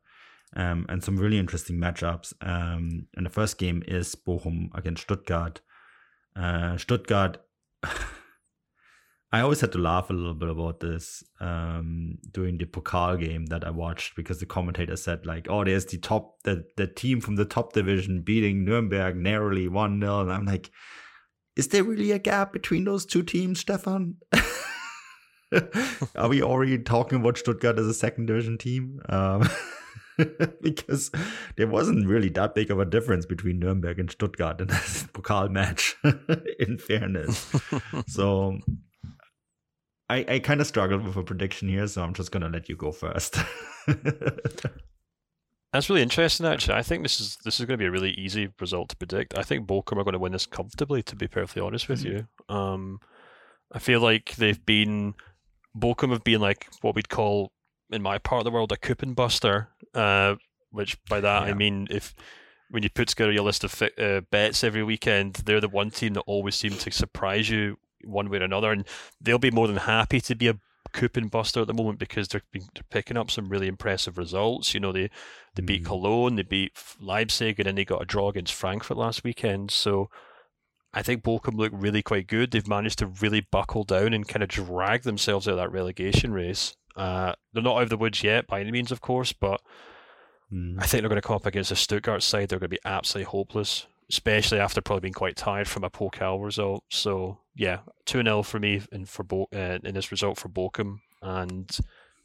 Um, 0.56 0.86
and 0.88 1.02
some 1.02 1.16
really 1.16 1.38
interesting 1.38 1.76
matchups. 1.76 2.32
Um, 2.40 3.08
and 3.16 3.26
the 3.26 3.30
first 3.30 3.58
game 3.58 3.82
is 3.86 4.14
Bochum 4.14 4.68
against 4.74 5.02
Stuttgart. 5.02 5.60
Uh, 6.36 6.76
Stuttgart, 6.76 7.38
I 9.34 9.40
always 9.40 9.60
had 9.60 9.72
to 9.72 9.78
laugh 9.78 10.10
a 10.10 10.12
little 10.12 10.32
bit 10.32 10.48
about 10.48 10.78
this 10.78 11.24
um, 11.40 12.18
during 12.30 12.56
the 12.56 12.66
Pokal 12.66 13.18
game 13.18 13.46
that 13.46 13.66
I 13.66 13.70
watched 13.70 14.14
because 14.14 14.38
the 14.38 14.46
commentator 14.46 14.94
said 14.94 15.26
like, 15.26 15.48
"Oh, 15.50 15.64
there's 15.64 15.86
the 15.86 15.98
top 15.98 16.40
the 16.44 16.64
the 16.76 16.86
team 16.86 17.20
from 17.20 17.34
the 17.34 17.44
top 17.44 17.72
division 17.72 18.22
beating 18.22 18.64
Nuremberg 18.64 19.16
narrowly 19.16 19.66
one 19.66 20.00
0 20.00 20.20
and 20.20 20.32
I'm 20.32 20.46
like, 20.46 20.70
is 21.56 21.66
there 21.66 21.82
really 21.82 22.12
a 22.12 22.20
gap 22.20 22.52
between 22.52 22.84
those 22.84 23.04
two 23.04 23.24
teams, 23.24 23.58
Stefan? 23.58 24.18
Are 26.14 26.28
we 26.28 26.40
already 26.40 26.78
talking 26.78 27.18
about 27.18 27.36
Stuttgart 27.36 27.80
as 27.80 27.86
a 27.86 27.94
second 27.94 28.26
division 28.26 28.56
team? 28.56 29.00
Um, 29.08 29.50
because 30.62 31.10
there 31.56 31.66
wasn't 31.66 32.06
really 32.06 32.28
that 32.28 32.54
big 32.54 32.70
of 32.70 32.78
a 32.78 32.84
difference 32.84 33.26
between 33.26 33.58
Nuremberg 33.58 33.98
and 33.98 34.12
Stuttgart 34.12 34.60
in 34.60 34.68
this 34.68 35.08
Pokal 35.12 35.50
match, 35.50 35.96
in 36.60 36.78
fairness. 36.78 37.52
so 38.06 38.60
I, 40.10 40.24
I 40.28 40.38
kind 40.38 40.60
of 40.60 40.66
struggled 40.66 41.02
with 41.02 41.16
a 41.16 41.22
prediction 41.22 41.68
here, 41.68 41.86
so 41.86 42.02
I'm 42.02 42.14
just 42.14 42.30
going 42.30 42.42
to 42.42 42.48
let 42.48 42.68
you 42.68 42.76
go 42.76 42.92
first. 42.92 43.38
That's 45.72 45.88
really 45.90 46.02
interesting, 46.02 46.46
actually. 46.46 46.76
I 46.76 46.82
think 46.82 47.02
this 47.02 47.20
is 47.20 47.36
this 47.44 47.58
is 47.58 47.66
going 47.66 47.78
to 47.78 47.82
be 47.82 47.86
a 47.86 47.90
really 47.90 48.12
easy 48.12 48.48
result 48.60 48.90
to 48.90 48.96
predict. 48.96 49.36
I 49.36 49.42
think 49.42 49.66
Bochum 49.66 49.96
are 49.98 50.04
going 50.04 50.12
to 50.12 50.20
win 50.20 50.32
this 50.32 50.46
comfortably. 50.46 51.02
To 51.02 51.16
be 51.16 51.26
perfectly 51.26 51.62
honest 51.62 51.88
with 51.88 52.04
mm-hmm. 52.04 52.18
you, 52.18 52.54
um, 52.54 53.00
I 53.72 53.80
feel 53.80 54.00
like 54.00 54.36
they've 54.36 54.64
been 54.64 55.14
Bochum 55.76 56.10
have 56.10 56.22
been 56.22 56.40
like 56.40 56.68
what 56.82 56.94
we'd 56.94 57.08
call 57.08 57.50
in 57.90 58.02
my 58.02 58.18
part 58.18 58.40
of 58.40 58.44
the 58.44 58.52
world 58.52 58.70
a 58.70 58.76
coupon 58.76 59.14
buster, 59.14 59.70
uh, 59.94 60.36
which 60.70 61.02
by 61.06 61.20
that 61.20 61.44
yeah. 61.44 61.50
I 61.50 61.54
mean 61.54 61.88
if 61.90 62.14
when 62.70 62.82
you 62.82 62.90
put 62.90 63.08
together 63.08 63.32
your 63.32 63.44
list 63.44 63.64
of 63.64 63.82
uh, 63.98 64.20
bets 64.30 64.62
every 64.62 64.84
weekend, 64.84 65.34
they're 65.44 65.60
the 65.60 65.68
one 65.68 65.90
team 65.90 66.14
that 66.14 66.20
always 66.20 66.54
seem 66.54 66.72
to 66.72 66.90
surprise 66.92 67.50
you 67.50 67.78
one 68.06 68.30
way 68.30 68.38
or 68.38 68.42
another, 68.42 68.72
and 68.72 68.84
they'll 69.20 69.38
be 69.38 69.50
more 69.50 69.66
than 69.66 69.76
happy 69.76 70.20
to 70.20 70.34
be 70.34 70.48
a 70.48 70.58
coupon 70.92 71.28
buster 71.28 71.60
at 71.60 71.66
the 71.66 71.74
moment 71.74 71.98
because 71.98 72.28
they're, 72.28 72.42
they're 72.52 72.62
picking 72.90 73.16
up 73.16 73.30
some 73.30 73.48
really 73.48 73.66
impressive 73.66 74.16
results. 74.16 74.74
You 74.74 74.80
know, 74.80 74.92
they 74.92 75.10
they 75.54 75.62
beat 75.62 75.82
mm. 75.82 75.86
Cologne, 75.86 76.36
they 76.36 76.42
beat 76.42 76.72
Leipzig, 77.00 77.58
and 77.60 77.66
then 77.66 77.74
they 77.74 77.84
got 77.84 78.02
a 78.02 78.06
draw 78.06 78.28
against 78.30 78.54
Frankfurt 78.54 78.96
last 78.96 79.24
weekend. 79.24 79.70
So 79.70 80.08
I 80.94 81.02
think 81.02 81.22
Bochum 81.22 81.56
look 81.56 81.72
really 81.74 82.02
quite 82.02 82.28
good. 82.28 82.50
They've 82.50 82.66
managed 82.66 83.00
to 83.00 83.06
really 83.06 83.40
buckle 83.40 83.84
down 83.84 84.14
and 84.14 84.26
kind 84.26 84.42
of 84.42 84.48
drag 84.48 85.02
themselves 85.02 85.48
out 85.48 85.52
of 85.52 85.56
that 85.58 85.72
relegation 85.72 86.32
race. 86.32 86.76
Uh, 86.96 87.34
they're 87.52 87.62
not 87.62 87.76
out 87.76 87.82
of 87.82 87.88
the 87.90 87.96
woods 87.96 88.22
yet 88.22 88.46
by 88.46 88.60
any 88.60 88.70
means, 88.70 88.92
of 88.92 89.00
course, 89.00 89.32
but 89.32 89.60
mm. 90.52 90.76
I 90.78 90.86
think 90.86 91.02
they're 91.02 91.08
going 91.08 91.20
to 91.20 91.26
come 91.26 91.36
up 91.36 91.46
against 91.46 91.70
the 91.70 91.76
Stuttgart 91.76 92.22
side. 92.22 92.48
They're 92.48 92.60
going 92.60 92.70
to 92.70 92.76
be 92.76 92.78
absolutely 92.84 93.30
hopeless, 93.30 93.86
especially 94.14 94.60
after 94.60 94.80
probably 94.80 95.00
being 95.00 95.12
quite 95.12 95.36
tired 95.36 95.66
from 95.66 95.82
a 95.82 95.90
Pokal 95.90 96.44
result. 96.44 96.84
So 96.88 97.38
yeah, 97.56 97.80
two 98.06 98.22
0 98.22 98.42
for 98.44 98.60
me 98.60 98.80
and 98.92 99.08
for 99.08 99.24
Bo- 99.24 99.48
uh, 99.52 99.78
in 99.82 99.94
this 99.94 100.12
result 100.12 100.38
for 100.38 100.48
Bochum, 100.48 101.00
and 101.20 101.68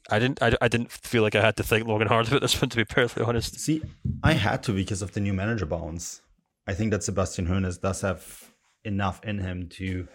I 0.08 0.20
didn't 0.20 0.40
I, 0.40 0.56
I 0.60 0.68
didn't 0.68 0.92
feel 0.92 1.22
like 1.22 1.34
I 1.34 1.42
had 1.42 1.56
to 1.56 1.64
think 1.64 1.86
long 1.86 2.00
and 2.00 2.08
hard 2.08 2.28
about 2.28 2.42
this 2.42 2.60
one 2.60 2.68
to 2.70 2.76
be 2.76 2.84
perfectly 2.84 3.24
honest. 3.24 3.58
See, 3.58 3.82
I 4.22 4.34
had 4.34 4.62
to 4.64 4.72
because 4.72 5.02
of 5.02 5.12
the 5.12 5.20
new 5.20 5.32
manager 5.32 5.66
bounce. 5.66 6.22
I 6.66 6.74
think 6.74 6.92
that 6.92 7.02
Sebastian 7.02 7.46
Hoeneß 7.48 7.80
does 7.80 8.02
have 8.02 8.52
enough 8.84 9.20
in 9.24 9.38
him 9.38 9.68
to, 9.70 10.06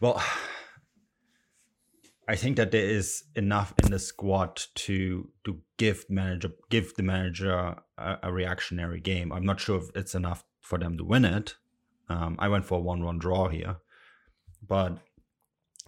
well, 0.00 0.22
I 2.26 2.36
think 2.36 2.56
that 2.56 2.70
there 2.70 2.84
is 2.84 3.24
enough 3.36 3.74
in 3.82 3.90
the 3.90 3.98
squad 3.98 4.62
to 4.86 5.28
to 5.44 5.58
give 5.76 6.06
manager 6.08 6.52
give 6.70 6.94
the 6.94 7.02
manager 7.02 7.76
a, 7.98 8.18
a 8.22 8.32
reactionary 8.32 9.00
game. 9.00 9.32
I'm 9.32 9.44
not 9.44 9.60
sure 9.60 9.78
if 9.78 9.90
it's 9.94 10.14
enough 10.14 10.44
for 10.70 10.78
them 10.78 10.96
to 10.96 11.04
win 11.04 11.24
it. 11.24 11.56
Um, 12.08 12.36
I 12.38 12.48
went 12.48 12.64
for 12.64 12.78
a 12.78 12.82
one-one 12.82 13.18
draw 13.18 13.48
here, 13.48 13.76
but 14.66 14.98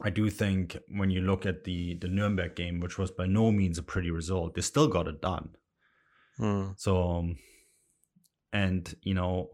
I 0.03 0.11
do 0.11 0.29
think 0.29 0.77
when 0.89 1.11
you 1.11 1.21
look 1.21 1.47
at 1.47 1.65
the 1.65 1.95
the 1.95 2.09
Nuremberg 2.09 2.57
game, 2.57 2.81
which 2.81 2.99
was 2.99 3.11
by 3.11 3.27
no 3.27 3.51
means 3.53 3.79
a 3.79 3.83
pretty 3.83 4.11
result, 4.11 4.55
they 4.55 4.61
still 4.61 4.89
got 4.89 5.09
it 5.09 5.23
done. 5.23 5.51
Hmm. 6.37 6.71
So, 6.77 6.93
um, 7.19 7.39
and 8.53 8.95
you 9.03 9.15
know, 9.15 9.51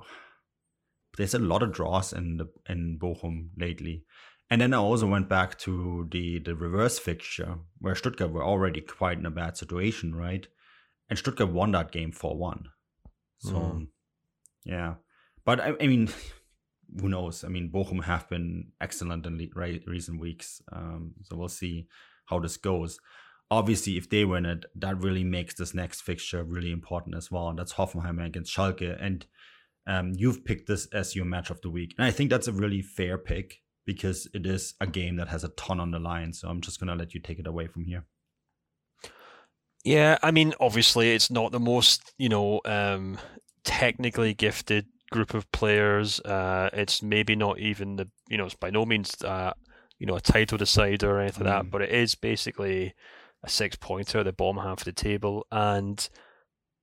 there's 1.17 1.35
a 1.35 1.39
lot 1.39 1.63
of 1.63 1.73
draws 1.73 2.13
in 2.13 2.39
the 2.39 2.49
in 2.69 2.99
Bochum 2.99 3.51
lately. 3.57 4.05
And 4.51 4.63
then 4.63 4.73
I 4.73 4.79
also 4.79 5.07
went 5.07 5.29
back 5.29 5.59
to 5.61 6.09
the 6.11 6.39
the 6.39 6.55
reverse 6.55 6.99
fixture 6.99 7.59
where 7.79 7.95
Stuttgart 7.95 8.33
were 8.33 8.45
already 8.45 8.81
quite 8.81 9.19
in 9.19 9.27
a 9.27 9.31
bad 9.31 9.57
situation, 9.59 10.15
right? 10.15 10.47
And 11.11 11.19
Stuttgart 11.19 11.53
won 11.53 11.73
that 11.73 11.93
game 11.93 12.13
for 12.13 12.37
one. 12.37 12.65
So 13.39 13.53
mm. 13.53 13.89
yeah, 14.65 14.95
but 15.49 15.61
I, 15.61 15.73
I, 15.81 15.87
mean, 15.87 16.11
who 17.01 17.09
knows? 17.09 17.43
I 17.43 17.49
mean, 17.49 17.71
Bochum 17.73 18.05
have 18.05 18.29
been 18.29 18.67
excellent 18.83 19.25
in 19.25 19.39
le- 19.39 19.79
recent 19.87 20.21
weeks, 20.21 20.61
um, 20.71 21.15
so 21.23 21.37
we'll 21.37 21.49
see 21.49 21.87
how 22.27 22.39
this 22.39 22.59
goes. 22.59 22.99
Obviously, 23.51 23.97
if 23.97 24.11
they 24.11 24.27
win 24.27 24.45
it, 24.45 24.67
that 24.75 25.01
really 25.01 25.25
makes 25.25 25.55
this 25.55 25.73
next 25.73 26.03
fixture 26.03 26.45
really 26.45 26.71
important 26.71 27.17
as 27.17 27.31
well. 27.31 27.49
And 27.49 27.59
that's 27.59 27.73
Hoffenheim 27.73 28.23
against 28.23 28.55
Schalke, 28.55 28.95
and 29.03 29.25
um, 29.87 30.13
you've 30.15 30.45
picked 30.45 30.69
this 30.69 30.87
as 30.93 31.17
your 31.17 31.25
match 31.25 31.49
of 31.49 31.63
the 31.63 31.71
week, 31.71 31.95
and 31.97 32.07
I 32.07 32.11
think 32.11 32.29
that's 32.29 32.49
a 32.49 32.53
really 32.53 32.83
fair 32.83 33.17
pick 33.17 33.63
because 33.87 34.29
it 34.35 34.45
is 34.45 34.75
a 34.83 34.87
game 34.87 35.17
that 35.17 35.29
has 35.29 35.45
a 35.45 35.55
ton 35.57 35.81
on 35.81 35.93
the 35.93 35.99
line. 35.99 36.35
So 36.35 36.51
I'm 36.51 36.61
just 36.61 36.79
gonna 36.79 36.95
let 36.95 37.15
you 37.15 37.21
take 37.21 37.39
it 37.39 37.47
away 37.47 37.69
from 37.69 37.85
here. 37.85 38.05
Yeah, 39.83 40.19
I 40.23 40.31
mean, 40.31 40.53
obviously, 40.61 41.15
it's 41.15 41.31
not 41.31 41.53
the 41.53 41.59
most 41.59 42.13
you 42.19 42.29
know 42.29 42.61
um, 42.67 43.17
technically 43.65 44.35
gifted 44.35 44.85
group 45.11 45.35
of 45.35 45.51
players. 45.53 46.21
Uh, 46.21 46.71
it's 46.73 47.03
maybe 47.03 47.37
not 47.37 47.59
even 47.59 47.97
the 47.97 48.09
you 48.29 48.37
know 48.37 48.47
it's 48.47 48.55
by 48.55 48.71
no 48.71 48.85
means 48.85 49.15
uh, 49.23 49.53
you 49.99 50.07
know 50.07 50.17
a 50.17 50.21
title 50.21 50.59
decider 50.59 51.11
or 51.11 51.21
anything 51.21 51.45
mm. 51.45 51.51
like 51.51 51.63
that, 51.63 51.69
mm. 51.69 51.71
but 51.71 51.83
it 51.83 51.91
is 51.91 52.15
basically 52.15 52.95
a 53.43 53.49
six 53.49 53.77
pointer 53.77 54.19
at 54.19 54.25
the 54.25 54.33
bottom 54.33 54.63
half 54.63 54.81
of 54.81 54.85
the 54.85 54.93
table, 54.93 55.47
and 55.51 56.09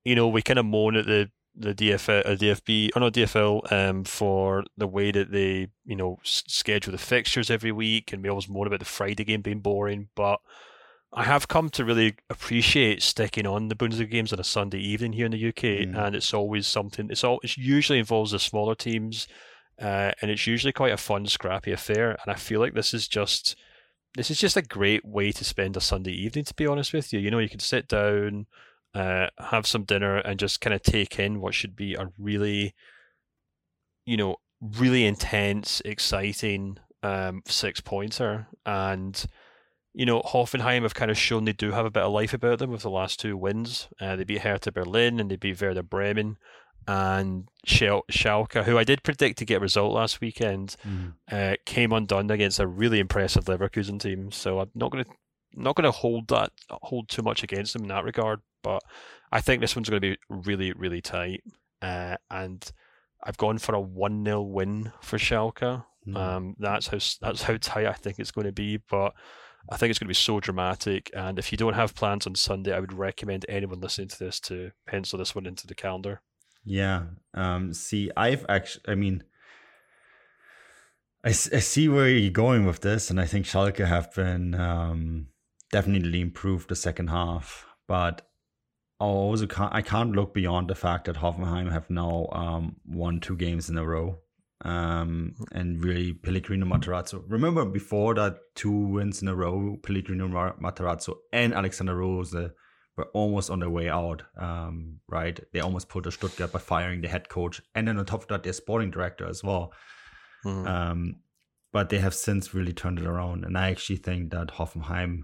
you 0.03 0.15
know 0.15 0.27
we 0.27 0.41
kind 0.41 0.59
of 0.59 0.65
moan 0.65 0.95
at 0.95 1.05
the 1.05 1.29
the 1.57 1.73
DFL, 1.73 2.25
uh, 2.25 2.35
DFB, 2.35 2.89
or 2.95 2.99
no 2.99 3.09
DFL, 3.09 3.71
um, 3.71 4.03
for 4.03 4.65
the 4.77 4.87
way 4.87 5.11
that 5.11 5.31
they, 5.31 5.69
you 5.85 5.95
know, 5.95 6.17
s- 6.21 6.43
schedule 6.47 6.91
the 6.91 6.97
fixtures 6.97 7.49
every 7.49 7.71
week, 7.71 8.11
and 8.11 8.21
we 8.21 8.29
always 8.29 8.49
moan 8.49 8.67
about 8.67 8.79
the 8.79 8.85
Friday 8.85 9.23
game 9.23 9.41
being 9.41 9.59
boring. 9.61 10.09
But 10.15 10.39
I 11.15 11.23
have 11.23 11.47
come 11.47 11.69
to 11.69 11.85
really 11.85 12.15
appreciate 12.29 13.01
sticking 13.01 13.47
on 13.47 13.69
the 13.69 13.75
Bundesliga 13.75 14.11
games 14.11 14.33
on 14.33 14.39
a 14.39 14.43
Sunday 14.43 14.79
evening 14.79 15.13
here 15.13 15.25
in 15.25 15.31
the 15.31 15.47
UK, 15.47 15.63
mm. 15.63 15.97
and 15.97 16.13
it's 16.13 16.33
always 16.33 16.67
something. 16.67 17.09
It's 17.09 17.23
all. 17.23 17.39
It 17.41 17.55
usually 17.55 17.99
involves 17.99 18.31
the 18.31 18.39
smaller 18.39 18.75
teams, 18.75 19.25
uh, 19.81 20.11
and 20.21 20.29
it's 20.29 20.45
usually 20.45 20.73
quite 20.73 20.91
a 20.91 20.97
fun, 20.97 21.25
scrappy 21.25 21.71
affair. 21.71 22.11
And 22.11 22.27
I 22.27 22.35
feel 22.35 22.59
like 22.59 22.73
this 22.73 22.93
is 22.93 23.07
just. 23.07 23.55
This 24.17 24.31
is 24.31 24.39
just 24.39 24.55
a 24.55 24.61
great 24.61 25.03
way 25.05 25.31
to 25.33 25.43
spend 25.43 25.75
a 25.75 25.81
Sunday 25.81 26.11
evening, 26.11 26.45
to 26.45 26.53
be 26.53 26.67
honest 26.67 26.93
with 26.93 27.11
you. 27.11 27.19
You 27.19 27.31
know, 27.31 27.39
you 27.39 27.49
can 27.49 27.59
sit 27.59 27.87
down, 27.87 28.47
uh, 28.93 29.27
have 29.39 29.67
some 29.67 29.83
dinner, 29.83 30.17
and 30.17 30.39
just 30.39 30.61
kind 30.61 30.73
of 30.73 30.83
take 30.83 31.17
in 31.19 31.41
what 31.41 31.53
should 31.53 31.75
be 31.75 31.95
a 31.95 32.09
really, 32.17 32.73
you 34.05 34.15
know, 34.15 34.37
really 34.61 35.05
intense, 35.05 35.81
exciting 35.83 36.77
um, 37.03 37.41
six 37.45 37.81
pointer. 37.81 38.47
And, 38.65 39.25
you 39.95 40.05
know, 40.05 40.21
Hoffenheim 40.21 40.83
have 40.83 40.93
kind 40.93 41.09
of 41.09 41.17
shown 41.17 41.45
they 41.45 41.53
do 41.53 41.71
have 41.71 41.85
a 41.85 41.89
bit 41.89 42.03
of 42.03 42.11
life 42.11 42.33
about 42.33 42.59
them 42.59 42.69
with 42.69 42.81
the 42.81 42.89
last 42.89 43.17
two 43.17 43.37
wins. 43.37 43.87
Uh, 43.99 44.17
they 44.17 44.25
beat 44.25 44.41
Hertha 44.41 44.73
Berlin 44.73 45.21
and 45.21 45.31
they 45.31 45.37
beat 45.37 45.61
Werder 45.61 45.83
Bremen. 45.83 46.37
And 46.85 47.47
Schalke, 47.65 48.65
who 48.65 48.77
I 48.77 48.83
did 48.83 49.03
predict 49.03 49.39
to 49.39 49.45
get 49.45 49.57
a 49.57 49.61
result 49.61 49.93
last 49.93 50.19
weekend, 50.19 50.75
mm. 50.85 51.13
uh, 51.31 51.55
came 51.65 51.93
undone 51.93 52.29
against 52.29 52.59
a 52.59 52.67
really 52.67 52.99
impressive 52.99 53.45
Leverkusen 53.45 53.97
team. 53.99 54.33
So 54.33 54.59
I'm 54.59 54.69
not 54.75 54.91
going 54.91 55.05
to 55.05 55.09
not 55.53 55.77
going 55.77 55.85
to 55.85 55.91
hold 55.91 56.27
that 56.27 56.51
hold 56.69 57.07
too 57.07 57.21
much 57.23 57.41
against 57.41 57.71
them 57.71 57.83
in 57.83 57.87
that 57.87 58.03
regard. 58.03 58.41
But 58.63 58.83
I 59.31 59.39
think 59.39 59.61
this 59.61 59.77
one's 59.77 59.89
going 59.89 60.01
to 60.01 60.09
be 60.09 60.17
really, 60.29 60.73
really 60.73 61.01
tight. 61.01 61.41
Uh, 61.81 62.17
and 62.29 62.69
I've 63.23 63.37
gone 63.37 63.59
for 63.59 63.73
a 63.73 63.79
one 63.79 64.25
0 64.25 64.41
win 64.41 64.91
for 65.01 65.17
Schalke. 65.17 65.85
Mm. 66.05 66.17
Um, 66.17 66.55
that's 66.59 66.87
how 66.87 66.99
that's 67.21 67.43
how 67.43 67.55
tight 67.61 67.87
I 67.87 67.93
think 67.93 68.19
it's 68.19 68.31
going 68.31 68.47
to 68.47 68.51
be, 68.51 68.81
but. 68.89 69.13
I 69.69 69.77
think 69.77 69.89
it's 69.89 69.99
going 69.99 70.07
to 70.07 70.09
be 70.09 70.13
so 70.13 70.39
dramatic, 70.39 71.09
and 71.15 71.39
if 71.39 71.51
you 71.51 71.57
don't 71.57 71.73
have 71.73 71.95
plans 71.95 72.27
on 72.27 72.35
Sunday, 72.35 72.73
I 72.73 72.79
would 72.79 72.93
recommend 72.93 73.45
anyone 73.49 73.81
listening 73.81 74.09
to 74.09 74.19
this 74.19 74.39
to 74.41 74.71
pencil 74.85 75.17
this 75.17 75.33
one 75.33 75.45
into 75.45 75.65
the 75.65 75.75
calendar. 75.75 76.21
Yeah. 76.63 77.03
Um, 77.33 77.73
see, 77.73 78.11
I've 78.15 78.45
actually, 78.49 78.83
I 78.87 78.95
mean, 78.95 79.23
I, 81.23 81.29
I 81.29 81.31
see 81.31 81.89
where 81.89 82.09
you're 82.09 82.31
going 82.31 82.65
with 82.65 82.81
this, 82.81 83.09
and 83.09 83.19
I 83.19 83.25
think 83.25 83.45
Schalke 83.45 83.85
have 83.85 84.13
been 84.13 84.53
um, 84.55 85.27
definitely 85.71 86.21
improved 86.21 86.69
the 86.69 86.75
second 86.75 87.07
half, 87.07 87.65
but 87.87 88.27
I 88.99 89.05
also 89.05 89.47
can't, 89.47 89.73
I 89.73 89.81
can't 89.81 90.13
look 90.13 90.33
beyond 90.33 90.69
the 90.69 90.75
fact 90.75 91.05
that 91.05 91.17
Hoffenheim 91.17 91.71
have 91.71 91.89
now 91.89 92.29
um, 92.31 92.75
won 92.85 93.19
two 93.19 93.35
games 93.35 93.69
in 93.69 93.77
a 93.77 93.85
row. 93.85 94.19
Um, 94.65 95.35
and 95.51 95.83
really 95.83 96.13
Pellegrino 96.13 96.65
Matarazzo. 96.65 97.23
Remember 97.27 97.65
before 97.65 98.15
that 98.15 98.37
two 98.55 98.71
wins 98.71 99.21
in 99.21 99.27
a 99.27 99.35
row, 99.35 99.77
Pellegrino 99.83 100.27
Matarazzo 100.27 101.17
and 101.31 101.53
Alexander 101.53 101.95
Rosen 101.95 102.51
were 102.97 103.09
almost 103.13 103.49
on 103.51 103.59
their 103.59 103.69
way 103.69 103.89
out. 103.89 104.23
Um, 104.37 104.99
right, 105.07 105.39
they 105.53 105.59
almost 105.59 105.89
pulled 105.89 106.07
a 106.07 106.11
Stuttgart 106.11 106.51
by 106.51 106.59
firing 106.59 107.01
the 107.01 107.07
head 107.07 107.29
coach, 107.29 107.61
and 107.75 107.87
then 107.87 107.99
on 107.99 108.05
top 108.05 108.23
of 108.23 108.27
that, 108.29 108.43
their 108.43 108.53
sporting 108.53 108.89
director 108.89 109.27
as 109.27 109.43
well. 109.43 109.71
Mm. 110.43 110.67
Um, 110.67 111.15
but 111.71 111.89
they 111.89 111.99
have 111.99 112.13
since 112.15 112.53
really 112.53 112.73
turned 112.73 112.99
it 112.99 113.05
around, 113.05 113.45
and 113.45 113.57
I 113.57 113.69
actually 113.69 113.97
think 113.97 114.31
that 114.31 114.47
Hoffenheim. 114.47 115.23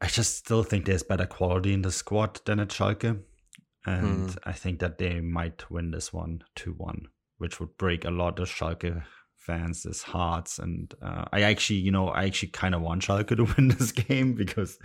I 0.00 0.08
just 0.08 0.36
still 0.36 0.62
think 0.62 0.84
there's 0.84 1.02
better 1.02 1.26
quality 1.26 1.72
in 1.72 1.82
the 1.82 1.92
squad 1.92 2.40
than 2.44 2.60
at 2.60 2.68
Schalke, 2.68 3.22
and 3.86 4.28
mm. 4.30 4.38
I 4.44 4.52
think 4.52 4.80
that 4.80 4.98
they 4.98 5.20
might 5.20 5.70
win 5.70 5.90
this 5.90 6.12
one 6.12 6.42
two 6.54 6.72
one, 6.72 7.06
which 7.38 7.60
would 7.60 7.76
break 7.76 8.04
a 8.04 8.10
lot 8.10 8.38
of 8.38 8.48
Schalke 8.48 9.02
fans' 9.34 10.02
hearts. 10.02 10.58
And 10.58 10.92
uh, 11.00 11.24
I 11.32 11.42
actually, 11.42 11.78
you 11.78 11.92
know, 11.92 12.08
I 12.08 12.24
actually 12.24 12.50
kind 12.50 12.74
of 12.74 12.82
want 12.82 13.02
Schalke 13.02 13.36
to 13.36 13.44
win 13.56 13.68
this 13.68 13.92
game 13.92 14.34
because 14.34 14.78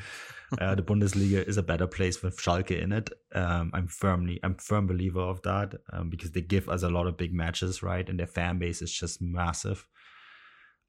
uh, 0.60 0.76
the 0.76 0.84
Bundesliga 0.84 1.48
is 1.48 1.58
a 1.58 1.64
better 1.64 1.88
place 1.88 2.22
with 2.22 2.38
Schalke 2.38 2.80
in 2.80 2.92
it. 2.92 3.10
Um, 3.34 3.72
I'm 3.74 3.88
firmly, 3.88 4.40
I'm 4.44 4.56
firm 4.56 4.88
believer 4.88 5.22
of 5.22 5.42
that 5.44 5.74
um, 5.92 6.10
because 6.10 6.32
they 6.32 6.42
give 6.42 6.70
us 6.70 6.84
a 6.84 6.90
lot 6.90 7.08
of 7.08 7.18
big 7.18 7.34
matches, 7.34 7.82
right? 7.82 8.08
And 8.08 8.20
their 8.20 8.28
fan 8.28 8.60
base 8.60 8.82
is 8.82 8.92
just 8.92 9.22
massive. 9.22 9.88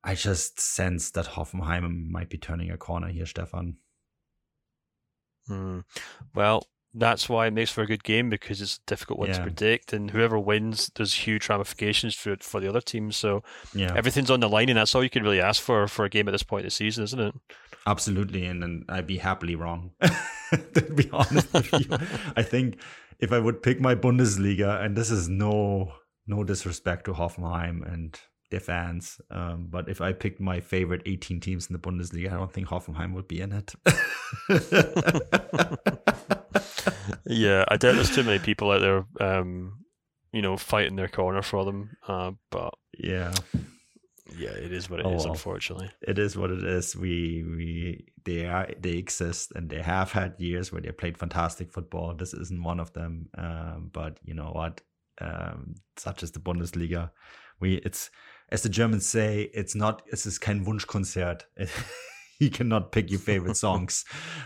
I 0.05 0.15
just 0.15 0.61
sense 0.61 1.13
that 1.13 1.27
Hoffenheim 1.27 2.11
might 2.11 2.29
be 2.29 2.39
turning 2.39 2.71
a 2.71 2.77
corner 2.77 3.09
here, 3.09 3.27
Stefan. 3.27 3.77
Hmm. 5.47 5.81
Well, 6.35 6.67
that's 6.95 7.29
why 7.29 7.47
it 7.47 7.53
makes 7.53 7.71
for 7.71 7.83
a 7.83 7.87
good 7.87 8.05
game 8.05 8.29
because 8.29 8.61
it's 8.61 8.77
a 8.77 8.87
difficult 8.87 9.19
one 9.19 9.29
yeah. 9.29 9.37
to 9.37 9.43
predict, 9.43 9.93
and 9.93 10.11
whoever 10.11 10.39
wins, 10.39 10.91
there's 10.95 11.15
huge 11.15 11.49
ramifications 11.49 12.15
for 12.15 12.37
for 12.41 12.61
the 12.61 12.69
other 12.69 12.81
team. 12.81 13.13
So 13.13 13.43
yeah. 13.75 13.93
everything's 13.97 14.31
on 14.31 14.41
the 14.41 14.49
line, 14.49 14.69
and 14.69 14.79
that's 14.79 14.95
all 14.95 15.03
you 15.03 15.11
can 15.11 15.23
really 15.23 15.41
ask 15.41 15.63
for 15.63 15.89
for 15.89 16.05
a 16.05 16.11
game 16.11 16.29
at 16.29 16.33
this 16.33 16.43
point 16.43 16.65
of 16.65 16.67
the 16.67 16.75
season, 16.75 17.05
isn't 17.05 17.21
it? 17.21 17.35
Absolutely, 17.87 18.45
and, 18.47 18.63
and 18.63 18.85
I'd 18.89 19.07
be 19.07 19.19
happily 19.19 19.57
wrong. 19.57 19.93
to 20.75 20.83
be 20.95 21.09
honest 21.13 21.53
with 21.53 21.73
you, 21.73 21.97
I 22.37 22.43
think 22.43 22.79
if 23.19 23.33
I 23.33 23.39
would 23.39 23.63
pick 23.63 23.81
my 23.81 23.95
Bundesliga, 23.95 24.85
and 24.85 24.97
this 24.97 25.11
is 25.11 25.29
no 25.29 25.93
no 26.27 26.45
disrespect 26.45 27.07
to 27.07 27.15
Hoffenheim 27.15 27.91
and 27.93 28.19
their 28.53 28.61
fans. 28.61 29.21
Um, 29.31 29.67
but 29.69 29.89
if 29.89 30.01
I 30.01 30.13
picked 30.13 30.41
my 30.41 30.61
favorite 30.61 31.03
18 31.05 31.41
teams 31.41 31.67
in 31.67 31.73
the 31.73 31.81
Bundesliga, 31.81 32.33
I 32.33 32.37
don't 32.37 32.53
think 32.53 32.69
Hoffenheim 32.69 33.15
would 33.15 33.27
be 33.27 33.41
in 33.41 33.53
it. 33.53 33.75
yeah, 37.27 37.65
I 37.69 37.77
doubt 37.77 37.97
there's 37.97 38.15
too 38.15 38.23
many 38.23 38.39
people 38.39 38.71
out 38.71 38.81
there, 38.81 39.05
um, 39.21 39.85
you 40.33 40.41
know, 40.41 40.57
fighting 40.57 40.95
their 40.95 41.09
corner 41.09 41.43
for 41.43 41.65
them. 41.65 41.97
Uh, 42.07 42.33
but 42.51 42.75
yeah, 42.97 43.35
yeah, 44.39 44.51
it 44.51 44.73
is 44.73 44.89
what 44.89 45.01
it 45.01 45.07
oh, 45.07 45.15
is. 45.15 45.25
Unfortunately, 45.25 45.91
it 46.03 46.19
is 46.19 46.37
what 46.37 46.51
it 46.51 46.65
is. 46.65 46.97
We 46.97 47.45
we 47.45 48.07
they 48.25 48.47
are 48.47 48.69
they 48.79 48.93
exist 48.93 49.53
and 49.55 49.69
they 49.69 49.83
have 49.83 50.13
had 50.13 50.35
years 50.39 50.73
where 50.73 50.81
they 50.81 50.93
played 50.93 51.19
fantastic 51.19 51.73
football. 51.73 52.15
This 52.15 52.35
isn't 52.35 52.63
one 52.63 52.81
of 52.81 52.93
them. 52.93 53.29
Um, 53.37 53.91
but 53.93 54.19
you 54.25 54.35
know 54.35 54.51
what? 54.53 54.81
Um, 55.21 55.75
such 55.97 56.23
as 56.23 56.31
the 56.31 56.41
Bundesliga, 56.41 57.11
we 57.61 57.77
it's 57.77 58.11
as 58.53 58.63
the 58.63 58.69
Germans 58.69 59.09
say, 59.09 59.51
it's 59.55 59.75
not, 59.75 60.03
es 60.13 60.27
ist 60.27 60.41
kein 60.41 60.67
Wunschkonzert. 60.67 61.45
you 62.39 62.51
cannot 62.51 62.93
pick 62.93 63.11
your 63.11 63.19
favorite 63.19 63.57
songs. 63.67 64.05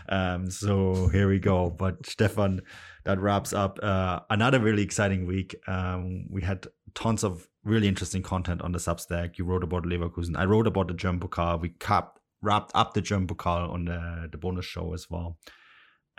um, 0.09 0.49
so 0.49 1.09
here 1.09 1.29
we 1.29 1.41
go. 1.41 1.71
But 1.71 2.07
Stefan, 2.07 2.63
that 3.05 3.19
wraps 3.19 3.53
up 3.53 3.81
uh, 3.83 4.21
another 4.31 4.61
really 4.61 4.85
exciting 4.85 5.27
week. 5.27 5.57
Um, 5.67 6.27
we 6.31 6.43
had 6.43 6.69
tons 6.95 7.25
of 7.25 7.49
really 7.65 7.89
interesting 7.89 8.23
content 8.23 8.63
on 8.63 8.71
the 8.71 8.79
Substack. 8.79 9.39
You 9.39 9.45
wrote 9.45 9.65
about 9.65 9.83
Leverkusen. 9.83 10.37
I 10.37 10.45
wrote 10.45 10.69
about 10.69 10.87
the 10.87 10.95
German 10.95 11.21
Pokal. 11.21 11.61
We 11.61 11.71
capped, 11.71 12.21
wrapped 12.41 12.71
up 12.77 12.95
the 12.95 13.03
German 13.03 13.27
Pokal 13.27 13.73
on 13.73 13.87
the, 13.87 14.29
the 14.31 14.39
bonus 14.39 14.65
show 14.65 14.95
as 14.95 15.11
well. 15.11 15.37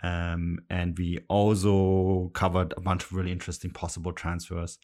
Um, 0.02 0.58
and 0.68 0.96
we 0.98 1.20
also 1.28 2.30
covered 2.34 2.74
a 2.76 2.82
bunch 2.82 3.04
of 3.04 3.14
really 3.14 3.32
interesting 3.32 3.70
possible 3.70 4.12
transfers. 4.12 4.78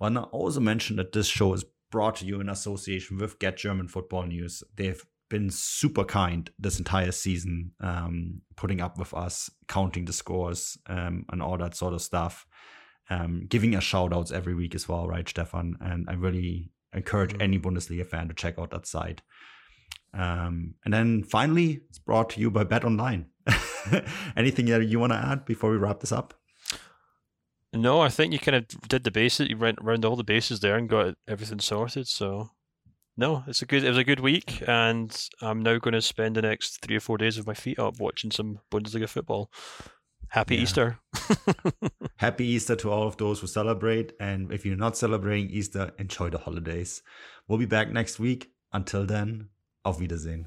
Well, 0.00 0.18
I 0.18 0.22
also 0.22 0.58
mentioned 0.58 0.98
that 0.98 1.12
this 1.12 1.28
show 1.28 1.54
is 1.54 1.64
brought 1.90 2.16
to 2.16 2.26
you 2.26 2.40
in 2.40 2.48
association 2.48 3.18
with 3.18 3.38
Get 3.38 3.56
German 3.56 3.88
Football 3.88 4.24
News. 4.24 4.62
They've 4.76 5.04
been 5.28 5.50
super 5.50 6.04
kind 6.04 6.50
this 6.58 6.78
entire 6.78 7.12
season, 7.12 7.72
um, 7.80 8.42
putting 8.56 8.80
up 8.80 8.98
with 8.98 9.14
us, 9.14 9.50
counting 9.68 10.04
the 10.04 10.12
scores, 10.12 10.76
um, 10.86 11.24
and 11.30 11.42
all 11.42 11.56
that 11.58 11.74
sort 11.74 11.94
of 11.94 12.02
stuff. 12.02 12.46
Um, 13.08 13.46
giving 13.48 13.74
us 13.74 13.82
shout 13.82 14.12
outs 14.12 14.30
every 14.30 14.54
week 14.54 14.74
as 14.74 14.88
well, 14.88 15.08
right, 15.08 15.28
Stefan? 15.28 15.76
And 15.80 16.08
I 16.08 16.14
really 16.14 16.70
encourage 16.92 17.32
mm-hmm. 17.32 17.42
any 17.42 17.58
Bundesliga 17.58 18.06
fan 18.06 18.28
to 18.28 18.34
check 18.34 18.58
out 18.58 18.70
that 18.70 18.86
site. 18.86 19.22
Um, 20.12 20.74
and 20.84 20.92
then 20.92 21.22
finally, 21.22 21.80
it's 21.88 21.98
brought 21.98 22.30
to 22.30 22.40
you 22.40 22.50
by 22.50 22.64
BetOnline. 22.64 23.26
Anything 24.36 24.66
that 24.66 24.84
you 24.86 24.98
want 24.98 25.12
to 25.12 25.18
add 25.18 25.44
before 25.44 25.70
we 25.70 25.76
wrap 25.76 26.00
this 26.00 26.12
up? 26.12 26.34
No, 27.72 28.00
I 28.00 28.08
think 28.08 28.32
you 28.32 28.38
kind 28.38 28.56
of 28.56 28.66
did 28.88 29.04
the 29.04 29.10
bases. 29.10 29.48
You 29.48 29.56
went 29.56 29.78
around 29.80 30.04
all 30.04 30.16
the 30.16 30.24
bases 30.24 30.60
there 30.60 30.76
and 30.76 30.88
got 30.88 31.14
everything 31.28 31.60
sorted. 31.60 32.08
So, 32.08 32.50
no, 33.16 33.44
it's 33.46 33.62
a 33.62 33.66
good. 33.66 33.84
It 33.84 33.88
was 33.88 33.98
a 33.98 34.04
good 34.04 34.20
week, 34.20 34.46
mm-hmm. 34.46 34.70
and 34.70 35.28
I'm 35.40 35.62
now 35.62 35.78
going 35.78 35.94
to 35.94 36.02
spend 36.02 36.36
the 36.36 36.42
next 36.42 36.82
three 36.82 36.96
or 36.96 37.00
four 37.00 37.16
days 37.16 37.36
with 37.36 37.46
my 37.46 37.54
feet 37.54 37.78
up 37.78 38.00
watching 38.00 38.32
some 38.32 38.58
Bundesliga 38.72 39.08
football. 39.08 39.50
Happy 40.28 40.56
yeah. 40.56 40.62
Easter! 40.62 40.98
Happy 42.16 42.46
Easter 42.46 42.76
to 42.76 42.90
all 42.90 43.06
of 43.06 43.16
those 43.16 43.40
who 43.40 43.46
celebrate, 43.46 44.12
and 44.20 44.52
if 44.52 44.66
you're 44.66 44.76
not 44.76 44.96
celebrating 44.96 45.50
Easter, 45.50 45.92
enjoy 45.98 46.30
the 46.30 46.38
holidays. 46.38 47.02
We'll 47.46 47.58
be 47.58 47.66
back 47.66 47.90
next 47.90 48.18
week. 48.18 48.50
Until 48.72 49.04
then, 49.04 49.48
auf 49.84 49.98
Wiedersehen. 49.98 50.46